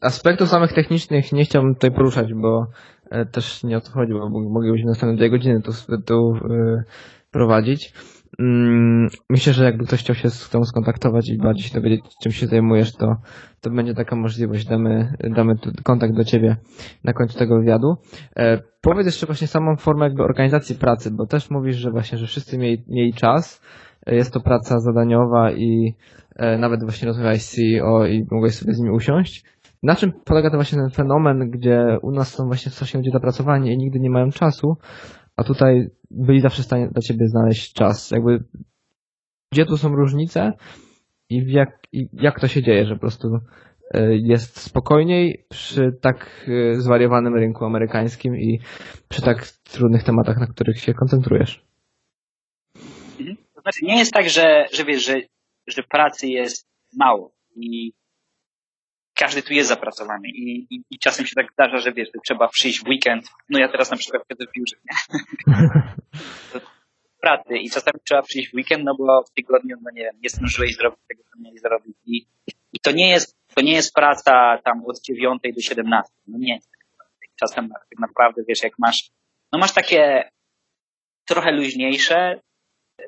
[0.00, 2.66] Aspektów samych technicznych nie chciałbym tutaj poruszać, bo
[3.10, 5.72] e, też nie o to chodzi, bo moglibyśmy następne dwie godziny tu,
[6.06, 6.84] tu e,
[7.30, 7.92] prowadzić.
[8.38, 12.32] Mm, myślę, że jakby ktoś chciał się z tą skontaktować i bardziej się dowiedzieć, czym
[12.32, 13.16] się zajmujesz, to,
[13.60, 14.66] to będzie taka możliwość.
[14.66, 15.54] Damy, damy
[15.84, 16.56] kontakt do Ciebie
[17.04, 17.94] na końcu tego wywiadu.
[18.36, 22.26] E, powiedz jeszcze właśnie samą formę jakby organizacji pracy, bo też mówisz, że właśnie, że
[22.26, 23.62] wszyscy mieli, mieli czas.
[24.06, 25.94] E, jest to praca zadaniowa i
[26.36, 29.44] e, nawet właśnie rozmawiałeś z CEO i mogłeś sobie z nimi usiąść.
[29.82, 33.72] Na czym polega to właśnie ten fenomen, gdzie u nas są właśnie strasznie ludzie zapracowani
[33.72, 34.76] i nigdy nie mają czasu,
[35.42, 38.10] a tutaj byli zawsze w stanie dla ciebie znaleźć czas.
[38.10, 38.44] Jakby
[39.52, 40.52] gdzie tu są różnice
[41.30, 43.28] i jak, i jak to się dzieje, że po prostu
[44.10, 48.60] jest spokojniej przy tak zwariowanym rynku amerykańskim i
[49.08, 51.64] przy tak trudnych tematach, na których się koncentrujesz?
[53.20, 53.36] Mhm.
[53.62, 55.20] Znaczy nie jest tak, że, że wiesz, że,
[55.66, 57.92] że pracy jest mało i
[59.22, 62.48] każdy tu jest zapracowany i, i, i, czasem się tak zdarza, że wiesz, że trzeba
[62.48, 63.28] przyjść w weekend.
[63.48, 64.96] No ja teraz na przykład kiedy w biurze, nie?
[67.22, 70.28] pracy i czasami trzeba przyjść w weekend, no bo w tygodniu, no nie wiem, nie
[70.28, 71.96] zdążyłeś zrobić tego, co miałeś zrobić.
[72.06, 72.26] I,
[72.72, 76.12] i to nie jest, to nie jest praca tam od 9 do 17.
[76.26, 76.58] No nie.
[77.36, 79.10] Czasem tak naprawdę, wiesz, jak masz,
[79.52, 80.30] no masz takie
[81.24, 82.40] trochę luźniejsze,
[83.00, 83.04] e,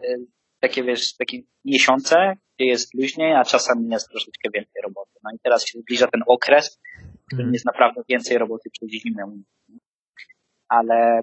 [0.68, 2.16] takie wiesz, takie miesiące,
[2.56, 5.10] gdzie jest luźniej, a czasami jest troszeczkę więcej roboty.
[5.24, 6.80] No i teraz się zbliża ten okres,
[7.22, 7.52] w którym mhm.
[7.52, 9.22] jest naprawdę więcej roboty przez zimę.
[10.68, 11.20] Ale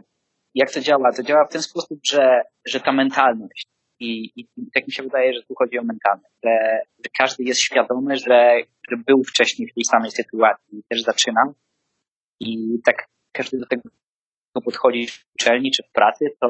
[0.55, 1.11] jak to działa?
[1.13, 3.67] To działa w ten sposób, że, że ta mentalność
[3.99, 7.61] i, i tak mi się wydaje, że tu chodzi o mentalność, że, że każdy jest
[7.61, 8.51] świadomy, że,
[8.89, 11.53] że był wcześniej w tej samej sytuacji, też zaczynał
[12.39, 13.89] i tak każdy do tego
[14.65, 16.47] podchodzi w uczelni czy w pracy, to,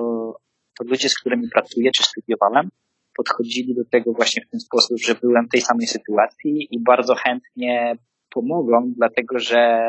[0.80, 2.70] to ludzie, z którymi pracuję czy studiowałem,
[3.16, 7.16] podchodzili do tego właśnie w ten sposób, że byłem w tej samej sytuacji i bardzo
[7.16, 7.96] chętnie
[8.30, 9.82] pomogą, dlatego że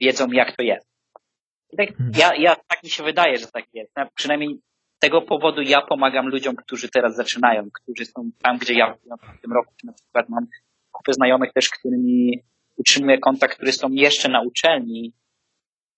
[0.00, 0.86] wiedzą, jak to jest.
[1.76, 2.12] Tak, hmm.
[2.18, 3.92] ja, ja, tak mi się wydaje, że tak jest.
[4.14, 4.60] przynajmniej
[4.96, 8.94] z tego powodu ja pomagam ludziom, którzy teraz zaczynają, którzy są tam, gdzie ja
[9.38, 10.46] w tym roku na przykład mam
[10.92, 12.42] kupę znajomych też, którymi
[12.76, 15.12] utrzymuję kontakt, którzy są jeszcze na uczelni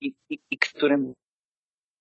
[0.00, 1.14] i, i, i którym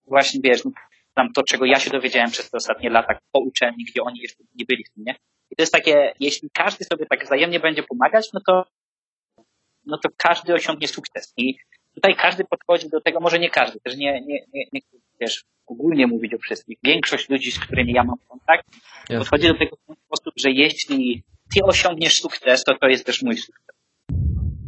[0.06, 0.72] właśnie wiesz, no,
[1.18, 4.44] tam to, czego ja się dowiedziałem przez te ostatnie lata po uczelni, gdzie oni jeszcze
[4.56, 5.15] nie byli w tym, nie?
[5.52, 8.65] I to jest takie, jeśli każdy sobie tak wzajemnie będzie pomagać, no to,
[9.85, 11.34] no to każdy osiągnie sukces.
[11.38, 11.56] I
[11.95, 14.81] tutaj każdy podchodzi do tego, może nie każdy, też nie, nie, nie, nie
[15.22, 16.77] wiesz, ogólnie mówić o wszystkich.
[16.84, 18.65] Większość ludzi, z którymi ja mam kontakt,
[19.10, 19.19] Jasne.
[19.19, 21.23] podchodzi do tego w ten sposób, że jeśli
[21.56, 23.76] ty osiągniesz sukces, to to jest też mój sukces.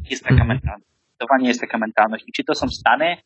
[0.10, 0.48] Jest taka mhm.
[0.48, 0.90] mentalność.
[1.08, 2.24] Zdecydowanie jest taka mentalność.
[2.28, 3.18] I czy to są Stany,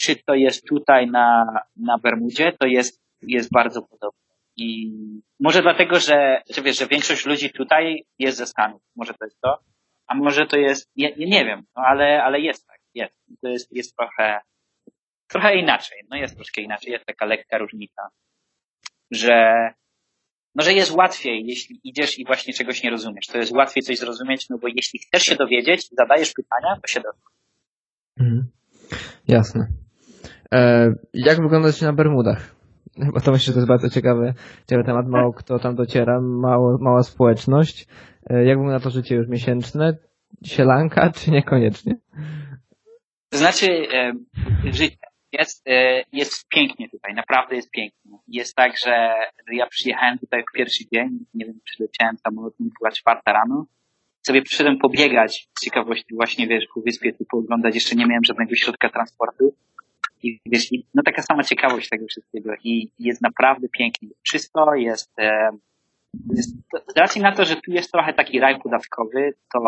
[0.00, 4.34] czy to jest tutaj na, na Bermudzie, to jest, jest bardzo podobne.
[4.56, 4.92] I
[5.40, 8.82] może dlatego, że, że wiesz, że większość ludzi tutaj jest ze Stanów.
[8.96, 9.58] Może to jest to,
[10.06, 13.24] a może to jest, nie, nie wiem, no ale, ale jest tak, jest.
[13.42, 14.40] To jest, jest trochę,
[15.28, 15.98] trochę inaczej.
[16.10, 18.02] No jest troszkę inaczej, jest taka lekka różnica,
[19.10, 19.70] że,
[20.54, 23.26] no, że jest łatwiej, jeśli idziesz i właśnie czegoś nie rozumiesz.
[23.26, 27.00] To jest łatwiej coś zrozumieć, no bo jeśli chcesz się dowiedzieć, zadajesz pytania, to się
[27.00, 27.22] dowiesz.
[28.20, 28.50] Mhm.
[29.28, 29.66] Jasne.
[30.54, 32.56] E, jak wygląda się na Bermudach?
[33.14, 34.34] Bo to myślę, że to jest bardzo ciekawy,
[34.68, 35.06] ciekawy temat.
[35.08, 37.86] Mało kto tam dociera, mało, mała społeczność.
[38.30, 39.96] E, jak wygląda to życie już miesięczne?
[40.44, 41.94] Sielanka, czy niekoniecznie?
[43.30, 44.12] To znaczy, e,
[44.64, 44.96] życie
[45.32, 45.64] jest,
[46.12, 48.18] jest pięknie tutaj, naprawdę jest pięknie.
[48.28, 49.14] Jest tak, że
[49.52, 53.66] ja przyjechałem tutaj w pierwszy dzień, nie wiem, przyleciałem samolotem, była czwarta rano,
[54.26, 58.54] sobie przyszedłem pobiegać z ciekawości właśnie, wiesz, po wyspie, tu pooglądać, jeszcze nie miałem żadnego
[58.54, 59.54] środka transportu.
[60.22, 64.08] I wiesz, no taka sama ciekawość tego wszystkiego i jest naprawdę pięknie.
[64.22, 65.50] Czysto jest, e,
[66.34, 66.56] jest
[66.94, 69.60] z racji na to, że tu jest trochę taki raj podatkowy, to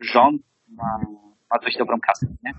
[0.00, 0.98] rząd ma,
[1.50, 2.52] ma dość dobrą kasę, nie?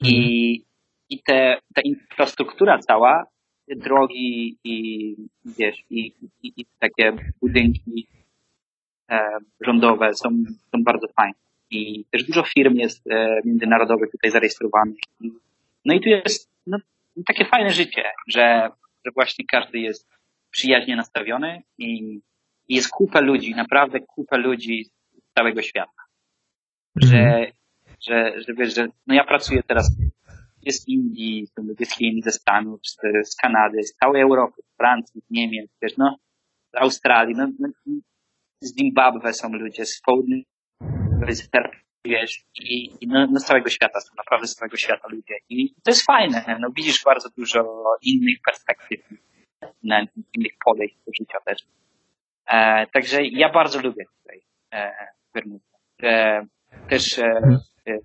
[0.00, 0.64] I,
[1.10, 3.26] i te, ta infrastruktura cała,
[3.68, 5.16] drogi i,
[5.58, 6.12] wiesz, i,
[6.42, 8.06] i, i takie budynki
[9.10, 10.28] e, rządowe są,
[10.72, 11.34] są bardzo fajne.
[11.70, 14.98] I też dużo firm jest e, międzynarodowych tutaj zarejestrowanych.
[15.20, 15.30] I
[15.84, 16.78] no i tu jest no,
[17.26, 18.68] takie fajne życie, że,
[19.04, 20.08] że właśnie każdy jest
[20.50, 22.20] przyjaźnie nastawiony i,
[22.68, 26.02] i jest kupę ludzi, naprawdę kupę ludzi z całego świata.
[26.96, 27.50] Że, mm.
[28.08, 29.96] że, że wiesz, że no ja pracuję teraz
[30.72, 34.76] z Indii, są ludzie z Chin, ze Stanów, z, z Kanady, z całej Europy, z
[34.76, 36.16] Francji, z Niemiec, wiesz, no,
[36.72, 37.68] z Australii, no, no
[38.60, 40.42] z Zimbabwe są ludzie, z południa,
[41.28, 41.48] z
[42.04, 45.34] wiesz, i, i no, no, z całego świata, są naprawdę z całego świata ludzie.
[45.48, 47.64] I to jest fajne, no widzisz bardzo dużo
[48.02, 49.00] innych perspektyw,
[49.82, 50.00] na
[50.34, 51.58] innych podejść do życia też.
[52.46, 54.92] E, także ja bardzo lubię tutaj e,
[55.34, 55.64] Bermudę.
[56.02, 56.46] E,
[56.88, 57.40] też, e,
[57.88, 57.98] e,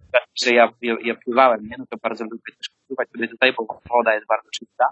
[0.43, 1.75] że ja, ja, ja pływałem, nie?
[1.77, 4.85] no to bardzo lubię też pływać sobie tutaj, bo woda jest bardzo czysta.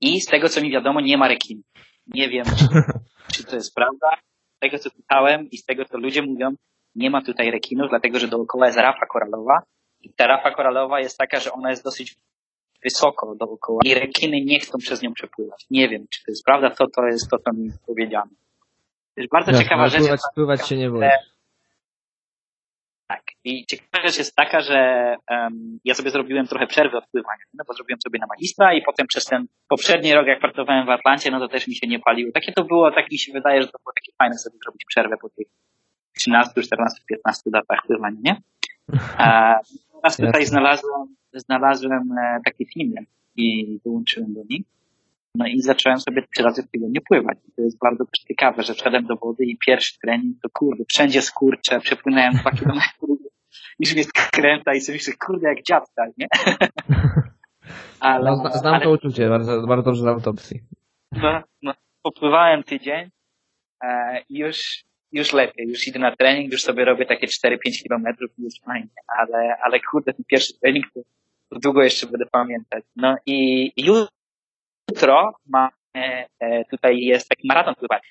[0.00, 1.62] I z tego, co mi wiadomo, nie ma rekin.
[2.06, 2.64] Nie wiem, czy,
[3.34, 4.08] czy to jest prawda.
[4.56, 6.54] Z tego, co czytałem i z tego, co ludzie mówią,
[6.94, 9.62] nie ma tutaj rekinów, dlatego że dookoła jest rafa koralowa
[10.00, 12.16] i ta rafa koralowa jest taka, że ona jest dosyć
[12.84, 15.66] wysoko dookoła i rekiny nie chcą przez nią przepływać.
[15.70, 18.30] Nie wiem, czy to jest prawda, to to jest to, co mi powiedziano.
[19.14, 20.00] To jest bardzo ciekawa rzecz.
[20.00, 21.12] Pływać, pływać się nie boisz.
[23.08, 23.22] Tak.
[23.44, 24.76] I ciekawa rzecz jest taka, że
[25.30, 28.82] um, ja sobie zrobiłem trochę przerwy od pływania, no bo zrobiłem sobie na magistra i
[28.82, 31.98] potem przez ten poprzedni rok, jak pracowałem w Atlancie, no to też mi się nie
[31.98, 32.32] paliło.
[32.32, 35.16] Takie to było, tak mi się wydaje, że to było takie fajne sobie zrobić przerwę
[35.22, 35.46] po tych
[36.16, 38.42] 13, 14, 15 latach pływania, nie?
[39.18, 39.54] A
[39.94, 42.94] teraz tutaj znalazłem, znalazłem e, taki film
[43.36, 44.66] i dołączyłem do nich.
[45.34, 47.38] No i zacząłem sobie trzy razy w tygodniu pływać.
[47.48, 51.22] I to jest bardzo ciekawe, że wszedłem do wody i pierwszy trening to kurde, wszędzie
[51.22, 53.08] skurcze, przepłynąłem dwa kilometry,
[53.80, 56.26] już mnie skręta i sobie myślę, kurde, jak dziadka, nie?
[58.00, 60.34] ale, no, znam ale, to uczucie, bardzo, bardzo dobrze znam to
[61.12, 61.72] No, no,
[62.02, 63.10] popływałem tydzień
[63.84, 68.42] e, już, już lepiej, już idę na trening, już sobie robię takie 4-5 kilometrów i
[68.42, 68.88] już fajnie,
[69.18, 71.00] ale, ale kurde, ten pierwszy trening to,
[71.50, 72.84] to długo jeszcze będę pamiętać.
[72.96, 78.02] No i jutro ma, e, tutaj jest taki maraton pływać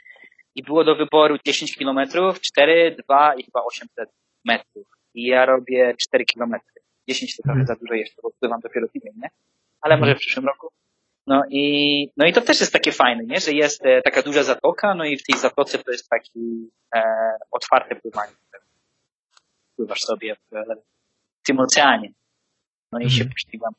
[0.55, 4.09] i było do wyboru 10 kilometrów, 4, 2 i chyba 800
[4.45, 4.88] metrów.
[5.13, 6.81] I ja robię 4 kilometry.
[7.07, 7.67] 10 to trochę mhm.
[7.67, 9.30] za dużo jeszcze, bo pływam dopiero tydzień, nie?
[9.81, 10.69] Ale może w przyszłym roku.
[11.30, 11.64] No i,
[12.18, 13.39] no i to też jest takie fajne, nie?
[13.39, 17.01] Że jest e, taka duża zatoka, no i w tej zatoce to jest taki e,
[17.51, 18.34] otwarte pływanie.
[19.76, 20.39] Pływasz sobie w,
[21.41, 22.10] w tym oceanie.
[22.91, 23.31] No i się mhm.
[23.31, 23.73] pościgam.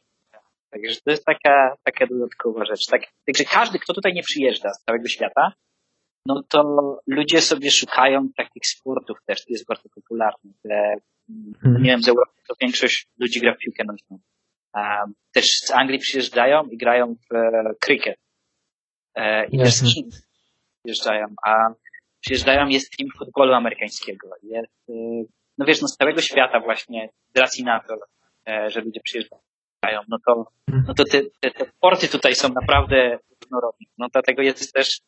[0.70, 2.86] Także to jest taka, taka dodatkowa rzecz.
[2.86, 5.52] Tak, także każdy, kto tutaj nie przyjeżdża z całego świata,
[6.26, 6.62] no to
[7.06, 10.94] ludzie sobie szukają takich sportów też, to jest bardzo popularne, że
[11.62, 11.82] hmm.
[11.82, 14.18] nie wiem, z Europy to większość ludzi gra w piłkę nożną.
[15.32, 18.16] Też z Anglii przyjeżdżają i grają w e, cricket.
[19.14, 20.10] E, I też z Chin
[20.82, 21.68] przyjeżdżają, a
[22.20, 24.28] przyjeżdżają jest team futbolu amerykańskiego.
[24.42, 24.92] Jest, e,
[25.58, 27.94] no wiesz, no z całego świata właśnie, z racji na to,
[28.48, 29.40] e, że ludzie przyjeżdżają
[30.08, 30.84] no to, mhm.
[30.88, 33.86] no to te, te, te porty tutaj są naprawdę różnorodne.
[33.98, 35.00] No dlatego jest też,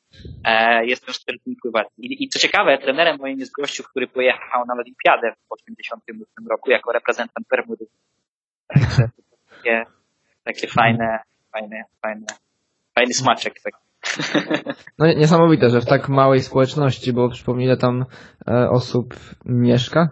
[0.45, 1.89] e, jest też ten pływać.
[1.99, 6.71] I, I co ciekawe, trenerem moim jest gościu, który pojechał na Olimpiadę w 88 roku
[6.71, 7.87] jako reprezentant Bermudy.
[8.75, 9.09] Także
[9.63, 9.85] takie,
[10.45, 11.19] takie fajne,
[11.53, 12.27] fajne, fajne,
[12.95, 13.55] fajny smaczek.
[13.65, 13.75] Tak.
[14.99, 18.05] No niesamowite, że w tak małej społeczności, bo przypomnij, ile tam
[18.49, 19.15] e, osób
[19.45, 20.11] mieszka?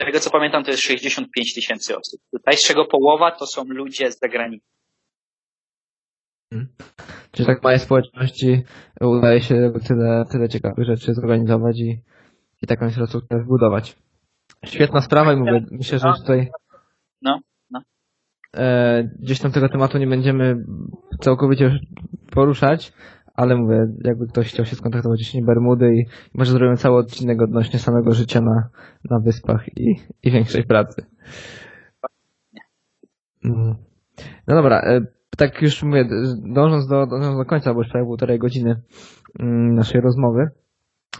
[0.00, 2.20] Z tego co pamiętam, to jest 65 tysięcy osób.
[2.32, 4.66] Tutaj z czego połowa to są ludzie z zagranicy.
[6.52, 6.68] Hmm.
[7.32, 8.62] Czyli tak małej społeczności
[9.00, 12.00] udaje się tyle, tyle ciekawych rzeczy zorganizować i,
[12.62, 13.96] i taką infrastrukturę zbudować.
[14.64, 16.50] Świetna sprawa i mówię, myślę, że tutaj
[17.22, 17.40] no.
[18.56, 20.64] E, gdzieś tam tego tematu nie będziemy
[21.20, 21.78] całkowicie
[22.32, 22.92] poruszać,
[23.34, 27.78] ale mówię, jakby ktoś chciał się skontaktować właśnie Bermudy i może zrobimy cały odcinek odnośnie
[27.78, 28.68] samego życia na,
[29.10, 31.06] na wyspach i, i większej pracy.
[33.44, 33.74] Mm.
[34.46, 35.00] No dobra, e,
[35.36, 36.08] tak już mówię,
[36.54, 38.82] dążąc do, dążąc do końca, bo już prawie półtorej godziny
[39.38, 40.50] mm, naszej rozmowy,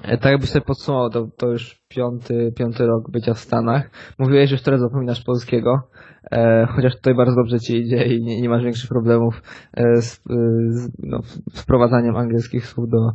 [0.02, 3.90] e, tak jakbyś sobie podsumował, to, to już piąty, piąty rok bycia w Stanach.
[4.18, 5.90] Mówiłeś, że teraz zapominasz polskiego,
[6.32, 9.42] e, chociaż tutaj bardzo dobrze ci idzie i nie, nie masz większych problemów
[9.74, 10.34] e, z, e,
[10.68, 11.20] z no,
[11.54, 13.12] wprowadzaniem angielskich słów do,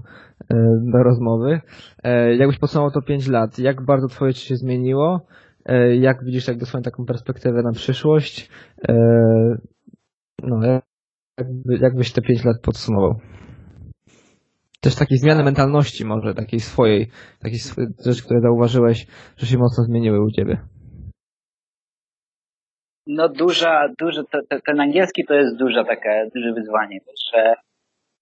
[0.49, 0.56] e,
[0.91, 1.61] do rozmowy.
[2.03, 5.26] E, jakbyś podsumował to pięć lat, jak bardzo twoje życie się zmieniło?
[5.65, 8.49] E, jak widzisz jakby swoją taką perspektywę na przyszłość?
[10.44, 10.84] no, jak,
[11.68, 13.19] jakbyś te pięć lat podsumował?
[14.86, 17.10] też takiej zmiany mentalności może, takiej swojej,
[17.40, 17.60] takiej
[18.06, 19.07] rzeczy, które zauważyłeś,
[19.38, 20.57] że się mocno zmieniły u ciebie.
[23.07, 26.99] No duża, duża, to, ten angielski to jest duża taka, duże wyzwanie,
[27.34, 27.56] że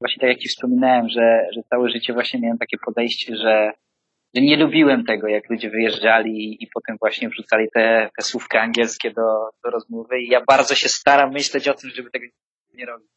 [0.01, 3.71] właśnie tak jak ci wspominałem, że, że całe życie właśnie miałem takie podejście, że,
[4.35, 9.11] że nie lubiłem tego, jak ludzie wyjeżdżali i potem właśnie wrzucali te, te słówka angielskie
[9.11, 12.25] do, do rozmowy i ja bardzo się staram myśleć o tym, żeby tego
[12.73, 13.09] nie robić.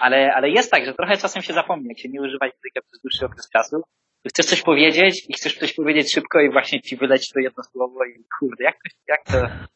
[0.00, 3.00] Ale, ale jest tak, że trochę czasem się zapomni, jak się nie używa języka przez
[3.00, 3.82] dłuższy okres czasu,
[4.28, 8.04] chcesz coś powiedzieć i chcesz coś powiedzieć szybko i właśnie ci wyleci to jedno słowo
[8.04, 9.68] i kurde, jak to, jak to,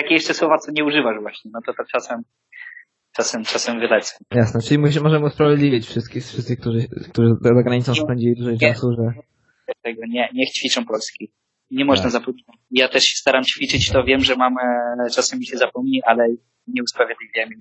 [0.00, 2.18] takie jeszcze słowa, co nie używasz właśnie, no to to czasem,
[3.16, 4.16] czasem, czasem wylecą.
[4.34, 6.80] Jasne, czyli możemy usprawiedliwić wszystkich, wszystkich, którzy,
[7.10, 9.04] którzy za granicą spędzili dużo czasu, że...
[9.82, 11.32] Tego nie, niech ćwiczą polski.
[11.70, 12.12] Nie można tak.
[12.12, 12.44] zapomnieć.
[12.70, 14.60] Ja też się staram ćwiczyć, to wiem, że mamy,
[15.14, 16.28] czasem mi się zapomni, ale
[16.66, 17.54] nie usprawiedliwiamy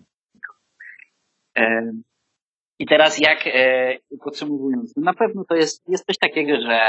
[2.79, 6.79] i teraz jak e, podsumowując, no na pewno to jest, jest coś takiego, że,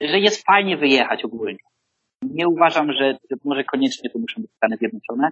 [0.00, 1.58] że jest fajnie wyjechać ogólnie.
[2.22, 5.28] Nie uważam, że, że może koniecznie to muszą być Stany Zjednoczone.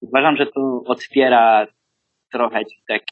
[0.00, 1.66] Uważam, że to otwiera
[2.32, 3.02] trochę tak,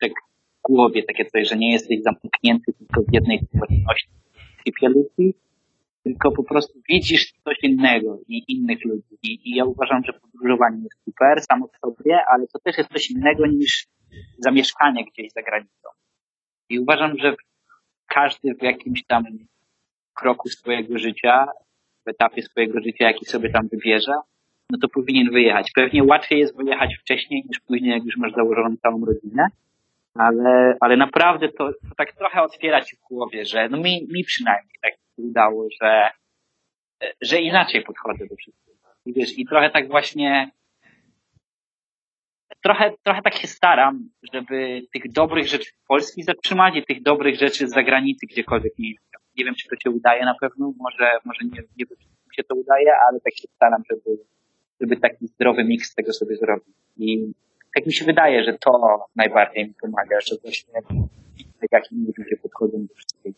[0.00, 0.10] tak
[0.58, 4.14] w głowie takie coś, że nie jesteś zamknięty tylko w jednej społeczności
[4.82, 5.34] ludzi,
[6.02, 9.18] tylko po prostu widzisz coś innego i innych ludzi.
[9.22, 13.10] I, ja uważam, że podróżowanie jest super samo w sobie, ale to też jest coś
[13.10, 13.86] innego niż
[14.38, 15.88] zamieszkanie gdzieś za granicą.
[16.68, 17.34] I uważam, że
[18.06, 19.24] każdy w jakimś tam
[20.14, 21.46] kroku swojego życia,
[22.08, 24.12] etapie swojego życia, jaki sobie tam wybierze,
[24.70, 25.70] no to powinien wyjechać.
[25.74, 29.48] Pewnie łatwiej jest wyjechać wcześniej niż później, jak już masz założoną całą rodzinę,
[30.14, 34.24] ale, ale naprawdę to, to tak trochę otwiera ci w głowie, że no mi, mi
[34.24, 36.10] przynajmniej tak udało, że,
[37.20, 38.78] że inaczej podchodzę do wszystkiego.
[39.06, 40.50] I wiesz, i trochę tak właśnie
[42.64, 47.38] trochę, trochę tak się staram, żeby tych dobrych rzeczy w Polski zatrzymać i tych dobrych
[47.38, 49.13] rzeczy z zagranicy gdziekolwiek nie jest.
[49.36, 51.86] Nie wiem, czy to się udaje na pewno, może, może nie, nie
[52.36, 54.18] się to udaje, ale tak się staram, żeby,
[54.80, 56.74] żeby taki zdrowy miks tego sobie zrobić.
[56.96, 57.32] I
[57.74, 60.72] tak mi się wydaje, że to najbardziej mi pomaga, że właśnie
[61.60, 63.36] tak jak inni ludzie podchodzą do wszystkiego.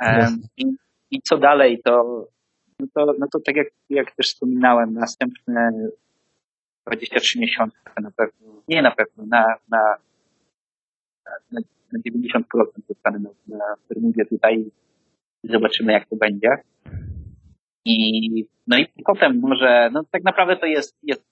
[0.00, 0.64] Um, i,
[1.10, 2.26] I co dalej, to
[2.80, 5.88] no to, no to tak jak, jak też wspominałem, następne
[6.86, 9.96] 23 miesiące na pewno, nie na pewno, na, na,
[11.52, 11.60] na,
[11.92, 12.42] na 90%
[12.88, 14.70] zostanę na, na Bermudzie tutaj
[15.44, 16.48] zobaczymy jak to będzie.
[17.84, 21.24] I, no i potem może, no tak naprawdę to jest, jest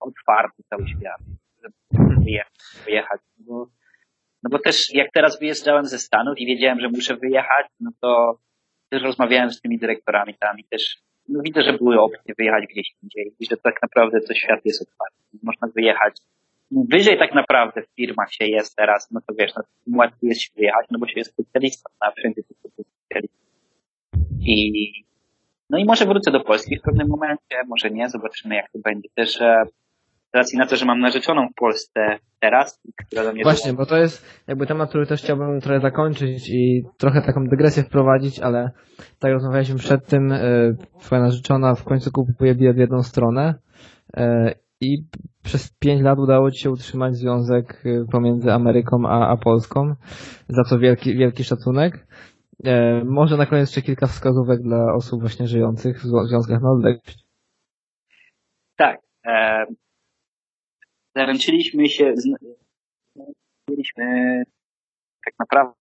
[0.00, 1.20] otwarty cały świat,
[1.62, 1.74] żeby
[2.84, 3.68] wyjechać, bo,
[4.42, 8.38] no bo też jak teraz wyjeżdżałem ze Stanów i wiedziałem, że muszę wyjechać, no to
[8.88, 12.94] też rozmawiałem z tymi dyrektorami tam i też no widzę, że były opcje wyjechać gdzieś
[13.02, 15.38] indziej i że tak naprawdę to świat jest otwarty.
[15.42, 16.16] Można wyjechać.
[16.90, 19.62] Wyżej tak naprawdę w firmach się jest teraz, no to wiesz, no,
[19.98, 23.38] łatwiej jest się wyjechać, no bo się jest specjalistą, a wszędzie to jest specjalista.
[24.40, 24.92] I,
[25.70, 29.08] no i może wrócę do Polski w pewnym momencie, może nie, zobaczymy jak to będzie.
[29.14, 29.38] Też
[30.34, 33.42] z racji na to, że mam narzeczoną w Polsce teraz, która do mnie...
[33.42, 37.82] Właśnie, bo to jest jakby temat, który też chciałbym trochę zakończyć i trochę taką dygresję
[37.82, 38.70] wprowadzić, ale
[39.18, 40.40] tak rozmawialiśmy przed tym, e,
[41.00, 43.54] twoja narzeczona w końcu kupuje bilet w jedną stronę
[44.16, 45.04] e, i
[45.42, 49.94] przez pięć lat udało ci się utrzymać związek e, pomiędzy Ameryką a, a Polską,
[50.48, 52.06] za co wielki, wielki szacunek.
[53.04, 57.24] Może na koniec jeszcze kilka wskazówek dla osób właśnie żyjących w związkach na odległość.
[58.76, 59.00] Tak
[61.16, 62.14] zaręczyliśmy się,
[63.68, 64.04] mieliśmy
[65.24, 65.74] tak naprawdę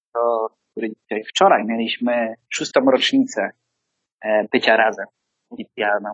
[0.77, 3.51] dzisiaj, wczoraj mieliśmy szóstą rocznicę
[4.21, 5.05] e, bycia razem.
[5.51, 6.13] E, mhm.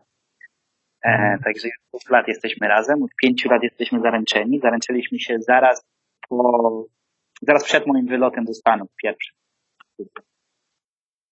[1.44, 4.60] Także już dwóch lat jesteśmy razem, od pięciu lat jesteśmy zaręczeni.
[4.60, 5.86] Zaręczyliśmy się zaraz
[6.30, 6.86] po,
[7.42, 9.36] zaraz przed moim wylotem do Stanów pierwszym.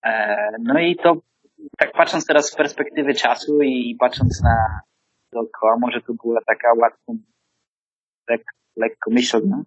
[0.05, 1.17] E, no i to,
[1.77, 4.81] tak patrząc teraz z perspektywy czasu i patrząc na
[5.31, 7.13] dookoła, może to była taka łatwa
[8.29, 8.43] lek,
[8.75, 9.63] lekko myślna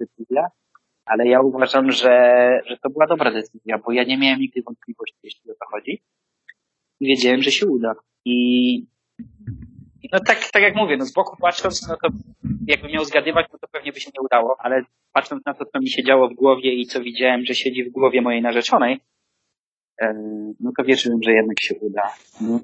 [0.00, 0.50] decyzja,
[1.04, 5.18] ale ja uważam, że, że to była dobra decyzja, bo ja nie miałem nigdy wątpliwości,
[5.22, 6.02] jeśli o to chodzi.
[7.00, 7.94] Wiedziałem, że się uda.
[8.24, 8.86] I
[10.12, 12.08] no tak, tak jak mówię, no z boku patrząc, no to
[12.66, 14.82] jakbym miał zgadywać, no to pewnie by się nie udało, ale
[15.12, 17.92] patrząc na to, co mi się działo w głowie i co widziałem, że siedzi w
[17.92, 19.00] głowie mojej narzeczonej,
[20.60, 22.02] no to wierzyłem, że jednak się uda.
[22.40, 22.60] No,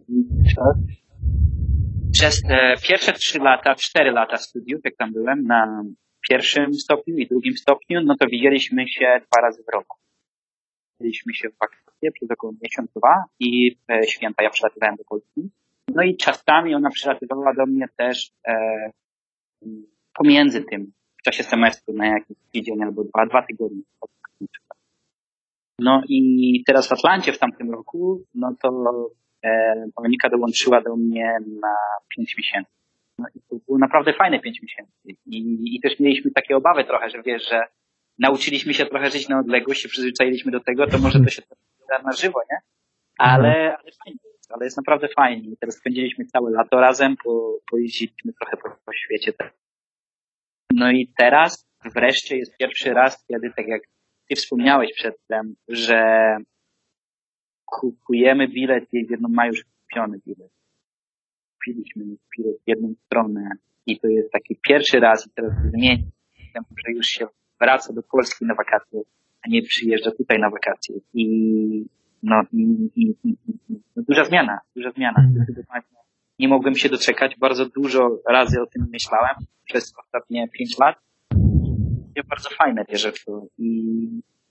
[2.12, 5.85] przez te pierwsze trzy lata, cztery lata studiów, jak tam byłem, na
[6.28, 9.97] pierwszym stopniu i drugim stopniu, no to widzieliśmy się dwa razy w roku.
[11.01, 15.51] Widzieliśmy się w wakacje przez około miesiąc, dwa i e, święta ja przylatywałem do Polski.
[15.94, 18.90] No i czasami ona przylatywała do mnie też e,
[20.14, 23.82] pomiędzy tym, w czasie semestru na jakiś tydzień albo dwa, dwa tygodnie.
[25.78, 28.70] No i teraz w Atlancie w tamtym roku, no to
[29.98, 31.74] Monika dołączyła do mnie na
[32.16, 32.70] pięć miesięcy.
[33.18, 34.92] No i to było naprawdę fajne pięć miesięcy.
[35.04, 37.60] I, I też mieliśmy takie obawy trochę, że wiesz, że
[38.18, 41.42] nauczyliśmy się trochę żyć na odległość, się przyzwyczailiśmy do tego, to może to się
[41.90, 42.58] da na żywo, nie?
[43.18, 43.76] Ale, mhm.
[43.82, 44.18] ale fajnie,
[44.48, 45.48] ale jest naprawdę fajnie.
[45.48, 49.32] I teraz spędziliśmy całe lato razem, po, pojeździliśmy trochę po, po świecie.
[50.70, 53.82] No i teraz wreszcie jest pierwszy raz, kiedy tak jak
[54.28, 56.36] ty wspomniałeś przedtem, że
[57.64, 60.51] kupujemy bilet i jedną ma już kupiony bilet.
[61.52, 63.51] Kupiliśmy bilet w jedną stronę
[63.86, 66.10] i to jest taki pierwszy raz i teraz zmieni,
[66.55, 67.27] że już się
[67.60, 69.01] wraca do Polski na wakacje,
[69.43, 70.94] a nie przyjeżdża tutaj na wakacje.
[71.14, 71.86] I
[72.22, 72.62] no, i,
[72.97, 73.36] i, i,
[73.97, 75.18] duża zmiana, duża zmiana.
[75.18, 75.82] Mhm.
[76.38, 77.36] Nie mogłem się doczekać.
[77.38, 79.34] Bardzo dużo razy o tym myślałem
[79.64, 80.97] przez ostatnie pięć lat.
[82.16, 83.47] Jest bardzo fajne w to.
[83.59, 83.72] I,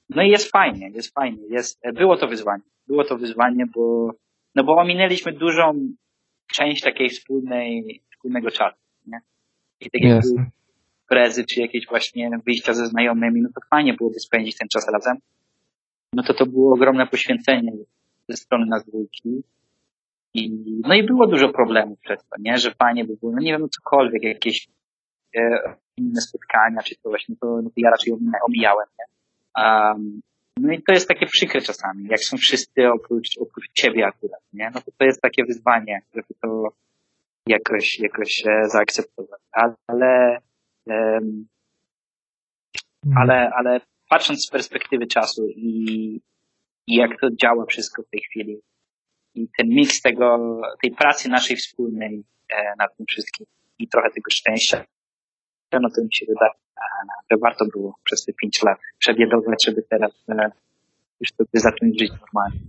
[0.10, 1.44] no i jest fajnie, jest fajnie.
[1.50, 4.12] Jest, było to wyzwanie było to wyzwanie, bo,
[4.56, 5.90] no bo ominęliśmy dużą
[6.54, 8.78] część takiej wspólnej, wspólnego czasu,
[9.08, 9.20] nie?
[9.80, 10.24] I tak jak
[11.10, 15.18] prezy, czy jakieś właśnie wyjścia ze znajomymi, no to fajnie byłoby spędzić ten czas razem.
[16.16, 17.72] No to to było ogromne poświęcenie
[18.30, 19.44] ze strony nas dwójki.
[20.34, 20.52] I,
[20.88, 22.58] no i było dużo problemów przez to, nie?
[22.58, 24.68] Że fajnie by było, no nie wiem, no cokolwiek, jakieś
[25.36, 28.14] e, inne spotkania, czy to właśnie, to, no to ja raczej
[28.48, 29.06] omijałem, nie?
[29.64, 30.22] Um,
[30.58, 34.72] no i to jest takie przykre czasami, jak są wszyscy oprócz, oprócz ciebie akurat, nie?
[34.74, 36.70] No to to jest takie wyzwanie, żeby to
[37.48, 39.42] jakoś, jakoś e, zaakceptować.
[39.88, 40.40] Ale,
[40.86, 41.48] um,
[43.16, 46.22] ale, ale patrząc z perspektywy czasu i,
[46.88, 48.58] i jak to działa wszystko w tej chwili.
[49.36, 53.46] I ten miks tego, tej pracy naszej wspólnej e, nad tym wszystkim
[53.80, 54.86] i trochę tego szczęścia,
[55.74, 56.52] no to mi się wydaje,
[57.32, 60.52] że warto było przez te pięć lat przebiedować, żeby teraz e,
[61.20, 62.60] już sobie zacząć żyć normalnie.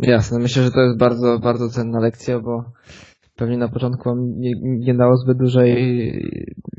[0.00, 2.64] Jasne, myślę, że to jest bardzo, bardzo cenna lekcja, bo
[3.36, 5.72] pewnie na początku nie, nie dało zbyt dużej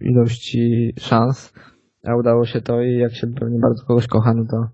[0.01, 1.53] ilości szans,
[2.03, 4.67] a udało się to i jak się pewnie bardzo kogoś kocha, no to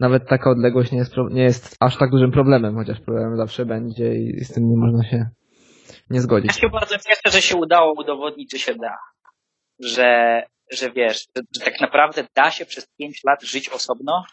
[0.00, 4.14] nawet taka odległość nie jest, nie jest aż tak dużym problemem, chociaż problemem zawsze będzie
[4.14, 5.30] i z tym nie można się
[6.10, 6.56] nie zgodzić.
[6.56, 8.96] Ja się bardzo cieszę, że się udało udowodnić, że się da.
[9.80, 14.24] Że, że wiesz, że tak naprawdę da się przez pięć lat żyć osobno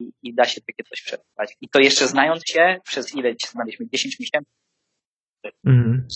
[0.00, 1.56] i, i da się takie coś przetrwać.
[1.60, 3.86] I to jeszcze znając się, przez ile się znaliśmy?
[3.92, 4.50] 10 miesięcy?
[5.66, 6.06] Mhm.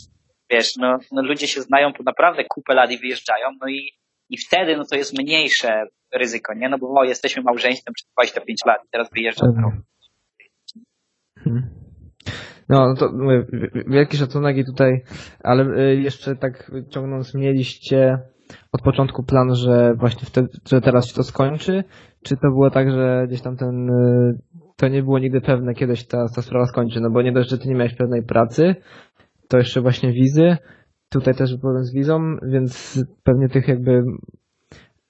[0.51, 3.91] Wiesz, no, no ludzie się znają po naprawdę kupę lat i wyjeżdżają, no i,
[4.31, 5.85] i wtedy no to jest mniejsze
[6.15, 6.69] ryzyko, nie?
[6.69, 9.49] No bo o, jesteśmy małżeństwem przez 25 lat i teraz wyjeżdżam.
[9.49, 9.85] Mhm.
[12.69, 13.11] No, no to
[13.87, 15.03] wielki szacunek i tutaj,
[15.43, 18.19] ale y, jeszcze tak ciągnąc, mieliście
[18.73, 21.85] od początku plan, że właśnie wtedy, że teraz się to skończy,
[22.25, 24.39] czy to było tak, że gdzieś tam ten, y,
[24.77, 27.51] to nie było nigdy pewne, kiedy się ta, ta sprawa skończy, no bo nie dość,
[27.51, 28.75] że ty nie miałeś pewnej pracy,
[29.49, 30.57] to jeszcze właśnie wizy,
[31.15, 34.03] tutaj też był problem z wizą, więc pewnie tych jakby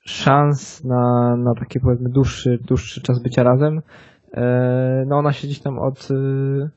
[0.07, 3.83] szans na, na taki powiedzmy dłuższy, dłuższy czas bycia razem,
[4.33, 4.43] e,
[5.07, 6.71] no ona się gdzieś tam od, y,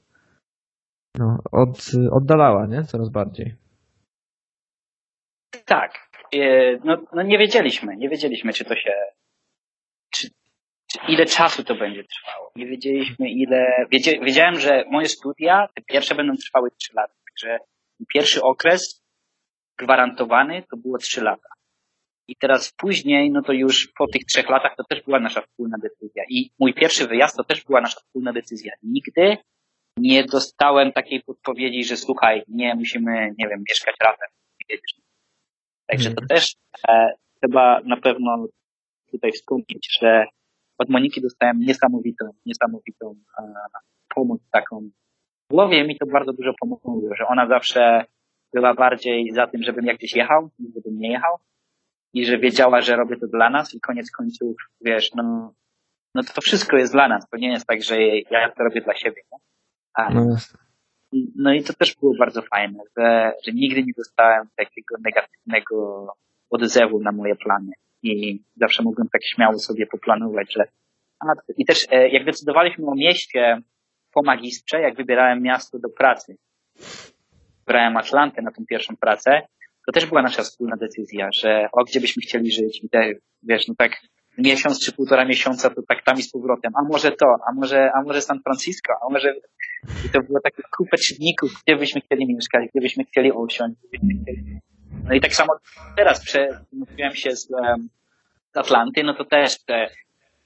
[1.18, 2.84] no, od, oddalała, nie?
[2.84, 3.56] Coraz bardziej.
[5.66, 5.92] Tak.
[6.34, 8.92] E, no, no nie wiedzieliśmy, nie wiedzieliśmy, czy to się,
[10.12, 10.28] czy,
[11.08, 12.52] ile czasu to będzie trwało.
[12.56, 17.60] Nie wiedzieliśmy, ile, wiedzia, wiedziałem, że moje studia, te pierwsze będą trwały trzy lata, także
[18.14, 19.07] pierwszy okres
[19.80, 21.50] gwarantowany to było trzy lata.
[22.28, 25.78] I teraz później, no to już po tych trzech latach to też była nasza wspólna
[25.78, 26.24] decyzja.
[26.30, 28.74] I mój pierwszy wyjazd to też była nasza wspólna decyzja.
[28.84, 29.38] Nigdy
[29.98, 34.28] nie dostałem takiej podpowiedzi, że słuchaj, nie, musimy, nie wiem, mieszkać razem.
[35.88, 36.28] Także to mhm.
[36.28, 36.56] też
[36.88, 38.48] e, trzeba na pewno
[39.12, 40.26] tutaj wspomnieć, że
[40.78, 43.44] od Moniki dostałem niesamowitą, niesamowitą e,
[44.16, 44.90] pomoc taką.
[45.52, 48.06] W głowie mi to bardzo dużo pomogło, że ona zawsze
[48.54, 51.38] była bardziej za tym, żebym jak gdzieś jechał, niż żebym nie jechał.
[52.14, 55.54] I że wiedziała, że robię to dla nas i koniec końców, wiesz, no,
[56.16, 57.30] no to wszystko jest dla nas.
[57.30, 59.22] To nie jest tak, że ja to robię dla siebie.
[59.32, 59.38] Nie?
[59.94, 60.38] A, no,
[61.36, 66.08] no i to też było bardzo fajne, że, że nigdy nie dostałem takiego negatywnego
[66.50, 67.72] odzewu na moje plany.
[68.04, 70.68] I zawsze mogłem tak śmiało sobie poplanować, że
[71.20, 71.26] a,
[71.58, 73.62] i też e, jak decydowaliśmy o mieście
[74.14, 76.38] po magistrze, jak wybierałem miasto do pracy,
[77.68, 79.42] wybrałem Atlantę na tą pierwszą pracę,
[79.86, 82.84] to też była nasza wspólna decyzja, że o gdzie byśmy chcieli żyć.
[82.84, 83.14] I te,
[83.44, 83.92] wiesz, no tak
[84.38, 87.90] miesiąc czy półtora miesiąca to tak tam i z powrotem, a może to, a może,
[87.94, 89.34] a może San Francisco, a może
[90.06, 93.76] i to było takie kupę czynników, gdzie byśmy chcieli mieszkać, gdzie byśmy chcieli chcieli.
[95.04, 95.54] No i tak samo
[95.98, 97.48] teraz przemówiłem się z,
[98.54, 99.90] z Atlanty, no to też te,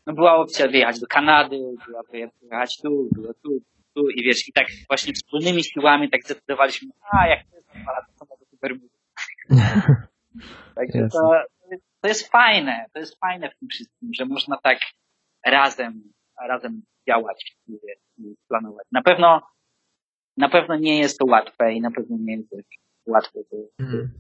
[0.08, 1.58] no była opcja wyjechać do Kanady,
[1.88, 3.62] była wyjechać tu, było tu,
[3.94, 7.68] tu i wiesz, i tak właśnie wspólnymi siłami tak zdecydowaliśmy, a jak to jest
[8.20, 8.78] to może super
[10.76, 11.32] Także to,
[12.02, 14.78] to jest fajne, to jest fajne w tym wszystkim, że można tak
[15.46, 16.04] razem,
[16.48, 17.74] razem działać i,
[18.18, 18.88] i planować.
[18.92, 19.42] Na pewno,
[20.38, 22.56] na pewno nie jest to łatwe i na pewno nie jest
[23.08, 24.12] łatwe to, mm.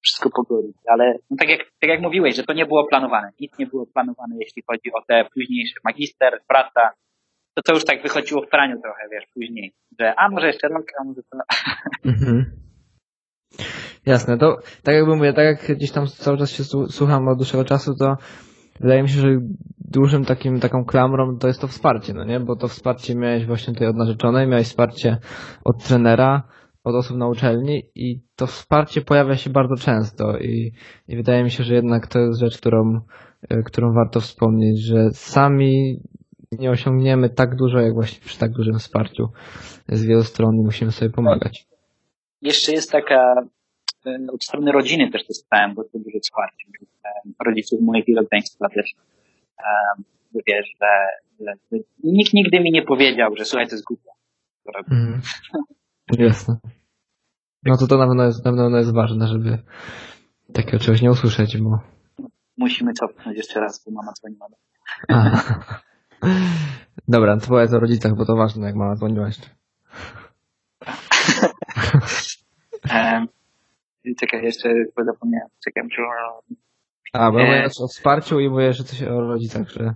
[0.00, 3.30] wszystko pogodzić, ale no tak, jak, tak jak mówiłeś, że to nie było planowane.
[3.40, 6.90] Nic nie było planowane, jeśli chodzi o te późniejsze magister, praca,
[7.54, 10.86] to to już tak wychodziło w praniu trochę, wiesz, później, że a może jeszcze rok,
[11.00, 11.38] a może to...
[12.08, 12.44] Mm-hmm.
[14.06, 17.64] Jasne, to tak jakby mówię, tak jak gdzieś tam cały czas się słucham od dłuższego
[17.64, 18.16] czasu, to
[18.80, 19.28] wydaje mi się, że
[19.78, 22.40] dużym takim, taką klamrą to jest to wsparcie, no nie?
[22.40, 25.18] Bo to wsparcie miałeś właśnie tutaj od narzeczonej, miałeś wsparcie
[25.64, 26.42] od trenera,
[26.84, 30.72] od osób na uczelni i to wsparcie pojawia się bardzo często i,
[31.08, 33.00] i wydaje mi się, że jednak to jest rzecz, którą,
[33.48, 36.00] e, którą warto wspomnieć, że sami
[36.52, 39.28] nie osiągniemy tak dużo, jak właśnie przy tak dużym wsparciu
[39.88, 41.66] z wielu stron i musimy sobie pomagać.
[42.42, 43.42] Jeszcze jest taka
[44.32, 46.64] od strony rodziny też dostałem bardzo duże wsparcie.
[47.46, 48.94] Rodziców mojego rodzeństwa też
[50.46, 50.86] wiesz, że,
[51.40, 54.10] że, nikt nigdy mi nie powiedział, że słuchaj, to jest głupie.
[54.90, 55.20] Mm.
[56.18, 56.56] Jasne.
[57.62, 59.58] No to to na pewno jest, na pewno jest ważne, żeby
[60.52, 61.78] takiego czegoś nie usłyszeć, bo...
[62.56, 64.46] Musimy cofnąć jeszcze raz, bo mama dzwoniła.
[67.08, 69.46] Dobra, to powiedz o rodzicach, bo to ważne, jak mama dzwoniła jeszcze.
[74.20, 74.68] Czekaj, jeszcze
[75.04, 75.48] zapomniałem.
[75.64, 76.02] Czekaj, muszę...
[77.12, 77.46] A, bo e...
[77.46, 79.94] mówisz o wsparciu i mówię, że coś o rodzicach, że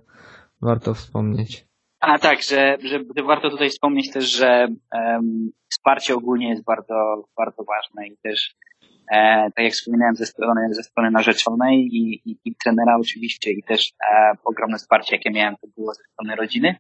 [0.63, 1.67] warto wspomnieć.
[2.01, 7.25] A tak, że, że, że warto tutaj wspomnieć też, że um, wsparcie ogólnie jest bardzo,
[7.37, 8.55] bardzo ważne i też
[9.11, 13.63] e, tak jak wspominałem ze strony, ze strony narzeczonej i, i, i trenera oczywiście i
[13.63, 16.77] też e, ogromne wsparcie jakie miałem to było ze strony rodziny.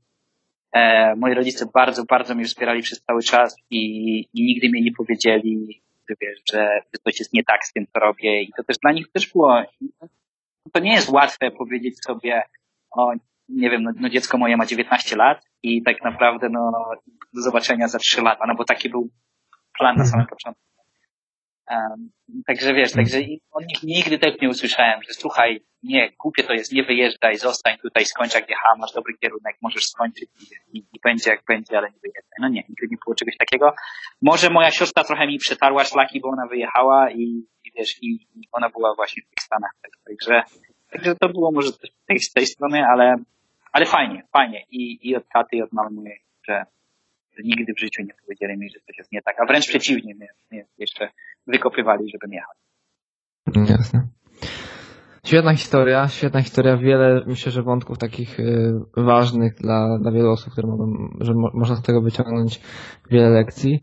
[0.73, 4.93] E, moi rodzice bardzo, bardzo mnie wspierali przez cały czas i, i nigdy mi nie
[4.93, 8.79] powiedzieli, że, wiesz, że, coś jest nie tak z tym, co robię i to też
[8.79, 9.63] dla nich też było,
[10.73, 12.43] to nie jest łatwe powiedzieć sobie,
[12.91, 13.13] o,
[13.49, 16.73] nie wiem, no, no dziecko moje ma 19 lat i tak naprawdę no
[17.35, 19.11] do zobaczenia za 3 lata, no bo taki był
[19.79, 20.29] plan na samym mhm.
[20.29, 20.68] początku.
[21.71, 22.11] Um,
[22.47, 23.19] także wiesz, także
[23.51, 27.79] od nich nigdy tak nie usłyszałem, że słuchaj, nie, głupie to jest, nie wyjeżdżaj, zostań
[27.79, 30.31] tutaj, skończ jak jechałem, masz dobry kierunek, możesz skończyć
[30.73, 32.39] i, i, będzie jak będzie, ale nie wyjeżdżaj.
[32.41, 33.75] No nie, nigdy nie było czegoś takiego.
[34.23, 37.23] Może moja siostra trochę mi przetarła szlaki, bo ona wyjechała i,
[37.65, 40.43] i wiesz, i, i ona była właśnie w tych Stanach, tak, także,
[40.91, 43.17] także to było może też z tej, z tej strony, ale,
[43.73, 46.17] ale fajnie, fajnie i, i od taty i od mamy,
[46.49, 46.65] że,
[47.37, 50.15] że nigdy w życiu nie powiedzieli mi, że coś jest nie tak, a wręcz przeciwnie,
[50.15, 51.11] mnie, mnie jeszcze
[51.49, 52.55] wykopywali, żebym jechał.
[53.77, 54.09] Jasne.
[55.27, 56.77] Świetna historia, świetna historia.
[56.77, 60.85] Wiele, myślę, że wątków takich y, ważnych dla, dla wielu osób, które mogą,
[61.21, 62.61] że mo, można z tego wyciągnąć
[63.11, 63.81] wiele lekcji.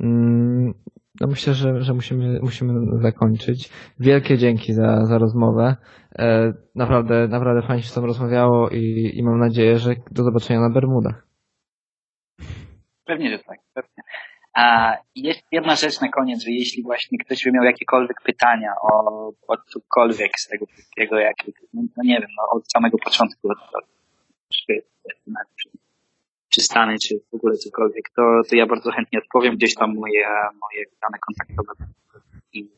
[0.00, 0.74] Mm,
[1.20, 3.70] no myślę, że, że musimy, musimy zakończyć.
[4.00, 5.76] Wielkie dzięki za, za rozmowę.
[6.18, 10.60] E, naprawdę, naprawdę fajnie się z tobą rozmawiało i, i mam nadzieję, że do zobaczenia
[10.60, 11.26] na Bermudach.
[13.04, 14.02] Pewnie, że tak, pewnie.
[14.54, 19.28] A jest jedna rzecz na koniec, że jeśli właśnie ktoś by miał jakiekolwiek pytania o,
[19.48, 21.36] o cokolwiek z tego wszystkiego, jak,
[21.74, 23.48] no, nie wiem, no, od samego początku,
[24.52, 24.82] czy,
[26.48, 30.26] czy Stany, czy w ogóle cokolwiek, to, to ja bardzo chętnie odpowiem gdzieś tam moje,
[30.60, 31.92] moje dane kontaktowe
[32.52, 32.68] i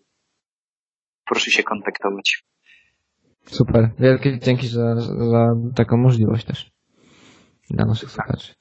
[1.27, 2.45] proszę się kontaktować.
[3.45, 3.91] Super.
[3.99, 5.47] Wielkie dzięki za, za
[5.77, 6.71] taką możliwość też
[7.71, 8.55] dla naszych słuchaczy.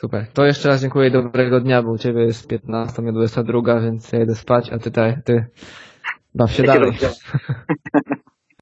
[0.00, 0.26] Super.
[0.32, 4.12] To jeszcze raz dziękuję i dobrego dnia, bo u Ciebie jest 15, mnie 22, więc
[4.12, 4.90] ja idę spać, a Ty,
[5.24, 5.46] ty
[6.34, 6.92] baw się dalej.